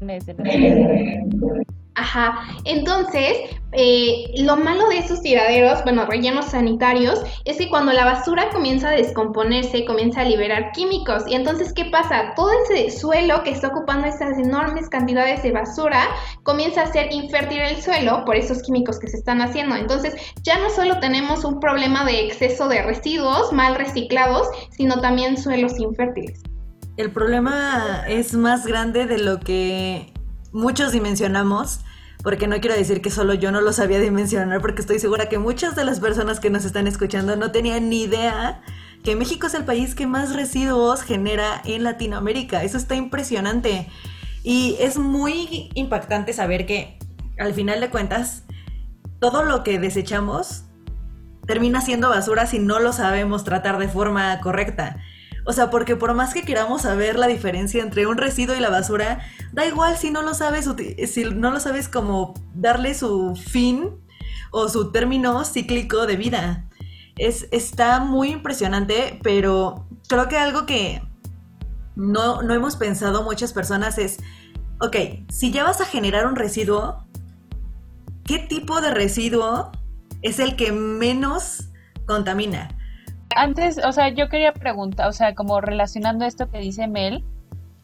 Ajá, 2.00 2.46
entonces, 2.64 3.36
eh, 3.72 4.32
lo 4.38 4.56
malo 4.56 4.88
de 4.88 4.98
esos 4.98 5.20
tiraderos, 5.20 5.82
bueno, 5.82 6.06
rellenos 6.06 6.46
sanitarios, 6.46 7.20
es 7.44 7.58
que 7.58 7.68
cuando 7.68 7.92
la 7.92 8.06
basura 8.06 8.48
comienza 8.50 8.88
a 8.88 8.92
descomponerse, 8.92 9.84
comienza 9.84 10.22
a 10.22 10.24
liberar 10.24 10.72
químicos. 10.72 11.24
Y 11.26 11.34
entonces, 11.34 11.74
¿qué 11.74 11.84
pasa? 11.86 12.32
Todo 12.36 12.50
ese 12.64 12.90
suelo 12.90 13.42
que 13.42 13.50
está 13.50 13.68
ocupando 13.68 14.06
esas 14.06 14.38
enormes 14.38 14.88
cantidades 14.88 15.42
de 15.42 15.52
basura 15.52 16.08
comienza 16.42 16.82
a 16.82 16.92
ser 16.92 17.12
infértil 17.12 17.60
el 17.60 17.82
suelo 17.82 18.24
por 18.24 18.36
esos 18.36 18.62
químicos 18.62 18.98
que 18.98 19.08
se 19.08 19.18
están 19.18 19.42
haciendo. 19.42 19.76
Entonces, 19.76 20.14
ya 20.42 20.58
no 20.58 20.70
solo 20.70 21.00
tenemos 21.00 21.44
un 21.44 21.60
problema 21.60 22.06
de 22.06 22.26
exceso 22.26 22.68
de 22.68 22.82
residuos 22.82 23.52
mal 23.52 23.74
reciclados, 23.74 24.48
sino 24.70 25.00
también 25.00 25.36
suelos 25.36 25.78
infértiles. 25.78 26.40
El 26.96 27.10
problema 27.12 28.04
es 28.08 28.34
más 28.34 28.66
grande 28.66 29.06
de 29.06 29.18
lo 29.18 29.40
que 29.40 30.12
muchos 30.52 30.92
dimensionamos, 30.92 31.80
porque 32.22 32.46
no 32.46 32.60
quiero 32.60 32.76
decir 32.76 33.00
que 33.00 33.10
solo 33.10 33.34
yo 33.34 33.50
no 33.52 33.60
lo 33.60 33.72
sabía 33.72 34.00
dimensionar, 34.00 34.60
porque 34.60 34.82
estoy 34.82 34.98
segura 34.98 35.28
que 35.28 35.38
muchas 35.38 35.76
de 35.76 35.84
las 35.84 36.00
personas 36.00 36.40
que 36.40 36.50
nos 36.50 36.64
están 36.64 36.86
escuchando 36.86 37.36
no 37.36 37.52
tenían 37.52 37.88
ni 37.88 38.02
idea 38.02 38.60
que 39.02 39.16
México 39.16 39.46
es 39.46 39.54
el 39.54 39.64
país 39.64 39.94
que 39.94 40.06
más 40.06 40.34
residuos 40.34 41.02
genera 41.02 41.62
en 41.64 41.84
Latinoamérica. 41.84 42.62
Eso 42.62 42.76
está 42.76 42.96
impresionante. 42.96 43.88
Y 44.42 44.76
es 44.80 44.98
muy 44.98 45.70
impactante 45.74 46.32
saber 46.32 46.66
que 46.66 46.98
al 47.38 47.54
final 47.54 47.80
de 47.80 47.90
cuentas, 47.90 48.44
todo 49.18 49.42
lo 49.42 49.62
que 49.62 49.78
desechamos 49.78 50.64
termina 51.46 51.80
siendo 51.80 52.10
basura 52.10 52.46
si 52.46 52.58
no 52.58 52.78
lo 52.78 52.92
sabemos 52.92 53.44
tratar 53.44 53.78
de 53.78 53.88
forma 53.88 54.38
correcta. 54.40 54.98
O 55.44 55.52
sea, 55.52 55.70
porque 55.70 55.96
por 55.96 56.14
más 56.14 56.34
que 56.34 56.42
queramos 56.42 56.82
saber 56.82 57.18
la 57.18 57.26
diferencia 57.26 57.82
entre 57.82 58.06
un 58.06 58.18
residuo 58.18 58.54
y 58.56 58.60
la 58.60 58.70
basura, 58.70 59.20
da 59.52 59.66
igual 59.66 59.96
si 59.96 60.10
no 60.10 60.22
lo 60.22 60.34
sabes, 60.34 60.68
si 61.08 61.24
no 61.24 61.50
lo 61.50 61.60
sabes 61.60 61.88
como 61.88 62.34
darle 62.54 62.94
su 62.94 63.34
fin 63.36 63.90
o 64.50 64.68
su 64.68 64.92
término 64.92 65.44
cíclico 65.44 66.06
de 66.06 66.16
vida. 66.16 66.68
Es, 67.16 67.48
está 67.50 68.00
muy 68.00 68.30
impresionante, 68.30 69.18
pero 69.22 69.86
creo 70.08 70.28
que 70.28 70.38
algo 70.38 70.66
que 70.66 71.02
no, 71.96 72.42
no 72.42 72.54
hemos 72.54 72.76
pensado 72.76 73.22
muchas 73.22 73.52
personas 73.52 73.98
es, 73.98 74.18
ok, 74.80 74.96
si 75.28 75.50
ya 75.50 75.64
vas 75.64 75.80
a 75.80 75.86
generar 75.86 76.26
un 76.26 76.36
residuo, 76.36 77.04
¿qué 78.24 78.38
tipo 78.38 78.80
de 78.80 78.90
residuo 78.90 79.70
es 80.22 80.38
el 80.38 80.56
que 80.56 80.72
menos 80.72 81.70
contamina? 82.06 82.76
Antes, 83.36 83.80
o 83.84 83.92
sea, 83.92 84.08
yo 84.08 84.28
quería 84.28 84.52
preguntar, 84.52 85.08
o 85.08 85.12
sea, 85.12 85.34
como 85.34 85.60
relacionando 85.60 86.24
esto 86.24 86.50
que 86.50 86.58
dice 86.58 86.88
Mel, 86.88 87.24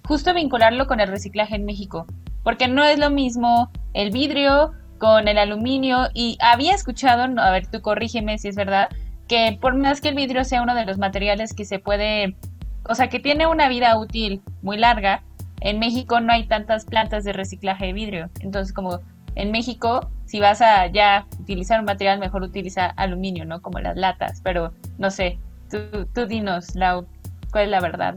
justo 0.06 0.34
vincularlo 0.34 0.86
con 0.86 1.00
el 1.00 1.08
reciclaje 1.08 1.56
en 1.56 1.64
México, 1.64 2.06
porque 2.42 2.68
no 2.68 2.84
es 2.84 2.98
lo 2.98 3.10
mismo 3.10 3.70
el 3.92 4.10
vidrio 4.10 4.72
con 4.98 5.28
el 5.28 5.38
aluminio 5.38 6.08
y 6.14 6.38
había 6.40 6.74
escuchado, 6.74 7.40
a 7.40 7.50
ver, 7.50 7.66
tú 7.66 7.80
corrígeme 7.80 8.38
si 8.38 8.48
es 8.48 8.56
verdad, 8.56 8.88
que 9.28 9.58
por 9.60 9.74
más 9.76 10.00
que 10.00 10.08
el 10.08 10.14
vidrio 10.14 10.44
sea 10.44 10.62
uno 10.62 10.74
de 10.74 10.86
los 10.86 10.98
materiales 10.98 11.54
que 11.54 11.64
se 11.64 11.78
puede, 11.78 12.36
o 12.88 12.94
sea, 12.94 13.08
que 13.08 13.20
tiene 13.20 13.46
una 13.46 13.68
vida 13.68 13.98
útil 13.98 14.42
muy 14.62 14.78
larga, 14.78 15.22
en 15.60 15.78
México 15.78 16.20
no 16.20 16.32
hay 16.32 16.46
tantas 16.46 16.84
plantas 16.84 17.24
de 17.24 17.32
reciclaje 17.32 17.86
de 17.86 17.92
vidrio. 17.92 18.30
Entonces, 18.40 18.72
como 18.72 19.00
en 19.36 19.52
México, 19.52 20.10
si 20.24 20.40
vas 20.40 20.60
a 20.60 20.86
ya 20.88 21.26
utilizar 21.38 21.78
un 21.78 21.86
material, 21.86 22.18
mejor 22.18 22.42
utiliza 22.42 22.86
aluminio, 22.86 23.44
¿no? 23.44 23.62
Como 23.62 23.78
las 23.78 23.96
latas. 23.96 24.40
Pero 24.42 24.72
no 24.98 25.10
sé, 25.10 25.38
tú, 25.70 26.06
tú 26.12 26.26
dinos, 26.26 26.74
Lau, 26.74 27.06
¿cuál 27.52 27.64
es 27.64 27.70
la 27.70 27.80
verdad? 27.80 28.16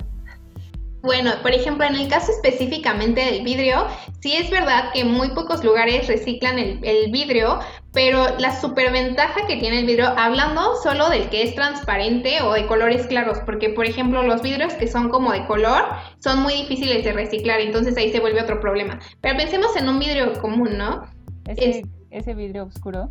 Bueno, 1.02 1.32
por 1.42 1.52
ejemplo, 1.52 1.86
en 1.86 1.96
el 1.96 2.10
caso 2.10 2.32
específicamente 2.32 3.22
del 3.22 3.44
vidrio, 3.44 3.88
sí 4.20 4.34
es 4.34 4.50
verdad 4.50 4.92
que 4.94 5.06
muy 5.06 5.30
pocos 5.30 5.64
lugares 5.64 6.08
reciclan 6.08 6.60
el, 6.60 7.12
vidrio, 7.12 7.60
pero 7.94 8.38
la 8.38 8.60
superventaja 8.60 9.48
que 9.48 9.56
tiene 9.56 9.80
el 9.80 9.86
vidrio, 9.86 10.08
hablando 10.18 10.76
solo 10.84 11.10
del 11.10 11.30
que 11.30 11.44
es 11.44 11.56
transparente 11.56 12.42
o 12.42 12.52
de 12.52 12.68
colores 12.68 13.08
claros, 13.08 13.40
porque 13.46 13.70
por 13.70 13.86
ejemplo 13.86 14.24
los 14.24 14.42
vidrios 14.42 14.74
que 14.74 14.88
son 14.88 15.08
como 15.08 15.32
de 15.32 15.46
color 15.46 15.84
son 16.20 16.42
muy 16.42 16.54
difíciles 16.54 17.06
de 17.06 17.14
reciclar, 17.14 17.62
entonces 17.62 17.96
ahí 17.96 18.12
se 18.12 18.20
vuelve 18.20 18.42
otro 18.42 18.60
problema. 18.60 19.00
Pero 19.22 19.38
pensemos 19.38 19.74
en 19.78 19.88
un 19.88 20.00
vidrio 20.00 20.34
común, 20.42 20.78
¿no? 20.78 21.06
Ese, 21.48 21.84
ese 22.12 22.34
vidrio 22.34 22.66
oscuro. 22.66 23.10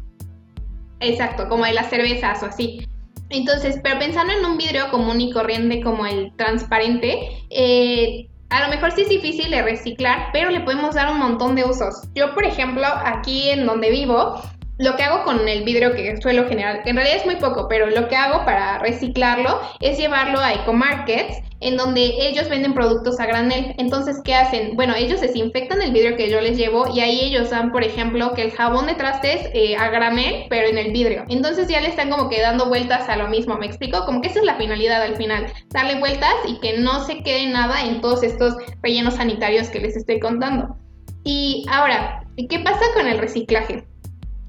Exacto, 1.01 1.49
como 1.49 1.65
de 1.65 1.73
las 1.73 1.89
cervezas 1.89 2.43
o 2.43 2.47
así. 2.47 2.87
Entonces, 3.31 3.79
pero 3.83 3.99
pensando 3.99 4.33
en 4.33 4.45
un 4.45 4.57
vidrio 4.57 4.91
común 4.91 5.21
y 5.21 5.33
corriente 5.33 5.83
como 5.83 6.07
el 6.07 6.33
transparente, 6.37 7.45
eh, 7.51 8.29
a 8.51 8.63
lo 8.63 8.69
mejor 8.69 8.93
sí 8.93 9.03
es 9.03 9.09
difícil 9.09 9.51
de 9.51 9.63
reciclar, 9.63 10.31
pero 10.33 10.51
le 10.51 10.61
podemos 10.61 10.95
dar 10.95 11.13
un 11.13 11.19
montón 11.19 11.55
de 11.55 11.65
usos. 11.65 11.95
Yo, 12.15 12.35
por 12.35 12.45
ejemplo, 12.45 12.87
aquí 12.87 13.51
en 13.51 13.67
donde 13.67 13.91
vivo, 13.91 14.41
lo 14.79 14.97
que 14.97 15.03
hago 15.03 15.25
con 15.25 15.49
el 15.49 15.65
vidrio 15.65 15.95
que 15.95 16.17
suelo 16.21 16.49
generar, 16.49 16.83
que 16.83 16.91
en 16.91 16.97
realidad 16.97 17.19
es 17.19 17.27
muy 17.27 17.37
poco, 17.37 17.67
pero 17.69 17.87
lo 17.91 18.09
que 18.09 18.17
hago 18.17 18.45
para 18.45 18.79
reciclarlo 18.79 19.61
es 19.81 19.99
llevarlo 19.99 20.39
a 20.39 20.55
ecomarkets 20.55 21.43
en 21.61 21.77
donde 21.77 22.15
ellos 22.21 22.49
venden 22.49 22.73
productos 22.73 23.19
a 23.19 23.27
granel. 23.27 23.75
Entonces, 23.79 24.21
¿qué 24.25 24.35
hacen? 24.35 24.77
Bueno, 24.77 24.95
ellos 24.95 25.21
desinfectan 25.21 25.83
el 25.83 25.91
vidrio 25.91 26.17
que 26.17 26.31
yo 26.31 26.41
les 26.41 26.57
llevo 26.57 26.87
y 26.95 27.01
ahí 27.01 27.21
ellos 27.21 27.51
dan, 27.51 27.73
por 27.73 27.83
ejemplo, 27.83 28.33
que 28.35 28.43
el 28.43 28.53
jabón 28.53 28.87
de 28.87 28.95
trastes 28.95 29.51
eh, 29.55 29.77
a 29.77 29.91
granel, 29.91 30.47
pero 30.49 30.69
en 30.69 30.79
el 30.79 30.93
vidrio. 30.93 31.25
Entonces 31.29 31.67
ya 31.69 31.81
le 31.81 31.89
están 31.89 32.11
como 32.11 32.29
que 32.29 32.41
dando 32.41 32.69
vueltas 32.69 33.09
a 33.09 33.17
lo 33.17 33.29
mismo, 33.29 33.57
¿me 33.57 33.67
explico? 33.67 34.05
Como 34.07 34.21
que 34.21 34.29
esa 34.29 34.39
es 34.39 34.45
la 34.45 34.57
finalidad 34.57 35.03
al 35.03 35.17
final, 35.17 35.47
darle 35.71 35.99
vueltas 35.99 36.35
y 36.47 36.61
que 36.61 36.79
no 36.79 37.05
se 37.05 37.23
quede 37.23 37.47
nada 37.47 37.85
en 37.85 38.01
todos 38.01 38.23
estos 38.23 38.55
rellenos 38.83 39.15
sanitarios 39.15 39.69
que 39.69 39.81
les 39.81 39.97
estoy 39.97 40.21
contando. 40.21 40.77
Y 41.25 41.67
ahora, 41.71 42.25
¿qué 42.49 42.61
pasa 42.61 42.85
con 42.95 43.09
el 43.09 43.19
reciclaje? 43.19 43.85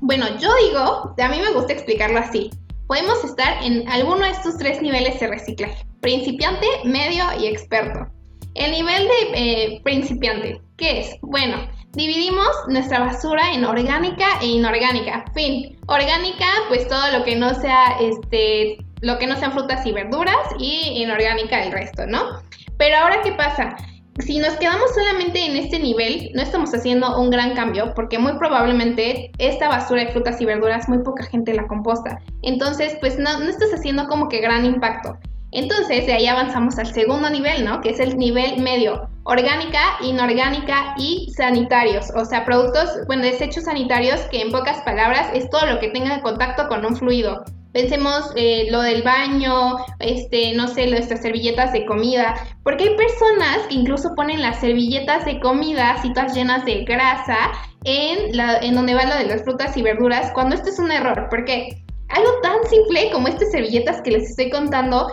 Bueno, 0.01 0.27
yo 0.39 0.49
digo, 0.67 1.13
a 1.17 1.27
mí 1.29 1.39
me 1.39 1.51
gusta 1.51 1.73
explicarlo 1.73 2.19
así. 2.19 2.49
Podemos 2.87 3.23
estar 3.23 3.61
en 3.63 3.87
alguno 3.89 4.25
de 4.25 4.31
estos 4.31 4.57
tres 4.57 4.81
niveles 4.81 5.19
de 5.19 5.27
reciclaje, 5.27 5.85
principiante, 6.01 6.65
medio 6.85 7.25
y 7.39 7.47
experto. 7.47 8.07
El 8.55 8.71
nivel 8.71 9.03
de 9.03 9.31
eh, 9.33 9.81
principiante, 9.83 10.61
¿qué 10.77 11.01
es? 11.01 11.17
Bueno, 11.21 11.69
dividimos 11.91 12.47
nuestra 12.67 12.99
basura 12.99 13.53
en 13.53 13.65
orgánica 13.65 14.25
e 14.41 14.47
inorgánica. 14.47 15.25
Fin, 15.33 15.77
orgánica, 15.87 16.47
pues 16.69 16.87
todo 16.87 17.11
lo 17.11 17.23
que 17.25 17.35
no 17.35 17.53
sea, 17.53 17.97
este, 17.99 18.77
lo 19.01 19.17
que 19.17 19.27
no 19.27 19.35
sean 19.35 19.51
frutas 19.51 19.85
y 19.85 19.91
verduras 19.91 20.37
y 20.59 21.03
inorgánica 21.03 21.63
el 21.63 21.71
resto, 21.71 22.07
¿no? 22.07 22.41
Pero 22.77 22.97
ahora, 22.97 23.21
¿qué 23.21 23.33
pasa? 23.33 23.75
Si 24.19 24.37
nos 24.39 24.53
quedamos 24.55 24.93
solamente 24.93 25.45
en 25.45 25.55
este 25.55 25.79
nivel, 25.79 26.31
no 26.33 26.41
estamos 26.41 26.73
haciendo 26.73 27.19
un 27.19 27.29
gran 27.29 27.55
cambio 27.55 27.93
porque 27.95 28.19
muy 28.19 28.33
probablemente 28.37 29.31
esta 29.37 29.69
basura 29.69 30.03
de 30.03 30.11
frutas 30.11 30.39
y 30.41 30.45
verduras 30.45 30.89
muy 30.89 30.99
poca 30.99 31.23
gente 31.25 31.53
la 31.53 31.67
composta. 31.67 32.19
Entonces, 32.41 32.97
pues 32.99 33.17
no, 33.17 33.39
no 33.39 33.49
estás 33.49 33.73
haciendo 33.73 34.07
como 34.07 34.27
que 34.27 34.41
gran 34.41 34.65
impacto. 34.65 35.17
Entonces, 35.51 36.05
de 36.05 36.13
ahí 36.13 36.27
avanzamos 36.27 36.77
al 36.77 36.93
segundo 36.93 37.29
nivel, 37.29 37.65
¿no? 37.65 37.81
Que 37.81 37.89
es 37.89 37.99
el 37.99 38.17
nivel 38.17 38.61
medio, 38.61 39.09
orgánica, 39.23 39.79
inorgánica 40.01 40.93
y 40.97 41.31
sanitarios. 41.35 42.11
O 42.15 42.23
sea, 42.23 42.45
productos, 42.45 42.89
bueno, 43.07 43.23
desechos 43.23 43.63
sanitarios 43.63 44.19
que 44.31 44.41
en 44.41 44.51
pocas 44.51 44.81
palabras 44.81 45.27
es 45.33 45.49
todo 45.49 45.65
lo 45.65 45.79
que 45.79 45.89
tenga 45.89 46.21
contacto 46.21 46.67
con 46.67 46.85
un 46.85 46.95
fluido. 46.95 47.43
Pensemos 47.71 48.31
eh, 48.35 48.67
lo 48.71 48.81
del 48.81 49.03
baño, 49.03 49.77
este, 49.99 50.53
no 50.55 50.67
sé, 50.67 50.87
nuestras 50.87 51.21
servilletas 51.21 51.71
de 51.71 51.85
comida, 51.85 52.35
porque 52.63 52.85
hay 52.85 52.95
personas 52.95 53.67
que 53.67 53.75
incluso 53.75 54.15
ponen 54.15 54.41
las 54.41 54.59
servilletas 54.59 55.23
de 55.25 55.39
comida, 55.39 56.01
citas 56.01 56.33
llenas 56.35 56.65
de 56.65 56.83
grasa, 56.83 57.37
en, 57.83 58.35
la, 58.35 58.57
en 58.57 58.75
donde 58.75 58.95
va 58.95 59.05
lo 59.05 59.15
de 59.15 59.25
las 59.25 59.43
frutas 59.43 59.77
y 59.77 59.83
verduras, 59.83 60.31
cuando 60.33 60.55
esto 60.55 60.69
es 60.69 60.79
un 60.79 60.91
error, 60.91 61.27
porque 61.29 61.83
algo 62.09 62.29
tan 62.41 62.63
simple 62.67 63.11
como 63.11 63.27
estas 63.27 63.51
servilletas 63.51 64.01
que 64.01 64.11
les 64.11 64.31
estoy 64.31 64.49
contando, 64.49 65.07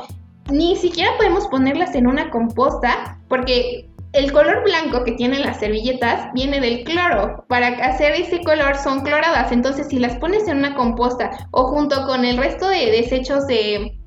ni 0.50 0.76
siquiera 0.76 1.10
podemos 1.16 1.46
ponerlas 1.48 1.94
en 1.94 2.06
una 2.06 2.30
composta, 2.30 3.18
porque 3.28 3.88
el 4.16 4.32
color 4.32 4.64
blanco 4.64 5.04
que 5.04 5.12
tienen 5.12 5.42
las 5.42 5.60
servilletas 5.60 6.32
viene 6.32 6.60
del 6.60 6.84
cloro. 6.84 7.44
Para 7.48 7.68
hacer 7.86 8.12
ese 8.12 8.42
color 8.42 8.76
son 8.76 9.00
cloradas. 9.00 9.52
Entonces, 9.52 9.88
si 9.88 9.98
las 9.98 10.16
pones 10.16 10.48
en 10.48 10.58
una 10.58 10.74
composta 10.74 11.30
o 11.50 11.64
junto 11.64 12.06
con 12.06 12.24
el 12.24 12.38
resto 12.38 12.68
de 12.68 12.90
desechos 12.90 13.46
de 13.46 13.98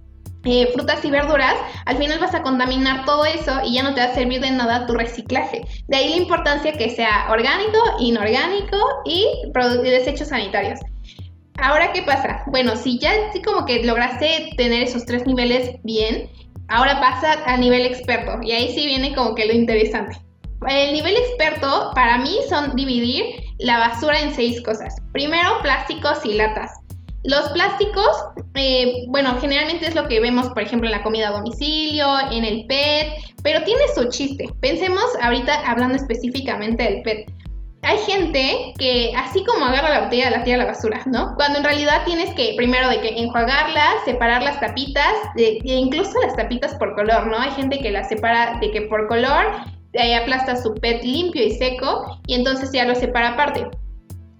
eh, 0.45 0.67
frutas 0.73 1.05
y 1.05 1.11
verduras, 1.11 1.55
al 1.85 1.97
final 1.97 2.19
vas 2.19 2.33
a 2.33 2.41
contaminar 2.41 3.05
todo 3.05 3.23
eso 3.25 3.59
y 3.63 3.75
ya 3.75 3.83
no 3.83 3.93
te 3.93 4.01
va 4.01 4.07
a 4.07 4.15
servir 4.15 4.41
de 4.41 4.51
nada 4.51 4.87
tu 4.87 4.93
reciclaje. 4.93 5.61
De 5.87 5.97
ahí 5.97 6.09
la 6.09 6.15
importancia 6.15 6.73
que 6.73 6.89
sea 6.89 7.27
orgánico, 7.29 7.77
inorgánico 7.99 8.77
y 9.05 9.27
desechos 9.83 10.29
sanitarios. 10.29 10.79
Ahora, 11.61 11.91
¿qué 11.91 12.03
pasa? 12.03 12.43
Bueno, 12.47 12.75
si 12.77 12.99
ya 12.99 13.11
como 13.45 13.65
que 13.65 13.83
lograste 13.83 14.53
tener 14.55 14.83
esos 14.83 15.05
tres 15.05 15.25
niveles 15.27 15.75
bien, 15.83 16.29
Ahora 16.69 16.99
pasa 16.99 17.43
a 17.45 17.57
nivel 17.57 17.85
experto 17.85 18.39
y 18.43 18.51
ahí 18.51 18.73
sí 18.73 18.85
viene 18.85 19.15
como 19.15 19.35
que 19.35 19.45
lo 19.45 19.53
interesante. 19.53 20.17
El 20.67 20.93
nivel 20.93 21.15
experto 21.15 21.91
para 21.95 22.17
mí 22.17 22.37
son 22.47 22.75
dividir 22.75 23.23
la 23.59 23.79
basura 23.79 24.19
en 24.19 24.33
seis 24.33 24.61
cosas. 24.61 24.95
Primero, 25.13 25.61
plásticos 25.61 26.25
y 26.25 26.33
latas. 26.33 26.71
Los 27.23 27.49
plásticos, 27.49 28.23
eh, 28.55 29.05
bueno, 29.07 29.37
generalmente 29.41 29.87
es 29.87 29.95
lo 29.95 30.07
que 30.07 30.19
vemos, 30.19 30.47
por 30.49 30.61
ejemplo, 30.61 30.87
en 30.87 30.93
la 30.93 31.03
comida 31.03 31.29
a 31.29 31.31
domicilio, 31.31 32.07
en 32.31 32.45
el 32.45 32.65
PET, 32.67 33.07
pero 33.43 33.63
tiene 33.63 33.81
su 33.95 34.07
chiste. 34.09 34.49
Pensemos 34.61 35.05
ahorita 35.21 35.69
hablando 35.69 35.95
específicamente 35.95 36.83
del 36.83 37.01
PET 37.01 37.31
hay 37.81 37.97
gente 37.99 38.73
que 38.77 39.11
así 39.15 39.43
como 39.45 39.65
agarra 39.65 39.89
la 39.89 40.01
botella 40.01 40.29
la 40.29 40.43
tira 40.43 40.55
a 40.55 40.59
la 40.59 40.65
basura, 40.65 41.01
¿no? 41.05 41.33
Cuando 41.35 41.59
en 41.59 41.63
realidad 41.63 42.03
tienes 42.05 42.33
que 42.35 42.53
primero 42.57 42.89
de 42.89 42.99
que 42.99 43.09
enjuagarla, 43.09 43.85
separar 44.05 44.43
las 44.43 44.59
tapitas, 44.59 45.13
e 45.35 45.59
incluso 45.63 46.13
las 46.21 46.35
tapitas 46.35 46.75
por 46.75 46.95
color, 46.95 47.27
¿no? 47.27 47.39
Hay 47.39 47.51
gente 47.51 47.79
que 47.79 47.91
las 47.91 48.09
separa 48.09 48.59
de 48.59 48.71
que 48.71 48.81
por 48.83 49.07
color, 49.07 49.45
ahí 49.97 50.13
aplasta 50.13 50.55
su 50.57 50.73
PET 50.75 51.03
limpio 51.03 51.43
y 51.43 51.51
seco 51.51 52.19
y 52.27 52.35
entonces 52.35 52.71
ya 52.71 52.85
lo 52.85 52.95
separa 52.95 53.29
aparte. 53.29 53.67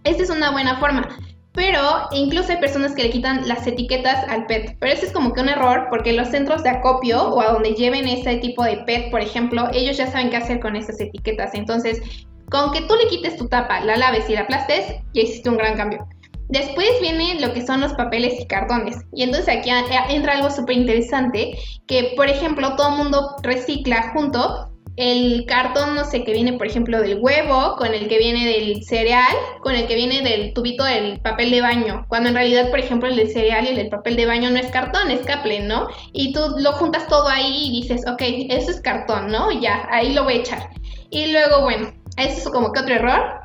Esta 0.03 0.23
es 0.23 0.29
una 0.29 0.51
buena 0.51 0.77
forma. 0.77 1.07
Pero 1.53 1.81
incluso 2.11 2.51
hay 2.51 2.59
personas 2.59 2.93
que 2.93 3.03
le 3.03 3.09
quitan 3.09 3.47
las 3.47 3.65
etiquetas 3.65 4.23
al 4.29 4.45
PET. 4.45 4.77
Pero 4.79 4.93
eso 4.93 5.05
es 5.05 5.11
como 5.11 5.33
que 5.33 5.41
un 5.41 5.49
error 5.49 5.87
porque 5.89 6.13
los 6.13 6.27
centros 6.29 6.63
de 6.63 6.69
acopio 6.69 7.21
o 7.21 7.41
a 7.41 7.53
donde 7.53 7.73
lleven 7.73 8.07
ese 8.07 8.37
tipo 8.37 8.63
de 8.63 8.77
PET, 8.85 9.09
por 9.09 9.21
ejemplo, 9.21 9.67
ellos 9.73 9.97
ya 9.97 10.07
saben 10.07 10.29
qué 10.29 10.37
hacer 10.37 10.59
con 10.59 10.75
esas 10.75 10.99
etiquetas. 11.01 11.53
Entonces, 11.55 12.01
con 12.49 12.71
que 12.71 12.81
tú 12.81 12.95
le 12.95 13.07
quites 13.07 13.37
tu 13.37 13.47
tapa, 13.47 13.81
la 13.81 13.97
laves 13.97 14.29
y 14.29 14.33
la 14.33 14.41
aplastes, 14.41 14.95
ya 15.13 15.21
hiciste 15.21 15.49
un 15.49 15.57
gran 15.57 15.75
cambio. 15.77 16.07
Después 16.49 16.89
viene 16.99 17.39
lo 17.39 17.53
que 17.53 17.65
son 17.65 17.81
los 17.81 17.93
papeles 17.93 18.39
y 18.39 18.47
cartones. 18.47 18.97
Y 19.13 19.21
entonces 19.21 19.55
aquí 19.55 19.69
entra 20.09 20.33
algo 20.33 20.49
súper 20.49 20.77
interesante, 20.77 21.57
que 21.87 22.13
por 22.15 22.27
ejemplo 22.27 22.75
todo 22.75 22.89
el 22.89 22.97
mundo 22.97 23.35
recicla 23.43 24.11
junto 24.13 24.69
el 24.99 25.45
cartón, 25.45 25.95
no 25.95 26.03
sé, 26.03 26.25
que 26.25 26.33
viene 26.33 26.53
por 26.53 26.67
ejemplo 26.67 27.01
del 27.01 27.19
huevo, 27.21 27.75
con 27.77 27.93
el 27.93 28.09
que 28.09 28.17
viene 28.17 28.45
del 28.45 28.83
cereal, 28.83 29.33
con 29.61 29.73
el 29.73 29.87
que 29.87 29.95
viene 29.95 30.21
del 30.21 30.53
tubito 30.53 30.83
del 30.83 31.21
papel 31.21 31.51
de 31.51 31.61
baño. 31.61 32.05
Cuando 32.09 32.29
en 32.29 32.35
realidad, 32.35 32.69
por 32.69 32.79
ejemplo, 32.79 33.07
el 33.07 33.15
del 33.15 33.29
cereal 33.29 33.65
y 33.65 33.69
el 33.69 33.75
del 33.77 33.89
papel 33.89 34.17
de 34.17 34.25
baño 34.25 34.49
no 34.49 34.57
es 34.57 34.67
cartón, 34.71 35.09
es 35.09 35.21
caple, 35.21 35.61
¿no? 35.61 35.87
Y 36.11 36.33
tú 36.33 36.41
lo 36.57 36.73
juntas 36.73 37.07
todo 37.07 37.29
ahí 37.29 37.69
y 37.69 37.81
dices, 37.81 38.05
ok, 38.11 38.21
eso 38.49 38.71
es 38.71 38.81
cartón, 38.81 39.31
¿no? 39.31 39.51
Ya, 39.61 39.87
ahí 39.89 40.13
lo 40.13 40.25
voy 40.25 40.33
a 40.33 40.37
echar. 40.37 40.69
Y 41.11 41.31
luego, 41.31 41.61
bueno, 41.61 41.93
eso 42.19 42.39
es 42.39 42.49
como 42.49 42.71
que 42.71 42.79
otro 42.79 42.95
error. 42.95 43.39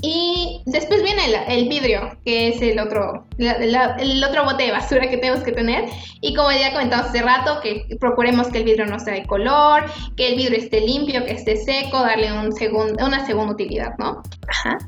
Y 0.00 0.62
después 0.66 1.02
viene 1.02 1.22
el, 1.48 1.68
vidrio, 1.68 2.16
que 2.24 2.48
es 2.48 2.62
el 2.62 2.78
otro, 2.78 3.26
el 3.38 4.24
otro 4.24 4.44
bote 4.44 4.62
de 4.62 4.70
basura 4.70 5.08
que 5.08 5.16
tenemos 5.16 5.42
que 5.42 5.50
tener. 5.50 5.86
Y 6.20 6.34
como 6.34 6.52
ya 6.52 6.72
comentamos 6.72 7.06
hace 7.06 7.20
rato, 7.20 7.60
que 7.60 7.84
procuremos 7.98 8.46
que 8.48 8.58
el 8.58 8.64
vidrio 8.64 8.86
no 8.86 9.00
sea 9.00 9.14
de 9.14 9.26
color, 9.26 9.86
que 10.16 10.28
el 10.28 10.36
vidrio 10.36 10.58
esté 10.58 10.82
limpio, 10.82 11.24
que 11.24 11.32
esté 11.32 11.56
seco, 11.56 11.98
darle 11.98 12.32
un 12.32 12.54
una 13.04 13.26
segunda 13.26 13.54
utilidad, 13.54 13.94
¿no? 13.98 14.22
Ajá. 14.48 14.78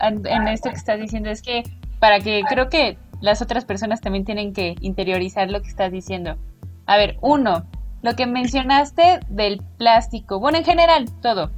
En 0.00 0.48
esto 0.48 0.70
que 0.70 0.76
estás 0.76 0.98
diciendo 0.98 1.30
es 1.30 1.40
que 1.40 1.62
para 2.00 2.18
que 2.18 2.42
creo 2.48 2.68
que 2.68 2.98
las 3.20 3.40
otras 3.42 3.64
personas 3.64 4.00
también 4.00 4.24
tienen 4.24 4.52
que 4.52 4.74
interiorizar 4.80 5.48
lo 5.52 5.62
que 5.62 5.68
estás 5.68 5.92
diciendo. 5.92 6.36
A 6.86 6.96
ver, 6.96 7.16
uno, 7.20 7.64
lo 8.02 8.16
que 8.16 8.26
mencionaste 8.26 9.20
del 9.28 9.62
plástico, 9.78 10.40
bueno, 10.40 10.58
en 10.58 10.64
general, 10.64 11.06
todo. 11.22 11.52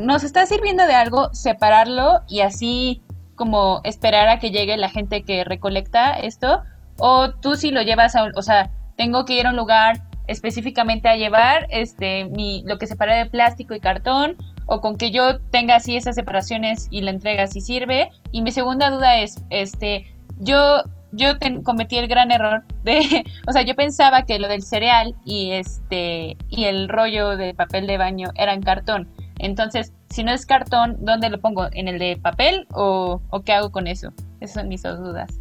Nos 0.00 0.24
está 0.24 0.46
sirviendo 0.46 0.86
de 0.86 0.94
algo 0.94 1.28
separarlo 1.34 2.22
y 2.26 2.40
así 2.40 3.02
como 3.34 3.82
esperar 3.84 4.28
a 4.28 4.38
que 4.38 4.50
llegue 4.50 4.78
la 4.78 4.88
gente 4.88 5.24
que 5.24 5.44
recolecta 5.44 6.12
esto, 6.12 6.62
o 6.98 7.32
tú 7.32 7.54
si 7.54 7.70
lo 7.70 7.82
llevas 7.82 8.16
a, 8.16 8.30
o 8.34 8.40
sea, 8.40 8.70
tengo 8.96 9.26
que 9.26 9.38
ir 9.38 9.46
a 9.46 9.50
un 9.50 9.56
lugar 9.56 10.00
específicamente 10.26 11.06
a 11.08 11.16
llevar 11.16 11.66
este 11.68 12.24
mi 12.24 12.62
lo 12.64 12.78
que 12.78 12.86
separa 12.86 13.14
de 13.14 13.26
plástico 13.26 13.74
y 13.74 13.80
cartón 13.80 14.36
o 14.64 14.80
con 14.80 14.96
que 14.96 15.10
yo 15.10 15.38
tenga 15.50 15.76
así 15.76 15.96
esas 15.96 16.14
separaciones 16.14 16.88
y 16.90 17.02
la 17.02 17.10
entrega 17.10 17.46
si 17.46 17.60
sirve. 17.60 18.10
Y 18.32 18.40
mi 18.40 18.52
segunda 18.52 18.88
duda 18.88 19.18
es, 19.18 19.44
este, 19.50 20.06
yo 20.38 20.82
yo 21.12 21.32
cometí 21.64 21.98
el 21.98 22.08
gran 22.08 22.30
error 22.30 22.62
de, 22.84 23.24
o 23.46 23.52
sea, 23.52 23.62
yo 23.62 23.74
pensaba 23.74 24.22
que 24.22 24.38
lo 24.38 24.48
del 24.48 24.62
cereal 24.62 25.14
y 25.26 25.50
este 25.50 26.38
y 26.48 26.64
el 26.64 26.88
rollo 26.88 27.36
de 27.36 27.52
papel 27.52 27.86
de 27.86 27.98
baño 27.98 28.30
eran 28.36 28.62
cartón. 28.62 29.08
Entonces, 29.40 29.92
si 30.10 30.22
no 30.22 30.32
es 30.32 30.46
cartón, 30.46 30.96
¿dónde 31.00 31.30
lo 31.30 31.40
pongo? 31.40 31.66
¿En 31.72 31.88
el 31.88 31.98
de 31.98 32.16
papel 32.16 32.66
o, 32.72 33.20
qué 33.44 33.52
hago 33.52 33.72
con 33.72 33.86
eso? 33.86 34.12
Esas 34.40 34.54
son 34.54 34.68
mis 34.68 34.82
dos 34.82 34.98
dudas. 34.98 35.40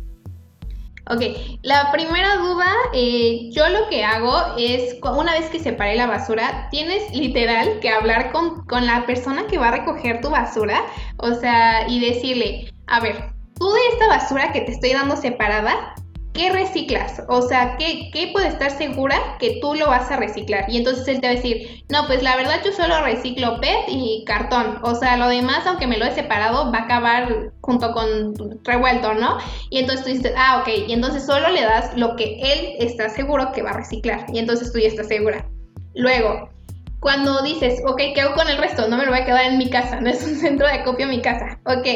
Ok, 1.12 1.22
la 1.64 1.92
primera 1.92 2.36
duda, 2.38 2.68
eh, 2.94 3.50
yo 3.52 3.68
lo 3.70 3.90
que 3.90 4.04
hago 4.04 4.38
es, 4.58 4.96
una 5.02 5.34
vez 5.34 5.50
que 5.50 5.60
separé 5.60 5.96
la 5.96 6.06
basura, 6.06 6.68
tienes 6.70 7.12
literal 7.16 7.80
que 7.80 7.90
hablar 7.90 8.32
con, 8.32 8.64
con 8.68 8.86
la 8.86 9.08
persona 9.08 9.48
que 9.48 9.58
va 9.58 9.70
a 9.70 9.78
recoger 9.78 10.22
tu 10.22 10.30
basura, 10.30 10.84
o 11.18 11.34
sea, 11.34 11.90
y 11.90 12.00
decirle, 12.00 12.72
a 12.86 13.00
ver, 13.00 13.34
tú 13.58 13.72
de 13.72 13.80
esta 13.92 14.08
basura 14.08 14.52
que 14.52 14.62
te 14.62 14.72
estoy 14.72 14.94
dando 14.94 15.16
separada, 15.16 15.96
¿qué 16.40 16.50
reciclas? 16.54 17.22
O 17.28 17.42
sea, 17.42 17.76
¿qué, 17.76 18.10
¿qué 18.14 18.30
puede 18.32 18.48
estar 18.48 18.72
segura 18.72 19.36
que 19.40 19.60
tú 19.60 19.76
lo 19.76 19.88
vas 19.88 20.10
a 20.10 20.16
reciclar? 20.16 20.70
Y 20.70 20.78
entonces 20.78 21.06
él 21.10 21.20
te 21.20 21.28
va 21.28 21.34
a 21.34 21.36
decir, 21.36 21.84
no, 21.90 22.08
pues 22.08 22.24
la 22.24 22.38
verdad 22.38 22.62
yo 22.64 22.72
solo 22.72 23.04
reciclo 23.04 23.60
PET 23.60 23.90
y 23.90 24.24
cartón. 24.26 24.80
O 24.84 24.96
sea, 24.96 25.18
lo 25.18 25.28
demás, 25.28 25.68
aunque 25.68 25.86
me 25.86 25.98
lo 25.98 26.06
he 26.06 26.12
separado, 26.12 26.72
va 26.72 26.78
a 26.78 26.84
acabar 26.84 27.52
junto 27.60 27.92
con 27.92 28.34
revuelto, 28.64 29.16
¿no? 29.16 29.38
Y 29.70 29.80
entonces 29.80 30.06
tú 30.06 30.12
dices, 30.14 30.34
ah, 30.38 30.62
ok, 30.62 30.70
y 30.88 30.94
entonces 30.94 31.26
solo 31.26 31.50
le 31.50 31.62
das 31.62 31.92
lo 31.98 32.16
que 32.16 32.40
él 32.40 32.76
está 32.80 33.10
seguro 33.10 33.52
que 33.52 33.62
va 33.62 33.72
a 33.72 33.78
reciclar. 33.78 34.26
Y 34.32 34.40
entonces 34.40 34.72
tú 34.72 34.80
ya 34.80 34.88
estás 34.88 35.10
segura. 35.10 35.46
Luego, 35.94 36.48
cuando 37.00 37.42
dices, 37.42 37.82
ok, 37.86 37.98
¿qué 38.14 38.22
hago 38.22 38.36
con 38.36 38.48
el 38.48 38.58
resto? 38.58 38.88
No 38.88 38.98
me 38.98 39.06
lo 39.06 39.12
voy 39.12 39.22
a 39.22 39.26
quedar 39.26 39.46
en 39.46 39.58
mi 39.58 39.70
casa, 39.70 40.02
no 40.02 40.10
es 40.10 40.26
un 40.26 40.36
centro 40.36 40.68
de 40.68 40.74
acopio 40.74 41.08
mi 41.08 41.22
casa. 41.22 41.60
Ok, 41.66 41.88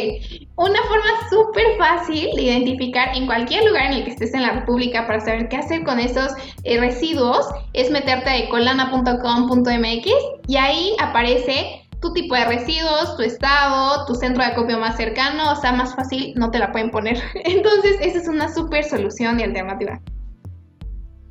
una 0.55 0.81
forma 0.83 1.29
súper 1.29 1.65
fácil 1.77 2.29
de 2.35 2.41
identificar 2.41 3.15
en 3.15 3.25
cualquier 3.25 3.65
lugar 3.65 3.87
en 3.87 3.93
el 3.93 4.03
que 4.05 4.11
estés 4.11 4.33
en 4.33 4.43
la 4.43 4.51
República 4.51 5.05
para 5.05 5.19
saber 5.19 5.49
qué 5.49 5.57
hacer 5.57 5.83
con 5.83 5.99
esos 5.99 6.31
eh, 6.63 6.79
residuos 6.79 7.47
es 7.73 7.91
meterte 7.91 8.29
a 8.29 8.37
ecolana.com.mx 8.37 10.07
y 10.47 10.55
ahí 10.55 10.95
aparece 10.99 11.81
tu 11.99 12.13
tipo 12.13 12.35
de 12.35 12.45
residuos, 12.45 13.15
tu 13.15 13.23
estado, 13.23 14.05
tu 14.05 14.15
centro 14.15 14.43
de 14.43 14.51
acopio 14.51 14.77
más 14.77 14.97
cercano, 14.97 15.53
o 15.53 15.55
sea, 15.55 15.71
más 15.71 15.95
fácil 15.95 16.33
no 16.35 16.51
te 16.51 16.59
la 16.59 16.71
pueden 16.71 16.91
poner. 16.91 17.17
Entonces, 17.45 17.97
esa 18.01 18.19
es 18.19 18.27
una 18.27 18.53
súper 18.53 18.83
solución 18.83 19.39
y 19.39 19.43
alternativa. 19.43 20.01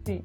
Sí. 0.07 0.21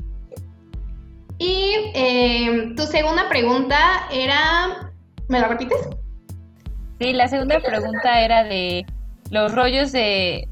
Y 1.39 1.91
eh, 1.93 2.73
tu 2.76 2.84
segunda 2.84 3.30
pregunta 3.30 4.08
era, 4.12 4.91
¿me 5.28 5.39
la 5.39 5.47
repites? 5.47 5.78
Sí, 7.00 7.13
la 7.13 7.28
segunda 7.28 7.60
pregunta 7.60 8.21
era 8.21 8.43
de 8.43 8.86
los 9.30 9.54
rollos 9.54 9.91
de 9.91 10.50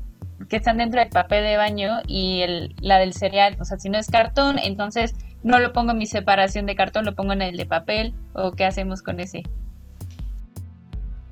que 0.50 0.58
están 0.58 0.78
dentro 0.78 1.00
del 1.00 1.10
papel 1.10 1.44
de 1.44 1.58
baño 1.58 2.02
y 2.08 2.42
el, 2.42 2.76
la 2.80 3.00
del 3.00 3.14
cereal. 3.14 3.58
O 3.60 3.66
sea, 3.66 3.80
si 3.80 3.90
no 3.90 3.98
es 3.98 4.12
cartón, 4.12 4.60
entonces 4.60 5.16
no 5.44 5.60
lo 5.60 5.74
pongo 5.74 5.92
en 5.92 5.98
mi 5.98 6.06
separación 6.06 6.66
de 6.66 6.76
cartón, 6.76 7.06
lo 7.06 7.16
pongo 7.16 7.34
en 7.34 7.42
el 7.42 7.58
de 7.58 7.66
papel. 7.66 8.14
¿O 8.34 8.52
qué 8.52 8.66
hacemos 8.66 9.02
con 9.02 9.20
ese? 9.20 9.44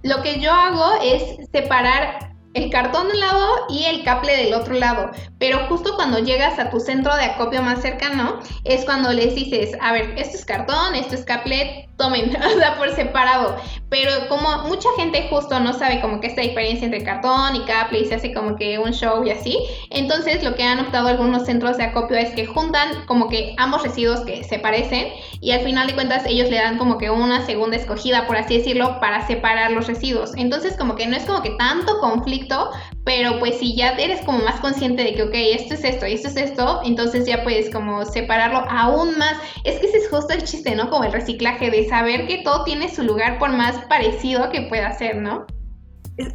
Lo 0.02 0.22
que 0.22 0.39
yo 0.39 0.52
hago 0.52 1.02
es 1.04 1.50
separar 1.52 2.33
el 2.54 2.70
cartón 2.70 3.08
de 3.08 3.13
un 3.13 3.20
lado 3.20 3.48
y 3.70 3.86
el 3.86 4.04
caple 4.04 4.38
del 4.38 4.54
otro 4.54 4.74
lado. 4.76 5.12
Pero 5.39 5.68
justo 5.68 5.96
cuando 5.96 6.20
llegas 6.20 6.60
a 6.60 6.70
tu 6.70 6.80
centro 6.80 7.16
de 7.16 7.26
acopio 7.26 7.62
más 7.62 7.82
cercano, 7.82 8.39
es 8.63 8.86
cuando 8.86 9.12
les 9.12 9.36
dices, 9.36 9.76
a 9.82 9.92
ver, 9.94 10.13
esto 10.18 10.38
es 10.38 10.46
cartón, 10.46 10.96
esto 10.96 11.16
es 11.16 11.26
caple, 11.26 11.89
tomen, 12.04 12.36
o 12.56 12.60
sea, 12.60 12.78
por 12.78 12.94
separado. 12.94 13.56
Pero 13.89 14.12
como 14.28 14.50
mucha 14.63 14.89
gente 14.98 15.28
justo 15.30 15.60
no 15.60 15.74
sabe 15.74 16.02
como 16.02 16.20
que 16.20 16.28
esta 16.28 16.42
diferencia 16.42 16.86
entre 16.86 17.04
cartón 17.04 17.56
y 17.56 17.62
caple 17.66 18.00
y 18.00 18.06
se 18.06 18.16
hace 18.16 18.34
como 18.34 18.56
que 18.56 18.80
un 18.80 18.92
show 18.92 19.24
y 19.24 19.30
así, 19.30 19.58
entonces 19.89 20.44
lo 20.44 20.56
que 20.56 20.63
han 20.63 20.80
optado 20.80 21.08
algunos 21.08 21.46
centros 21.46 21.78
de 21.78 21.84
acopio 21.84 22.18
es 22.18 22.32
que 22.32 22.46
juntan 22.46 23.06
como 23.06 23.30
que 23.30 23.54
ambos 23.58 23.84
residuos 23.84 24.22
que 24.22 24.44
se 24.44 24.60
parecen 24.60 25.10
y 25.42 25.52
al 25.52 25.62
final 25.62 25.88
de 25.88 25.94
cuentas 25.94 26.24
ellos 26.26 26.50
le 26.50 26.58
dan 26.58 26.78
como 26.78 26.98
que 26.98 27.12
una 27.12 27.46
segunda 27.46 27.78
escogida, 27.78 28.26
por 28.26 28.36
así 28.36 28.58
decirlo, 28.58 29.00
para 29.00 29.26
separar 29.28 29.72
los 29.72 29.88
residuos. 29.88 30.32
Entonces 30.38 30.76
como 30.76 30.96
que 30.96 31.06
no 31.06 31.16
es 31.16 31.24
como 31.24 31.42
que 31.42 31.52
tanto 31.52 32.00
conflicto, 32.00 32.72
pero 33.06 33.39
pues 33.39 33.60
si 33.60 33.76
ya 33.76 33.92
eres 33.92 34.22
como 34.22 34.39
más 34.39 34.60
consciente 34.60 35.04
de 35.04 35.13
que, 35.13 35.24
ok, 35.24 35.34
esto 35.34 35.74
es 35.76 35.84
esto 35.84 36.08
y 36.08 36.13
esto 36.13 36.30
es 36.30 36.38
esto, 36.38 36.82
entonces 36.86 37.28
ya 37.28 37.44
puedes 37.44 37.70
como 37.70 38.06
separarlo 38.06 38.66
aún 38.70 39.18
más. 39.18 39.36
Es 39.63 39.80
que 39.80 39.88
ese 39.88 39.98
es 39.98 40.10
justo 40.10 40.34
el 40.34 40.44
chiste, 40.44 40.74
¿no? 40.76 40.89
Como 40.89 41.04
el 41.04 41.12
reciclaje, 41.12 41.70
de 41.70 41.80
saber 41.94 42.26
que 42.26 42.40
todo 42.40 42.64
tiene 42.64 42.90
su 42.90 43.04
lugar 43.04 43.38
por 43.38 43.52
más 43.52 43.76
parecido 43.86 44.50
que 44.50 44.64
pueda 44.64 44.92
ser, 44.98 45.18
¿no? 45.18 45.46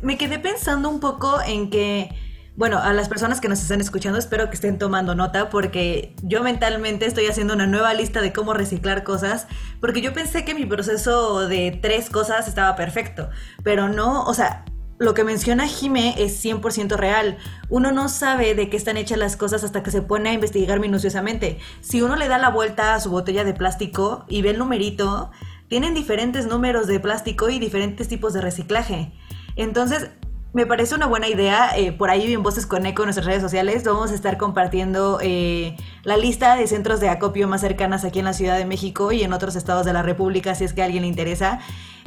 Me 0.02 0.16
quedé 0.16 0.38
pensando 0.38 0.88
un 0.88 1.00
poco 1.00 1.40
en 1.44 1.68
que, 1.68 2.10
bueno, 2.54 2.78
a 2.78 2.92
las 2.92 3.08
personas 3.08 3.40
que 3.40 3.48
nos 3.48 3.60
están 3.60 3.80
escuchando 3.80 4.20
espero 4.20 4.50
que 4.50 4.54
estén 4.54 4.78
tomando 4.78 5.16
nota 5.16 5.50
porque 5.50 6.14
yo 6.22 6.44
mentalmente 6.44 7.06
estoy 7.06 7.26
haciendo 7.26 7.54
una 7.54 7.66
nueva 7.66 7.92
lista 7.92 8.20
de 8.20 8.32
cómo 8.32 8.54
reciclar 8.54 9.02
cosas 9.02 9.48
porque 9.80 10.00
yo 10.00 10.12
pensé 10.12 10.44
que 10.44 10.54
mi 10.54 10.64
proceso 10.64 11.48
de 11.48 11.76
tres 11.82 12.08
cosas 12.08 12.46
estaba 12.46 12.76
perfecto, 12.76 13.28
pero 13.64 13.88
no, 13.88 14.22
o 14.26 14.34
sea, 14.34 14.64
lo 14.98 15.14
que 15.14 15.24
menciona 15.24 15.66
Jime 15.66 16.14
es 16.18 16.44
100% 16.44 16.96
real. 16.96 17.38
Uno 17.68 17.92
no 17.92 18.08
sabe 18.08 18.54
de 18.54 18.68
qué 18.68 18.76
están 18.76 18.96
hechas 18.96 19.18
las 19.18 19.36
cosas 19.36 19.64
hasta 19.64 19.82
que 19.82 19.90
se 19.90 20.02
pone 20.02 20.30
a 20.30 20.32
investigar 20.32 20.80
minuciosamente. 20.80 21.58
Si 21.80 22.02
uno 22.02 22.16
le 22.16 22.28
da 22.28 22.38
la 22.38 22.50
vuelta 22.50 22.94
a 22.94 23.00
su 23.00 23.10
botella 23.10 23.44
de 23.44 23.54
plástico 23.54 24.24
y 24.28 24.42
ve 24.42 24.50
el 24.50 24.58
numerito, 24.58 25.30
tienen 25.68 25.94
diferentes 25.94 26.46
números 26.46 26.86
de 26.86 26.98
plástico 26.98 27.48
y 27.48 27.58
diferentes 27.58 28.08
tipos 28.08 28.32
de 28.32 28.40
reciclaje. 28.40 29.12
Entonces, 29.54 30.10
me 30.52 30.66
parece 30.66 30.94
una 30.94 31.06
buena 31.06 31.28
idea. 31.28 31.76
Eh, 31.76 31.92
por 31.92 32.10
ahí 32.10 32.32
en 32.32 32.42
Voces 32.42 32.66
con 32.66 32.86
Eco 32.86 33.02
en 33.02 33.06
nuestras 33.06 33.26
redes 33.26 33.42
sociales 33.42 33.84
vamos 33.84 34.10
a 34.10 34.14
estar 34.14 34.38
compartiendo 34.38 35.18
eh, 35.22 35.76
la 36.04 36.16
lista 36.16 36.56
de 36.56 36.66
centros 36.66 37.00
de 37.00 37.08
acopio 37.08 37.46
más 37.48 37.60
cercanas 37.60 38.04
aquí 38.04 38.18
en 38.18 38.24
la 38.24 38.32
Ciudad 38.32 38.56
de 38.56 38.64
México 38.64 39.12
y 39.12 39.22
en 39.22 39.32
otros 39.32 39.56
estados 39.56 39.84
de 39.84 39.92
la 39.92 40.02
República, 40.02 40.54
si 40.54 40.64
es 40.64 40.72
que 40.72 40.82
a 40.82 40.86
alguien 40.86 41.02
le 41.02 41.08
interesa. 41.08 41.60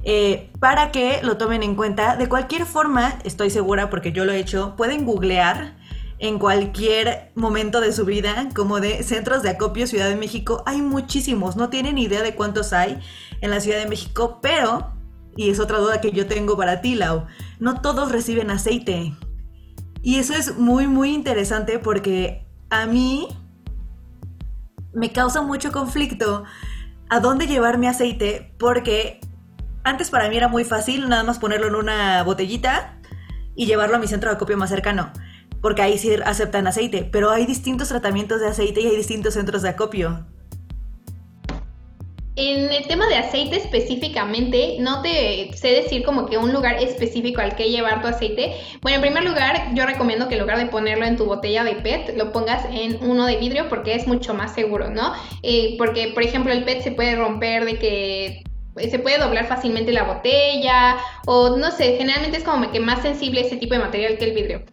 Eh, 0.04 0.52
para 0.60 0.92
que 0.92 1.20
lo 1.22 1.38
tomen 1.38 1.64
en 1.64 1.76
cuenta. 1.76 2.16
De 2.16 2.28
cualquier 2.28 2.66
forma, 2.66 3.20
estoy 3.24 3.50
segura 3.50 3.90
porque 3.90 4.12
yo 4.12 4.26
lo 4.26 4.32
he 4.32 4.40
hecho, 4.40 4.76
pueden 4.76 5.06
googlear 5.06 5.76
en 6.18 6.38
cualquier 6.38 7.32
momento 7.36 7.82
de 7.82 7.92
su 7.92 8.06
vida, 8.06 8.50
como 8.56 8.80
de 8.80 9.04
centros 9.04 9.42
de 9.42 9.50
acopio 9.50 9.88
Ciudad 9.88 10.08
de 10.08 10.16
México. 10.16 10.64
Hay 10.66 10.82
muchísimos, 10.82 11.56
no 11.56 11.70
tienen 11.70 11.98
idea 11.98 12.22
de 12.22 12.36
cuántos 12.36 12.74
hay 12.74 13.00
en 13.42 13.50
la 13.50 13.60
Ciudad 13.60 13.80
de 13.80 13.88
México, 13.88 14.40
pero, 14.42 14.94
y 15.36 15.50
es 15.50 15.60
otra 15.60 15.80
duda 15.80 16.00
que 16.00 16.12
yo 16.12 16.28
tengo 16.28 16.56
para 16.56 16.82
ti, 16.82 16.96
Lau, 16.96 17.26
no 17.60 17.82
todos 17.82 18.12
reciben 18.12 18.52
aceite. 18.52 19.16
Y 20.04 20.18
eso 20.18 20.34
es 20.34 20.58
muy, 20.58 20.88
muy 20.88 21.12
interesante 21.14 21.80
porque 21.80 22.48
a 22.70 22.86
mí 22.86 23.28
me 24.94 25.12
causa 25.12 25.42
mucho 25.42 25.72
conflicto 25.72 26.44
a 27.10 27.20
dónde 27.20 27.48
llevar 27.48 27.78
mi 27.78 27.88
aceite 27.88 28.54
porque 28.58 29.20
antes 29.84 30.10
para 30.10 30.30
mí 30.30 30.38
era 30.38 30.48
muy 30.48 30.64
fácil 30.64 31.10
nada 31.10 31.24
más 31.24 31.40
ponerlo 31.40 31.68
en 31.68 31.76
una 31.76 32.24
botellita 32.24 32.98
y 33.56 33.66
llevarlo 33.66 33.96
a 33.96 34.00
mi 34.00 34.08
centro 34.08 34.30
de 34.30 34.36
acopio 34.36 34.58
más 34.58 34.70
cercano, 34.70 35.12
porque 35.62 35.82
ahí 35.82 35.98
sí 35.98 36.14
aceptan 36.26 36.68
aceite, 36.68 37.08
pero 37.12 37.32
hay 37.32 37.46
distintos 37.46 37.90
tratamientos 37.90 38.40
de 38.40 38.48
aceite 38.48 38.82
y 38.82 38.88
hay 38.88 38.96
distintos 38.96 39.34
centros 39.34 39.62
de 39.62 39.70
acopio. 39.70 40.26
En 42.38 42.72
el 42.72 42.88
tema 42.88 43.08
de 43.08 43.16
aceite 43.16 43.58
específicamente, 43.58 44.78
no 44.80 45.02
te 45.02 45.52
sé 45.54 45.68
decir 45.68 46.04
como 46.04 46.28
que 46.28 46.38
un 46.38 46.54
lugar 46.54 46.82
específico 46.82 47.42
al 47.42 47.58
que 47.58 47.70
llevar 47.70 48.02
tu 48.02 48.08
aceite. 48.08 48.54
Bueno, 48.82 48.96
en 48.96 49.02
primer 49.02 49.26
lugar, 49.26 49.76
yo 49.76 49.86
recomiendo 49.86 50.30
que 50.30 50.36
en 50.36 50.42
lugar 50.42 50.58
de 50.58 50.68
ponerlo 50.68 51.06
en 51.06 51.18
tu 51.18 51.26
botella 51.26 51.66
de 51.66 51.76
PET, 51.76 52.16
lo 52.16 52.32
pongas 52.32 52.64
en 52.72 53.04
uno 53.04 53.26
de 53.26 53.36
vidrio 53.36 53.68
porque 53.68 53.96
es 53.96 54.08
mucho 54.08 54.34
más 54.34 54.54
seguro, 54.54 54.90
¿no? 54.90 55.12
Eh, 55.44 55.76
porque, 55.78 56.14
por 56.14 56.24
ejemplo, 56.24 56.54
el 56.54 56.64
PET 56.64 56.84
se 56.84 56.92
puede 56.94 57.18
romper 57.18 57.66
de 57.66 57.78
que 57.78 58.44
se 58.90 59.00
puede 59.00 59.18
doblar 59.18 59.48
fácilmente 59.48 59.92
la 59.92 60.04
botella 60.04 60.98
o 61.26 61.58
no 61.58 61.72
sé, 61.72 61.98
generalmente 61.98 62.38
es 62.38 62.44
como 62.44 62.72
que 62.72 62.80
más 62.80 63.02
sensible 63.02 63.42
ese 63.42 63.58
tipo 63.58 63.74
de 63.74 63.82
material 63.82 64.18
que 64.18 64.26
el 64.26 64.34
vidrio. 64.34 64.64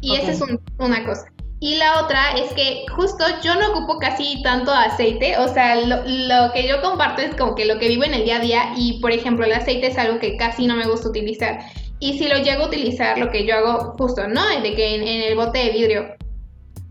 Y 0.00 0.16
esa 0.16 0.32
es 0.32 0.42
una 0.78 1.04
cosa. 1.04 1.26
Y 1.60 1.76
la 1.76 2.02
otra 2.02 2.32
es 2.32 2.52
que 2.54 2.84
justo 2.90 3.24
yo 3.44 3.54
no 3.54 3.70
ocupo 3.70 4.00
casi 4.00 4.42
tanto 4.42 4.72
aceite, 4.72 5.38
o 5.38 5.46
sea, 5.46 5.76
lo, 5.76 6.02
lo, 6.04 6.52
que 6.52 6.66
yo 6.66 6.82
comparto 6.82 7.22
es 7.22 7.36
como 7.36 7.54
que 7.54 7.66
lo 7.66 7.78
que 7.78 7.86
vivo 7.86 8.02
en 8.02 8.14
el 8.14 8.24
día 8.24 8.38
a 8.38 8.40
día 8.40 8.72
y 8.76 9.00
por 9.00 9.12
ejemplo 9.12 9.44
el 9.44 9.52
aceite 9.52 9.86
es 9.86 9.96
algo 9.96 10.18
que 10.18 10.36
casi 10.36 10.66
no 10.66 10.74
me 10.74 10.88
gusta 10.88 11.08
utilizar. 11.08 11.60
Y 12.00 12.18
si 12.18 12.26
lo 12.26 12.38
llego 12.38 12.64
a 12.64 12.66
utilizar, 12.66 13.16
lo 13.16 13.30
que 13.30 13.46
yo 13.46 13.54
hago 13.54 13.94
justo, 13.96 14.26
¿no? 14.26 14.44
De 14.60 14.74
que 14.74 14.96
en, 14.96 15.06
en 15.06 15.22
el 15.22 15.36
bote 15.36 15.60
de 15.60 15.70
vidrio 15.70 16.16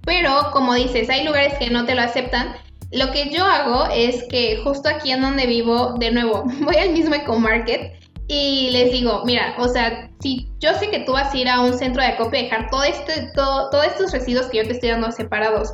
Pero 0.05 0.51
como 0.53 0.73
dices, 0.73 1.09
hay 1.09 1.25
lugares 1.25 1.53
que 1.55 1.69
no 1.69 1.85
te 1.85 1.93
lo 1.93 2.01
aceptan. 2.03 2.55
Lo 2.91 3.11
que 3.11 3.29
yo 3.29 3.43
hago 3.45 3.85
es 3.93 4.23
que 4.29 4.57
justo 4.63 4.89
aquí 4.89 5.11
en 5.11 5.21
donde 5.21 5.45
vivo, 5.47 5.95
de 5.99 6.11
nuevo, 6.11 6.43
voy 6.61 6.75
al 6.75 6.91
mismo 6.91 7.15
Eco 7.15 7.39
Market 7.39 7.93
y 8.27 8.69
les 8.71 8.91
digo, 8.91 9.23
mira, 9.25 9.55
o 9.57 9.67
sea, 9.67 10.09
si 10.21 10.47
yo 10.59 10.73
sé 10.75 10.89
que 10.89 10.99
tú 10.99 11.13
vas 11.13 11.33
a 11.33 11.37
ir 11.37 11.49
a 11.49 11.61
un 11.61 11.73
centro 11.73 12.01
de 12.01 12.09
acopio 12.09 12.39
y 12.39 12.43
dejar 12.43 12.69
este, 12.87 13.29
todo, 13.33 13.69
todos 13.69 13.85
estos 13.87 14.11
residuos 14.11 14.47
que 14.47 14.57
yo 14.57 14.63
te 14.63 14.71
estoy 14.71 14.89
dando 14.89 15.11
separados, 15.11 15.73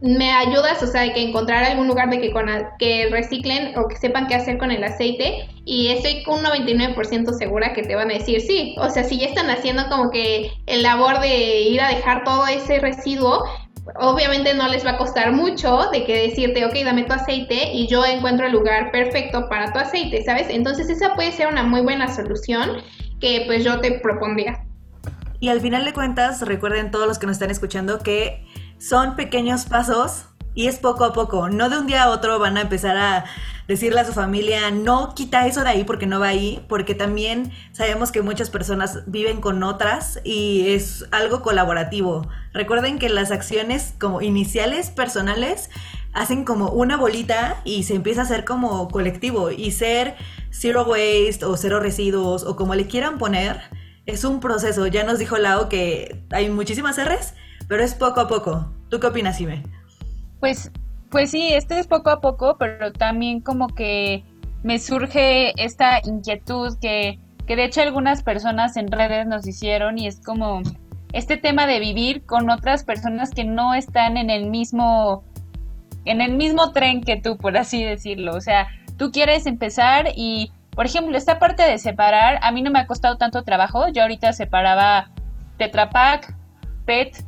me 0.00 0.30
ayudas, 0.30 0.82
o 0.82 0.86
sea, 0.86 1.12
que 1.12 1.22
encontrar 1.22 1.64
algún 1.64 1.88
lugar 1.88 2.10
de 2.10 2.20
que, 2.20 2.32
que 2.78 3.08
reciclen 3.10 3.76
o 3.78 3.88
que 3.88 3.96
sepan 3.96 4.26
qué 4.26 4.34
hacer 4.34 4.58
con 4.58 4.70
el 4.70 4.84
aceite 4.84 5.48
y 5.64 5.88
estoy 5.88 6.22
un 6.26 6.42
99% 6.42 7.32
segura 7.32 7.72
que 7.72 7.82
te 7.82 7.94
van 7.94 8.10
a 8.10 8.14
decir 8.14 8.40
sí, 8.40 8.74
o 8.78 8.90
sea, 8.90 9.04
si 9.04 9.18
ya 9.18 9.26
están 9.26 9.48
haciendo 9.50 9.88
como 9.88 10.10
que 10.10 10.50
el 10.66 10.82
labor 10.82 11.20
de 11.20 11.62
ir 11.62 11.80
a 11.80 11.88
dejar 11.88 12.24
todo 12.24 12.46
ese 12.46 12.78
residuo, 12.78 13.44
obviamente 13.94 14.54
no 14.54 14.68
les 14.68 14.84
va 14.84 14.92
a 14.92 14.98
costar 14.98 15.32
mucho 15.32 15.88
de 15.92 16.04
que 16.04 16.28
decirte, 16.28 16.64
ok, 16.64 16.74
dame 16.84 17.04
tu 17.04 17.12
aceite 17.12 17.72
y 17.72 17.86
yo 17.86 18.04
encuentro 18.04 18.46
el 18.46 18.52
lugar 18.52 18.90
perfecto 18.90 19.48
para 19.48 19.72
tu 19.72 19.78
aceite, 19.78 20.24
¿sabes? 20.24 20.48
Entonces 20.50 20.88
esa 20.88 21.14
puede 21.14 21.32
ser 21.32 21.48
una 21.48 21.62
muy 21.62 21.82
buena 21.82 22.08
solución 22.08 22.82
que 23.20 23.44
pues 23.46 23.64
yo 23.64 23.80
te 23.80 24.00
propondría. 24.00 24.64
Y 25.38 25.48
al 25.48 25.60
final 25.60 25.84
de 25.84 25.92
cuentas, 25.92 26.42
recuerden 26.42 26.90
todos 26.90 27.06
los 27.06 27.18
que 27.18 27.26
nos 27.26 27.34
están 27.36 27.50
escuchando 27.50 27.98
que 28.00 28.44
son 28.78 29.16
pequeños 29.16 29.66
pasos 29.66 30.26
y 30.56 30.66
es 30.66 30.78
poco 30.78 31.04
a 31.04 31.12
poco. 31.12 31.48
No 31.48 31.68
de 31.68 31.78
un 31.78 31.86
día 31.86 32.04
a 32.04 32.10
otro 32.10 32.40
van 32.40 32.56
a 32.56 32.62
empezar 32.62 32.96
a 32.96 33.26
decirle 33.68 34.00
a 34.00 34.04
su 34.04 34.12
familia, 34.12 34.70
no 34.70 35.14
quita 35.14 35.46
eso 35.46 35.62
de 35.62 35.68
ahí 35.68 35.84
porque 35.84 36.06
no 36.06 36.18
va 36.18 36.28
ahí, 36.28 36.64
porque 36.66 36.94
también 36.94 37.52
sabemos 37.72 38.10
que 38.10 38.22
muchas 38.22 38.48
personas 38.48 39.02
viven 39.06 39.40
con 39.40 39.62
otras 39.62 40.18
y 40.24 40.70
es 40.70 41.04
algo 41.10 41.42
colaborativo. 41.42 42.26
Recuerden 42.54 42.98
que 42.98 43.10
las 43.10 43.30
acciones 43.30 43.94
como 44.00 44.22
iniciales 44.22 44.90
personales 44.90 45.68
hacen 46.14 46.44
como 46.44 46.70
una 46.70 46.96
bolita 46.96 47.60
y 47.64 47.82
se 47.82 47.94
empieza 47.94 48.22
a 48.22 48.24
hacer 48.24 48.46
como 48.46 48.88
colectivo 48.88 49.50
y 49.50 49.72
ser 49.72 50.16
zero 50.50 50.84
waste 50.84 51.44
o 51.44 51.56
cero 51.58 51.80
residuos 51.80 52.44
o 52.44 52.56
como 52.56 52.74
le 52.74 52.86
quieran 52.86 53.18
poner 53.18 53.60
es 54.06 54.24
un 54.24 54.40
proceso. 54.40 54.86
Ya 54.86 55.04
nos 55.04 55.18
dijo 55.18 55.36
Lau 55.36 55.68
que 55.68 56.24
hay 56.30 56.48
muchísimas 56.48 56.96
R's, 56.96 57.34
pero 57.68 57.84
es 57.84 57.94
poco 57.94 58.20
a 58.20 58.28
poco. 58.28 58.72
¿Tú 58.88 59.00
qué 59.00 59.08
opinas, 59.08 59.38
Ime? 59.38 59.75
Pues 60.46 60.70
pues 61.10 61.32
sí, 61.32 61.52
este 61.52 61.76
es 61.80 61.88
poco 61.88 62.08
a 62.08 62.20
poco, 62.20 62.56
pero 62.56 62.92
también 62.92 63.40
como 63.40 63.66
que 63.66 64.22
me 64.62 64.78
surge 64.78 65.52
esta 65.60 65.98
inquietud 66.04 66.78
que, 66.80 67.18
que 67.48 67.56
de 67.56 67.64
hecho 67.64 67.82
algunas 67.82 68.22
personas 68.22 68.76
en 68.76 68.92
redes 68.92 69.26
nos 69.26 69.44
hicieron 69.44 69.98
y 69.98 70.06
es 70.06 70.20
como 70.24 70.62
este 71.12 71.36
tema 71.36 71.66
de 71.66 71.80
vivir 71.80 72.24
con 72.26 72.48
otras 72.48 72.84
personas 72.84 73.32
que 73.32 73.42
no 73.42 73.74
están 73.74 74.16
en 74.16 74.30
el 74.30 74.48
mismo 74.48 75.24
en 76.04 76.20
el 76.20 76.36
mismo 76.36 76.70
tren 76.70 77.00
que 77.00 77.16
tú, 77.16 77.36
por 77.38 77.56
así 77.56 77.82
decirlo. 77.82 78.36
O 78.36 78.40
sea, 78.40 78.68
tú 78.96 79.10
quieres 79.10 79.46
empezar 79.46 80.10
y, 80.14 80.52
por 80.76 80.86
ejemplo, 80.86 81.16
esta 81.18 81.40
parte 81.40 81.64
de 81.64 81.78
separar, 81.78 82.38
a 82.40 82.52
mí 82.52 82.62
no 82.62 82.70
me 82.70 82.78
ha 82.78 82.86
costado 82.86 83.18
tanto 83.18 83.42
trabajo. 83.42 83.88
Yo 83.88 84.02
ahorita 84.02 84.32
separaba 84.32 85.10
Tetra 85.58 85.90
Pak, 85.90 86.36
PET, 86.84 87.24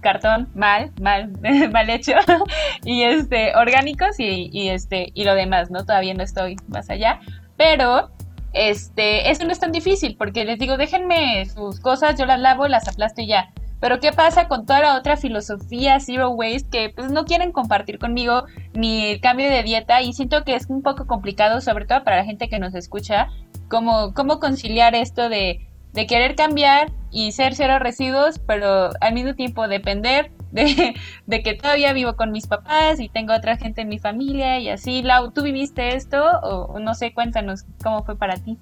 cartón 0.00 0.48
mal, 0.54 0.92
mal, 1.00 1.32
mal 1.72 1.90
hecho 1.90 2.12
y 2.84 3.02
este 3.02 3.54
orgánicos 3.56 4.18
y, 4.18 4.68
este 4.68 5.10
y 5.14 5.24
lo 5.24 5.34
demás, 5.34 5.70
¿no? 5.70 5.84
Todavía 5.84 6.14
no 6.14 6.22
estoy 6.22 6.56
más 6.68 6.90
allá, 6.90 7.20
pero 7.56 8.10
este 8.52 9.30
eso 9.30 9.44
no 9.44 9.52
es 9.52 9.60
tan 9.60 9.72
difícil 9.72 10.16
porque 10.16 10.44
les 10.44 10.58
digo, 10.58 10.76
déjenme 10.76 11.46
sus 11.46 11.80
cosas, 11.80 12.18
yo 12.18 12.26
las 12.26 12.40
lavo, 12.40 12.68
las 12.68 12.88
aplasto 12.88 13.22
y 13.22 13.28
ya. 13.28 13.50
Pero 13.80 14.00
¿qué 14.00 14.12
pasa 14.12 14.48
con 14.48 14.66
toda 14.66 14.80
la 14.80 14.96
otra 14.96 15.16
filosofía 15.16 16.00
zero 16.00 16.30
waste 16.30 16.68
que 16.68 16.90
pues 16.90 17.12
no 17.12 17.24
quieren 17.24 17.52
compartir 17.52 18.00
conmigo 18.00 18.44
ni 18.74 19.06
el 19.06 19.20
cambio 19.20 19.48
de 19.48 19.62
dieta 19.62 20.02
y 20.02 20.12
siento 20.12 20.42
que 20.42 20.56
es 20.56 20.66
un 20.68 20.82
poco 20.82 21.06
complicado, 21.06 21.60
sobre 21.60 21.86
todo 21.86 22.02
para 22.02 22.16
la 22.16 22.24
gente 22.24 22.48
que 22.48 22.58
nos 22.58 22.74
escucha, 22.74 23.28
cómo, 23.68 24.14
cómo 24.14 24.40
conciliar 24.40 24.96
esto 24.96 25.28
de 25.28 25.67
de 25.98 26.06
querer 26.06 26.36
cambiar 26.36 26.92
y 27.10 27.32
ser 27.32 27.56
cero 27.56 27.80
residuos, 27.80 28.38
pero 28.46 28.90
al 29.00 29.14
mismo 29.14 29.34
tiempo 29.34 29.66
depender 29.66 30.30
de, 30.52 30.94
de, 31.26 31.42
que 31.42 31.54
todavía 31.54 31.92
vivo 31.92 32.14
con 32.14 32.30
mis 32.30 32.46
papás 32.46 33.00
y 33.00 33.08
tengo 33.08 33.34
otra 33.34 33.56
gente 33.56 33.80
en 33.80 33.88
mi 33.88 33.98
familia 33.98 34.60
y 34.60 34.68
así. 34.68 35.02
Lau, 35.02 35.32
¿tú 35.32 35.42
viviste 35.42 35.96
esto 35.96 36.22
o 36.44 36.78
no 36.78 36.94
sé, 36.94 37.12
cuéntanos 37.12 37.64
cómo 37.82 38.04
fue 38.04 38.16
para 38.16 38.36
ti? 38.36 38.56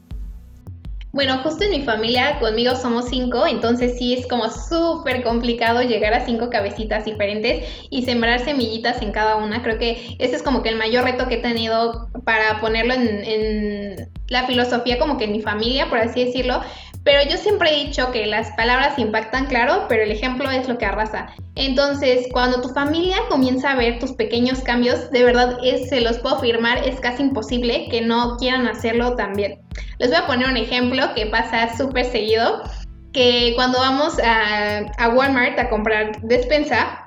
Bueno, 1.17 1.39
justo 1.39 1.65
en 1.65 1.71
mi 1.71 1.81
familia, 1.81 2.39
conmigo 2.41 2.75
somos 2.77 3.09
cinco, 3.09 3.47
entonces 3.47 3.97
sí 3.99 4.13
es 4.13 4.27
como 4.27 4.51
súper 4.51 5.23
complicado 5.23 5.81
llegar 5.81 6.13
a 6.13 6.27
cinco 6.27 6.51
cabecitas 6.51 7.07
diferentes 7.07 7.65
y 7.89 8.03
sembrar 8.03 8.41
semillitas 8.41 9.01
en 9.01 9.13
cada 9.13 9.37
una. 9.37 9.63
Creo 9.63 9.79
que 9.79 10.15
ese 10.19 10.37
es 10.37 10.43
como 10.43 10.63
que 10.63 10.69
el 10.69 10.77
mayor 10.77 11.05
reto 11.05 11.27
que 11.27 11.37
he 11.37 11.43
tenido 11.43 12.11
para 12.25 12.61
ponerlo 12.61 12.93
en, 12.93 13.25
en 13.25 14.11
la 14.29 14.47
filosofía 14.47 14.99
como 14.99 15.17
que 15.17 15.25
en 15.25 15.33
mi 15.33 15.41
familia, 15.41 15.89
por 15.89 16.01
así 16.01 16.23
decirlo. 16.23 16.61
Pero 17.07 17.23
yo 17.31 17.37
siempre 17.37 17.71
he 17.71 17.85
dicho 17.87 18.11
que 18.11 18.27
las 18.27 18.51
palabras 18.57 18.99
impactan, 18.99 19.47
claro, 19.47 19.87
pero 19.89 20.03
el 20.03 20.11
ejemplo 20.11 20.51
es 20.51 20.69
lo 20.69 20.77
que 20.77 20.87
arrasa. 20.87 21.29
Entonces, 21.55 22.27
cuando 22.33 22.61
tu 22.61 22.71
familia 22.71 23.19
comienza 23.29 23.71
a 23.71 23.77
ver 23.77 24.01
tus 24.01 24.11
pequeños 24.11 24.61
cambios, 24.63 25.09
de 25.13 25.23
verdad 25.23 25.57
es, 25.63 25.89
se 25.89 26.01
los 26.01 26.19
puedo 26.19 26.35
afirmar, 26.35 26.79
es 26.79 26.99
casi 26.99 27.23
imposible 27.23 27.87
que 27.93 28.01
no 28.01 28.37
quieran 28.39 28.67
hacerlo 28.67 29.15
también. 29.15 29.61
Les 30.01 30.11
voy 30.11 30.19
a 30.19 30.27
poner 30.27 30.49
un 30.49 30.57
ejemplo 30.57 31.15
que 31.15 31.27
pasa 31.27 31.77
súper 31.77 32.07
seguido, 32.07 32.65
que 33.13 33.53
cuando 33.55 33.79
vamos 33.79 34.19
a, 34.19 34.79
a 34.99 35.09
Walmart 35.11 35.57
a 35.61 35.69
comprar 35.69 36.21
despensa, 36.23 37.06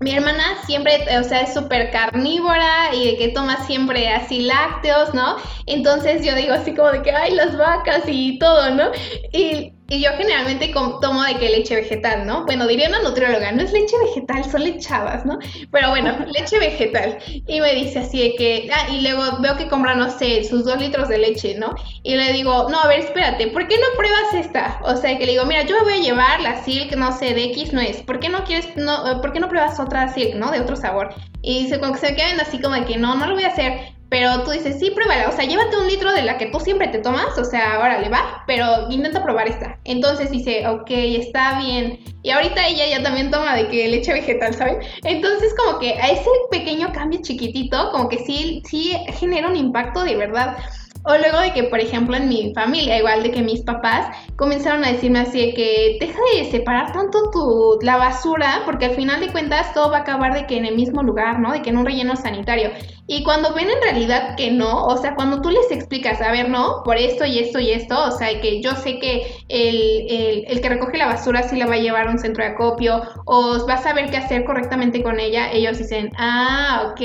mi 0.00 0.12
hermana 0.12 0.62
siempre, 0.66 1.04
o 1.18 1.24
sea, 1.24 1.40
es 1.40 1.54
súper 1.54 1.90
carnívora 1.90 2.94
y 2.94 3.04
de 3.06 3.16
que 3.16 3.28
toma 3.28 3.64
siempre 3.66 4.08
así 4.08 4.42
lácteos, 4.42 5.12
¿no? 5.12 5.36
Entonces 5.66 6.24
yo 6.24 6.34
digo 6.34 6.54
así 6.54 6.74
como 6.74 6.90
de 6.92 7.02
que, 7.02 7.10
ay, 7.12 7.34
las 7.34 7.56
vacas 7.56 8.02
y 8.06 8.38
todo, 8.38 8.70
¿no? 8.70 8.90
Y 9.32 9.72
y 9.90 10.02
yo 10.02 10.10
generalmente 10.18 10.70
tomo 11.00 11.22
de 11.22 11.38
que 11.38 11.48
leche 11.48 11.74
vegetal, 11.74 12.26
¿no? 12.26 12.44
Bueno, 12.44 12.66
diría 12.66 12.88
una 12.88 13.00
nutrióloga, 13.00 13.52
no 13.52 13.62
es 13.62 13.72
leche 13.72 13.96
vegetal, 14.04 14.44
son 14.44 14.64
lechadas, 14.64 15.24
¿no? 15.24 15.38
Pero 15.72 15.88
bueno, 15.88 16.14
leche 16.26 16.58
vegetal. 16.58 17.18
Y 17.46 17.60
me 17.62 17.74
dice 17.74 18.00
así 18.00 18.20
de 18.20 18.34
que, 18.34 18.70
ah, 18.70 18.90
y 18.90 19.00
luego 19.00 19.38
veo 19.40 19.56
que 19.56 19.66
compra, 19.66 19.94
no 19.94 20.10
sé, 20.10 20.44
sus 20.44 20.66
dos 20.66 20.78
litros 20.78 21.08
de 21.08 21.16
leche, 21.16 21.54
¿no? 21.54 21.74
Y 22.02 22.16
le 22.16 22.34
digo, 22.34 22.68
no, 22.68 22.80
a 22.80 22.86
ver, 22.86 23.00
espérate, 23.00 23.46
¿por 23.46 23.66
qué 23.66 23.76
no 23.76 23.96
pruebas 23.96 24.34
esta? 24.34 24.78
O 24.84 24.94
sea, 24.94 25.16
que 25.16 25.24
le 25.24 25.32
digo, 25.32 25.46
mira, 25.46 25.62
yo 25.62 25.76
me 25.76 25.84
voy 25.84 25.92
a 25.94 26.02
llevar 26.02 26.40
la 26.42 26.62
Silk, 26.62 26.94
no 26.94 27.10
sé, 27.16 27.32
de 27.32 27.44
X 27.44 27.72
no 27.72 27.80
es. 27.80 28.02
¿Por 28.02 28.20
qué 28.20 28.28
no 28.28 28.44
quieres, 28.44 28.68
no, 28.76 29.22
¿por 29.22 29.32
qué 29.32 29.40
no 29.40 29.48
pruebas 29.48 29.80
otra 29.80 30.12
Silk, 30.12 30.34
¿no? 30.34 30.50
De 30.50 30.60
otro 30.60 30.76
sabor. 30.76 31.14
Y 31.40 31.66
se, 31.68 31.80
como 31.80 31.94
que 31.94 32.00
se 32.00 32.14
quedan 32.14 32.38
así 32.40 32.60
como 32.60 32.74
de 32.74 32.84
que 32.84 32.98
no, 32.98 33.14
no 33.14 33.26
lo 33.26 33.32
voy 33.32 33.44
a 33.44 33.48
hacer. 33.48 33.97
Pero 34.10 34.42
tú 34.42 34.52
dices, 34.52 34.78
sí, 34.78 34.90
pruébala, 34.90 35.28
o 35.28 35.32
sea, 35.32 35.44
llévate 35.44 35.76
un 35.76 35.86
litro 35.86 36.12
de 36.12 36.22
la 36.22 36.38
que 36.38 36.46
tú 36.46 36.58
siempre 36.60 36.88
te 36.88 36.98
tomas, 36.98 37.36
o 37.36 37.44
sea, 37.44 37.74
ahora 37.74 38.00
le 38.00 38.08
va, 38.08 38.42
pero 38.46 38.90
intenta 38.90 39.22
probar 39.22 39.48
esta. 39.48 39.78
Entonces 39.84 40.30
dice, 40.30 40.66
ok, 40.66 40.90
está 40.90 41.58
bien. 41.58 42.00
Y 42.22 42.30
ahorita 42.30 42.66
ella 42.66 42.86
ya 42.88 43.02
también 43.02 43.30
toma 43.30 43.54
de 43.54 43.68
que 43.68 43.88
leche 43.88 44.12
vegetal, 44.12 44.54
¿sabes? 44.54 44.86
Entonces 45.04 45.54
como 45.54 45.78
que 45.78 45.94
a 45.94 46.08
ese 46.08 46.28
pequeño 46.50 46.90
cambio 46.92 47.20
chiquitito, 47.22 47.90
como 47.92 48.08
que 48.08 48.18
sí, 48.18 48.62
sí 48.64 48.96
genera 49.18 49.48
un 49.48 49.56
impacto 49.56 50.04
de 50.04 50.16
verdad. 50.16 50.56
O 51.04 51.16
luego 51.16 51.38
de 51.38 51.52
que, 51.52 51.64
por 51.64 51.80
ejemplo, 51.80 52.16
en 52.16 52.28
mi 52.28 52.52
familia, 52.54 52.98
igual 52.98 53.22
de 53.22 53.30
que 53.30 53.40
mis 53.40 53.62
papás 53.62 54.14
comenzaron 54.36 54.84
a 54.84 54.92
decirme 54.92 55.20
así 55.20 55.46
de 55.46 55.54
que 55.54 55.96
deja 56.00 56.18
de 56.34 56.50
separar 56.50 56.92
tanto 56.92 57.30
tu, 57.30 57.78
la 57.82 57.96
basura, 57.96 58.62
porque 58.64 58.86
al 58.86 58.94
final 58.94 59.20
de 59.20 59.32
cuentas 59.32 59.72
todo 59.72 59.90
va 59.90 59.98
a 59.98 60.00
acabar 60.00 60.34
de 60.34 60.46
que 60.46 60.56
en 60.56 60.66
el 60.66 60.74
mismo 60.74 61.02
lugar, 61.02 61.38
¿no? 61.38 61.52
De 61.52 61.62
que 61.62 61.70
en 61.70 61.78
un 61.78 61.86
relleno 61.86 62.16
sanitario. 62.16 62.70
Y 63.10 63.24
cuando 63.24 63.54
ven 63.54 63.70
en 63.70 63.82
realidad 63.82 64.36
que 64.36 64.50
no, 64.50 64.84
o 64.84 64.98
sea, 64.98 65.14
cuando 65.14 65.40
tú 65.40 65.48
les 65.48 65.70
explicas, 65.70 66.20
a 66.20 66.30
ver, 66.30 66.50
no, 66.50 66.82
por 66.84 66.98
esto 66.98 67.24
y 67.24 67.38
esto 67.38 67.58
y 67.58 67.70
esto, 67.70 67.96
o 68.04 68.10
sea, 68.10 68.38
que 68.42 68.60
yo 68.60 68.74
sé 68.74 68.98
que 68.98 69.34
el, 69.48 70.44
el, 70.46 70.60
que 70.60 70.68
recoge 70.68 70.98
la 70.98 71.06
basura 71.06 71.42
sí 71.42 71.56
la 71.56 71.66
va 71.66 71.76
a 71.76 71.78
llevar 71.78 72.08
a 72.08 72.10
un 72.10 72.18
centro 72.18 72.44
de 72.44 72.50
acopio, 72.50 73.00
o 73.24 73.66
va 73.66 73.74
a 73.74 73.82
saber 73.82 74.10
qué 74.10 74.18
hacer 74.18 74.44
correctamente 74.44 75.02
con 75.02 75.20
ella, 75.20 75.50
ellos 75.50 75.78
dicen, 75.78 76.12
ah, 76.18 76.90
ok, 76.90 77.00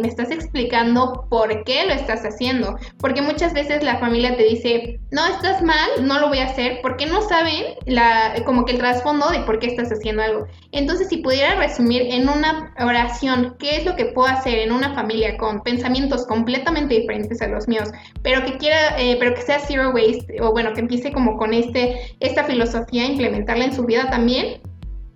me 0.00 0.08
estás 0.08 0.30
explicando 0.30 1.26
por 1.28 1.64
qué 1.64 1.84
lo 1.84 1.92
estás 1.92 2.22
haciendo. 2.22 2.74
Porque 2.98 3.20
muchas 3.20 3.52
veces 3.52 3.82
la 3.82 3.98
familia 3.98 4.34
te 4.38 4.44
dice, 4.44 5.00
no, 5.10 5.26
estás 5.26 5.60
mal, 5.60 5.90
no 6.00 6.18
lo 6.18 6.28
voy 6.28 6.38
a 6.38 6.46
hacer, 6.46 6.78
porque 6.80 7.04
no 7.04 7.20
saben 7.28 7.74
la, 7.84 8.36
como 8.46 8.64
que 8.64 8.72
el 8.72 8.78
trasfondo 8.78 9.28
de 9.28 9.40
por 9.40 9.58
qué 9.58 9.66
estás 9.66 9.92
haciendo 9.92 10.22
algo. 10.22 10.46
Entonces, 10.70 11.08
si 11.08 11.18
pudiera 11.18 11.56
resumir 11.56 12.06
en 12.10 12.30
una 12.30 12.72
oración, 12.80 13.56
¿qué 13.58 13.76
es 13.76 13.84
lo 13.84 13.96
que 13.96 14.06
puedo 14.06 14.28
hacer 14.28 14.58
en 14.58 14.72
una 14.72 14.94
familia 14.94 15.36
con 15.42 15.60
pensamientos 15.60 16.24
completamente 16.24 16.94
diferentes 16.94 17.42
a 17.42 17.48
los 17.48 17.66
míos, 17.66 17.90
pero 18.22 18.44
que 18.44 18.58
quiera, 18.58 18.96
eh, 18.96 19.16
pero 19.18 19.34
que 19.34 19.42
sea 19.42 19.58
zero 19.58 19.90
waste, 19.90 20.40
o 20.40 20.52
bueno, 20.52 20.72
que 20.72 20.78
empiece 20.78 21.10
como 21.10 21.36
con 21.36 21.52
este, 21.52 22.14
esta 22.20 22.44
filosofía, 22.44 23.06
implementarla 23.06 23.64
en 23.64 23.74
su 23.74 23.84
vida 23.84 24.08
también, 24.08 24.60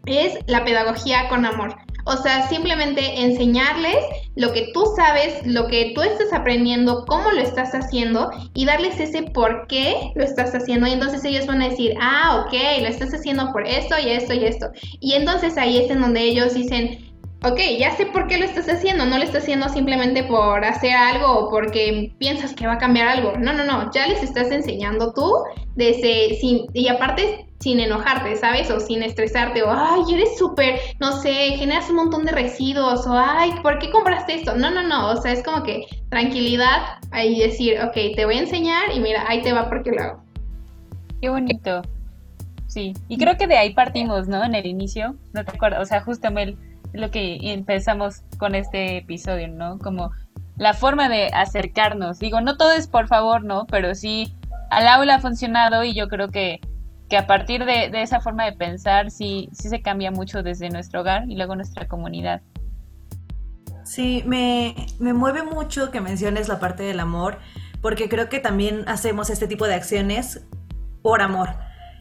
es 0.06 0.34
la 0.48 0.64
pedagogía 0.64 1.28
con 1.28 1.46
amor. 1.46 1.76
O 2.06 2.16
sea, 2.16 2.48
simplemente 2.48 3.20
enseñarles 3.22 3.96
lo 4.34 4.52
que 4.52 4.70
tú 4.74 4.84
sabes, 4.96 5.46
lo 5.46 5.68
que 5.68 5.92
tú 5.94 6.02
estás 6.02 6.32
aprendiendo, 6.32 7.04
cómo 7.06 7.30
lo 7.30 7.40
estás 7.40 7.72
haciendo 7.72 8.30
y 8.54 8.64
darles 8.64 8.98
ese 8.98 9.22
por 9.22 9.68
qué 9.68 10.12
lo 10.16 10.24
estás 10.24 10.54
haciendo. 10.54 10.88
Y 10.88 10.92
entonces 10.92 11.24
ellos 11.24 11.46
van 11.46 11.62
a 11.62 11.68
decir, 11.68 11.94
ah, 12.00 12.44
ok, 12.44 12.52
lo 12.80 12.88
estás 12.88 13.14
haciendo 13.14 13.52
por 13.52 13.64
esto 13.66 13.94
y 14.00 14.10
esto 14.10 14.34
y 14.34 14.44
esto. 14.44 14.70
Y 15.00 15.14
entonces 15.14 15.56
ahí 15.56 15.78
es 15.78 15.90
en 15.90 16.00
donde 16.00 16.22
ellos 16.22 16.54
dicen, 16.54 17.05
ok, 17.46 17.60
ya 17.78 17.96
sé 17.96 18.06
por 18.06 18.26
qué 18.26 18.38
lo 18.38 18.44
estás 18.44 18.68
haciendo, 18.68 19.06
no 19.06 19.18
lo 19.18 19.24
estás 19.24 19.42
haciendo 19.42 19.68
simplemente 19.68 20.24
por 20.24 20.64
hacer 20.64 20.92
algo 20.92 21.26
o 21.32 21.50
porque 21.50 22.12
piensas 22.18 22.54
que 22.54 22.66
va 22.66 22.74
a 22.74 22.78
cambiar 22.78 23.08
algo. 23.08 23.34
No, 23.38 23.52
no, 23.52 23.64
no, 23.64 23.90
ya 23.92 24.06
les 24.08 24.22
estás 24.22 24.50
enseñando 24.50 25.12
tú 25.12 25.32
desde, 25.76 26.36
sin, 26.40 26.66
y 26.72 26.88
aparte 26.88 27.46
sin 27.60 27.80
enojarte, 27.80 28.36
¿sabes? 28.36 28.70
O 28.70 28.80
sin 28.80 29.02
estresarte, 29.02 29.62
o 29.62 29.70
ay, 29.70 30.02
eres 30.12 30.36
súper, 30.36 30.78
no 31.00 31.12
sé, 31.12 31.32
generas 31.56 31.88
un 31.88 31.96
montón 31.96 32.24
de 32.24 32.32
residuos, 32.32 33.06
o 33.06 33.12
ay, 33.12 33.52
¿por 33.62 33.78
qué 33.78 33.90
compraste 33.90 34.34
esto? 34.34 34.56
No, 34.56 34.70
no, 34.70 34.82
no, 34.82 35.10
o 35.10 35.16
sea, 35.16 35.32
es 35.32 35.42
como 35.42 35.62
que 35.62 35.86
tranquilidad, 36.10 36.98
ahí 37.12 37.38
decir, 37.38 37.78
ok, 37.80 38.14
te 38.14 38.24
voy 38.24 38.36
a 38.36 38.40
enseñar 38.40 38.92
y 38.94 39.00
mira, 39.00 39.24
ahí 39.26 39.42
te 39.42 39.52
va 39.52 39.68
porque 39.68 39.92
lo 39.92 40.02
hago. 40.02 40.22
Qué 41.20 41.30
bonito. 41.30 41.82
Sí, 42.66 42.92
y 43.08 43.16
creo 43.16 43.38
que 43.38 43.46
de 43.46 43.56
ahí 43.56 43.72
partimos, 43.72 44.28
¿no? 44.28 44.44
En 44.44 44.54
el 44.54 44.66
inicio, 44.66 45.16
no 45.32 45.44
te 45.44 45.52
acuerdo, 45.52 45.80
o 45.80 45.86
sea, 45.86 46.02
justo 46.02 46.30
Mel, 46.30 46.58
lo 46.96 47.10
que 47.10 47.38
empezamos 47.52 48.22
con 48.38 48.54
este 48.54 48.98
episodio, 48.98 49.48
¿no? 49.48 49.78
Como 49.78 50.10
la 50.56 50.74
forma 50.74 51.08
de 51.08 51.28
acercarnos. 51.28 52.18
Digo, 52.18 52.40
no 52.40 52.56
todo 52.56 52.72
es 52.72 52.86
por 52.86 53.08
favor, 53.08 53.44
¿no? 53.44 53.66
Pero 53.66 53.94
sí, 53.94 54.34
al 54.70 54.88
aula 54.88 55.16
ha 55.16 55.20
funcionado 55.20 55.84
y 55.84 55.94
yo 55.94 56.08
creo 56.08 56.30
que, 56.30 56.60
que 57.08 57.16
a 57.16 57.26
partir 57.26 57.64
de, 57.64 57.90
de, 57.90 58.02
esa 58.02 58.20
forma 58.20 58.44
de 58.44 58.52
pensar 58.52 59.10
sí, 59.10 59.48
sí 59.52 59.68
se 59.68 59.82
cambia 59.82 60.10
mucho 60.10 60.42
desde 60.42 60.70
nuestro 60.70 61.00
hogar 61.02 61.28
y 61.28 61.36
luego 61.36 61.54
nuestra 61.54 61.86
comunidad. 61.86 62.42
Sí, 63.84 64.24
me, 64.26 64.74
me 64.98 65.12
mueve 65.12 65.42
mucho 65.44 65.90
que 65.90 66.00
menciones 66.00 66.48
la 66.48 66.58
parte 66.58 66.82
del 66.82 66.98
amor, 66.98 67.38
porque 67.80 68.08
creo 68.08 68.28
que 68.28 68.40
también 68.40 68.82
hacemos 68.88 69.30
este 69.30 69.46
tipo 69.46 69.66
de 69.66 69.74
acciones 69.74 70.44
por 71.02 71.22
amor. 71.22 71.50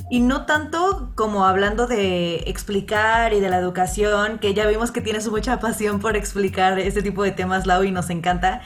Y 0.10 0.20
no 0.20 0.45
tanto 0.45 1.12
como 1.16 1.45
hablando 1.45 1.88
de 1.88 2.43
explicar 2.45 3.34
y 3.34 3.39
de 3.39 3.49
la 3.49 3.58
educación, 3.58 4.38
que 4.38 4.53
ya 4.53 4.68
vimos 4.68 4.91
que 4.91 5.01
tienes 5.01 5.28
mucha 5.30 5.60
pasión 5.60 5.99
por 5.99 6.16
explicar 6.16 6.78
este 6.78 7.01
tipo 7.01 7.24
de 7.24 7.32
temas, 7.32 7.66
Lau, 7.66 7.84
y 7.84 7.91
nos 7.91 8.12
encanta, 8.12 8.62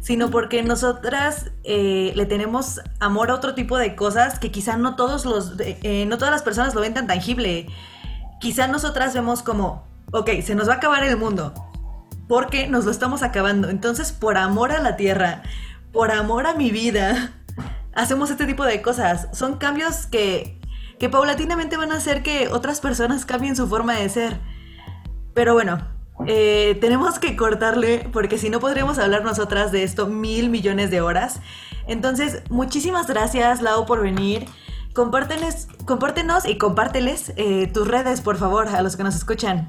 sino 0.00 0.30
porque 0.30 0.64
nosotras 0.64 1.52
eh, 1.62 2.12
le 2.16 2.26
tenemos 2.26 2.80
amor 2.98 3.30
a 3.30 3.34
otro 3.34 3.54
tipo 3.54 3.78
de 3.78 3.94
cosas 3.94 4.40
que 4.40 4.50
quizá 4.50 4.76
no 4.76 4.96
todos 4.96 5.24
los, 5.24 5.54
eh, 5.60 6.06
no 6.08 6.18
todas 6.18 6.32
las 6.32 6.42
personas 6.42 6.74
lo 6.74 6.80
ven 6.80 6.94
tan 6.94 7.06
tangible. 7.06 7.68
Quizá 8.40 8.66
nosotras 8.66 9.14
vemos 9.14 9.42
como, 9.42 9.86
ok, 10.10 10.40
se 10.42 10.56
nos 10.56 10.68
va 10.68 10.74
a 10.74 10.76
acabar 10.76 11.04
el 11.04 11.16
mundo, 11.16 11.54
porque 12.26 12.66
nos 12.66 12.84
lo 12.84 12.90
estamos 12.90 13.22
acabando. 13.22 13.68
Entonces, 13.68 14.10
por 14.10 14.36
amor 14.36 14.72
a 14.72 14.80
la 14.80 14.96
tierra, 14.96 15.42
por 15.92 16.10
amor 16.10 16.48
a 16.48 16.54
mi 16.54 16.72
vida, 16.72 17.32
hacemos 17.94 18.30
este 18.30 18.46
tipo 18.46 18.64
de 18.64 18.82
cosas. 18.82 19.28
Son 19.32 19.58
cambios 19.58 20.06
que 20.06 20.59
que 21.00 21.08
paulatinamente 21.08 21.78
van 21.78 21.92
a 21.92 21.96
hacer 21.96 22.22
que 22.22 22.48
otras 22.48 22.80
personas 22.80 23.24
cambien 23.24 23.56
su 23.56 23.66
forma 23.66 23.94
de 23.94 24.08
ser. 24.10 24.38
Pero 25.32 25.54
bueno, 25.54 25.80
eh, 26.26 26.76
tenemos 26.82 27.18
que 27.18 27.36
cortarle 27.36 28.06
porque 28.12 28.36
si 28.36 28.50
no 28.50 28.60
podríamos 28.60 28.98
hablar 28.98 29.24
nosotras 29.24 29.72
de 29.72 29.82
esto 29.82 30.06
mil 30.06 30.50
millones 30.50 30.90
de 30.90 31.00
horas. 31.00 31.40
Entonces, 31.88 32.42
muchísimas 32.50 33.06
gracias 33.06 33.62
Lau 33.62 33.86
por 33.86 34.02
venir. 34.02 34.44
Compárteles, 34.92 35.68
compártenos 35.86 36.44
y 36.44 36.58
compárteles 36.58 37.32
eh, 37.36 37.66
tus 37.72 37.88
redes, 37.88 38.20
por 38.20 38.36
favor, 38.36 38.68
a 38.68 38.82
los 38.82 38.98
que 38.98 39.02
nos 39.02 39.16
escuchan. 39.16 39.68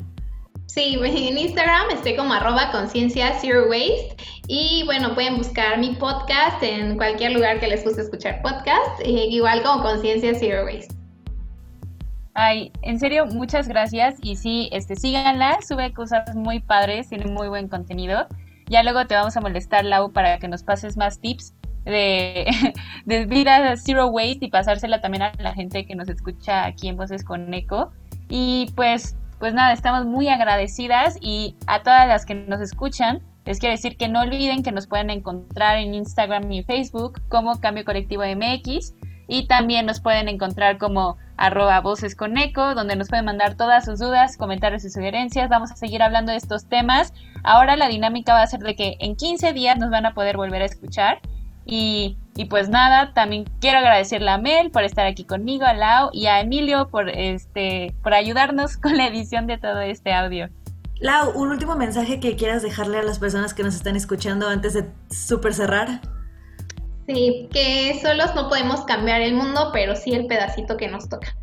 Sí, 0.65 0.99
en 1.01 1.37
Instagram 1.37 1.91
estoy 1.91 2.17
como 2.17 2.33
arroba 2.33 2.71
conciencia 2.71 3.37
zero 3.39 3.69
waste 3.69 4.17
y 4.47 4.83
bueno, 4.85 5.13
pueden 5.13 5.37
buscar 5.37 5.79
mi 5.79 5.95
podcast 5.95 6.61
en 6.61 6.97
cualquier 6.97 7.31
lugar 7.31 7.61
que 7.61 7.67
les 7.67 7.85
guste 7.85 8.01
escuchar 8.01 8.41
podcast, 8.41 8.99
eh, 9.01 9.27
igual 9.29 9.63
como 9.63 9.81
conciencia 9.81 10.33
zero 10.35 10.65
waste. 10.65 11.00
Ay, 12.33 12.71
en 12.81 12.99
serio, 12.99 13.25
muchas 13.25 13.67
gracias. 13.67 14.17
Y 14.21 14.35
sí, 14.35 14.69
este, 14.71 14.95
síganla, 14.95 15.59
sube 15.61 15.93
cosas 15.93 16.35
muy 16.35 16.59
padres, 16.59 17.09
tiene 17.09 17.25
muy 17.25 17.49
buen 17.49 17.67
contenido. 17.67 18.27
Ya 18.67 18.83
luego 18.83 19.05
te 19.05 19.15
vamos 19.15 19.35
a 19.35 19.41
molestar, 19.41 19.83
Lau, 19.83 20.11
para 20.11 20.39
que 20.39 20.47
nos 20.47 20.63
pases 20.63 20.95
más 20.95 21.19
tips 21.19 21.53
de, 21.83 22.45
de 23.05 23.25
vida 23.25 23.75
zero 23.75 24.07
waste 24.07 24.45
y 24.45 24.49
pasársela 24.49 25.01
también 25.01 25.23
a 25.23 25.33
la 25.39 25.53
gente 25.53 25.85
que 25.85 25.95
nos 25.95 26.07
escucha 26.07 26.65
aquí 26.65 26.87
en 26.87 26.95
Voces 26.95 27.23
con 27.23 27.53
Eco. 27.53 27.91
Y 28.29 28.71
pues, 28.75 29.17
pues 29.39 29.53
nada, 29.53 29.73
estamos 29.73 30.05
muy 30.05 30.29
agradecidas 30.29 31.17
y 31.19 31.57
a 31.67 31.83
todas 31.83 32.07
las 32.07 32.25
que 32.25 32.35
nos 32.35 32.61
escuchan, 32.61 33.21
les 33.45 33.59
quiero 33.59 33.73
decir 33.73 33.97
que 33.97 34.07
no 34.07 34.21
olviden 34.21 34.63
que 34.63 34.71
nos 34.71 34.87
pueden 34.87 35.09
encontrar 35.09 35.77
en 35.77 35.93
Instagram 35.95 36.49
y 36.51 36.63
Facebook 36.63 37.21
como 37.27 37.59
Cambio 37.59 37.83
Colectivo 37.83 38.23
MX 38.23 38.93
y 39.27 39.47
también 39.47 39.85
nos 39.85 39.99
pueden 39.99 40.27
encontrar 40.27 40.77
como 40.77 41.17
arroba 41.41 41.81
voces 41.81 42.15
con 42.15 42.37
eco, 42.37 42.75
donde 42.75 42.95
nos 42.95 43.09
pueden 43.09 43.25
mandar 43.25 43.55
todas 43.55 43.85
sus 43.85 43.99
dudas, 43.99 44.37
comentarios 44.37 44.85
y 44.85 44.91
sugerencias. 44.91 45.49
Vamos 45.49 45.71
a 45.71 45.75
seguir 45.75 46.03
hablando 46.03 46.31
de 46.31 46.37
estos 46.37 46.65
temas. 46.65 47.13
Ahora 47.43 47.75
la 47.75 47.87
dinámica 47.87 48.33
va 48.33 48.43
a 48.43 48.47
ser 48.47 48.59
de 48.59 48.75
que 48.75 48.95
en 48.99 49.15
15 49.15 49.51
días 49.51 49.77
nos 49.79 49.89
van 49.89 50.05
a 50.05 50.13
poder 50.13 50.37
volver 50.37 50.61
a 50.61 50.65
escuchar. 50.65 51.19
Y, 51.65 52.17
y, 52.35 52.45
pues 52.45 52.69
nada, 52.69 53.13
también 53.13 53.45
quiero 53.59 53.79
agradecerle 53.79 54.29
a 54.29 54.37
Mel 54.37 54.71
por 54.71 54.83
estar 54.83 55.05
aquí 55.07 55.23
conmigo, 55.23 55.65
a 55.65 55.73
Lau 55.73 56.09
y 56.11 56.27
a 56.27 56.39
Emilio 56.39 56.89
por 56.89 57.09
este 57.09 57.95
por 58.03 58.13
ayudarnos 58.13 58.77
con 58.81 58.97
la 58.97 59.07
edición 59.07 59.47
de 59.47 59.57
todo 59.57 59.81
este 59.81 60.13
audio. 60.13 60.49
Lau, 60.99 61.31
un 61.35 61.49
último 61.49 61.75
mensaje 61.75 62.19
que 62.19 62.35
quieras 62.35 62.61
dejarle 62.61 62.99
a 62.99 63.03
las 63.03 63.17
personas 63.17 63.55
que 63.55 63.63
nos 63.63 63.73
están 63.73 63.95
escuchando 63.95 64.47
antes 64.47 64.73
de 64.73 64.85
super 65.09 65.55
cerrar. 65.55 66.01
Sí, 67.13 67.49
que 67.51 67.99
solos 68.01 68.33
no 68.35 68.47
podemos 68.47 68.81
cambiar 68.85 69.21
el 69.21 69.33
mundo, 69.33 69.71
pero 69.73 69.95
sí 69.95 70.13
el 70.13 70.27
pedacito 70.27 70.77
que 70.77 70.87
nos 70.87 71.09
toca. 71.09 71.35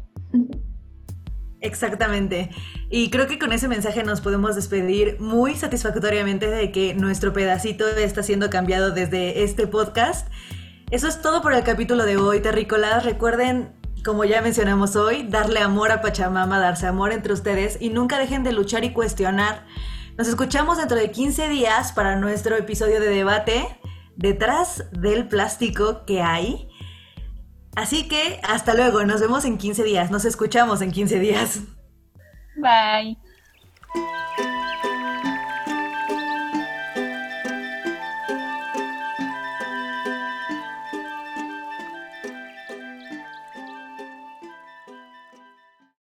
Exactamente. 1.61 2.51
Y 2.89 3.11
creo 3.11 3.27
que 3.27 3.39
con 3.39 3.53
ese 3.53 3.69
mensaje 3.69 4.03
nos 4.03 4.21
podemos 4.21 4.55
despedir 4.55 5.21
muy 5.21 5.57
satisfactoriamente 5.57 6.49
de 6.49 6.73
que 6.73 6.95
nuestro 6.95 7.33
pedacito 7.33 7.87
está 7.89 8.23
siendo 8.23 8.49
cambiado 8.49 8.93
desde 8.93 9.43
este 9.43 9.67
podcast. 9.67 10.29
Eso 10.91 11.09
es 11.09 11.21
todo 11.21 11.43
por 11.43 11.53
el 11.53 11.65
capítulo 11.65 12.05
de 12.05 12.17
hoy, 12.17 12.41
terrícolas. 12.41 13.05
Recuerden, 13.05 13.75
como 14.05 14.25
ya 14.25 14.41
mencionamos 14.41 14.97
hoy, 14.97 15.25
darle 15.29 15.61
amor 15.61 15.91
a 15.91 16.01
Pachamama, 16.01 16.59
darse 16.61 16.87
amor 16.87 17.13
entre 17.13 17.33
ustedes 17.35 17.77
y 17.81 17.91
nunca 17.91 18.19
dejen 18.19 18.43
de 18.43 18.53
luchar 18.53 18.85
y 18.85 18.93
cuestionar. 18.93 19.67
Nos 20.17 20.29
escuchamos 20.29 20.79
dentro 20.79 20.97
de 20.97 21.11
15 21.11 21.49
días 21.49 21.93
para 21.93 22.17
nuestro 22.17 22.57
episodio 22.57 23.01
de 23.01 23.09
debate 23.11 23.67
detrás 24.19 24.85
del 24.91 25.29
plástico 25.29 26.05
que 26.05 26.21
hay. 26.21 26.69
Así 27.75 28.09
que 28.09 28.41
hasta 28.43 28.75
luego, 28.75 29.05
nos 29.05 29.21
vemos 29.21 29.45
en 29.45 29.57
15 29.57 29.85
días, 29.85 30.11
nos 30.11 30.25
escuchamos 30.25 30.83
en 30.83 30.91
15 30.91 31.19
días. 31.21 31.61
Bye. 32.57 33.17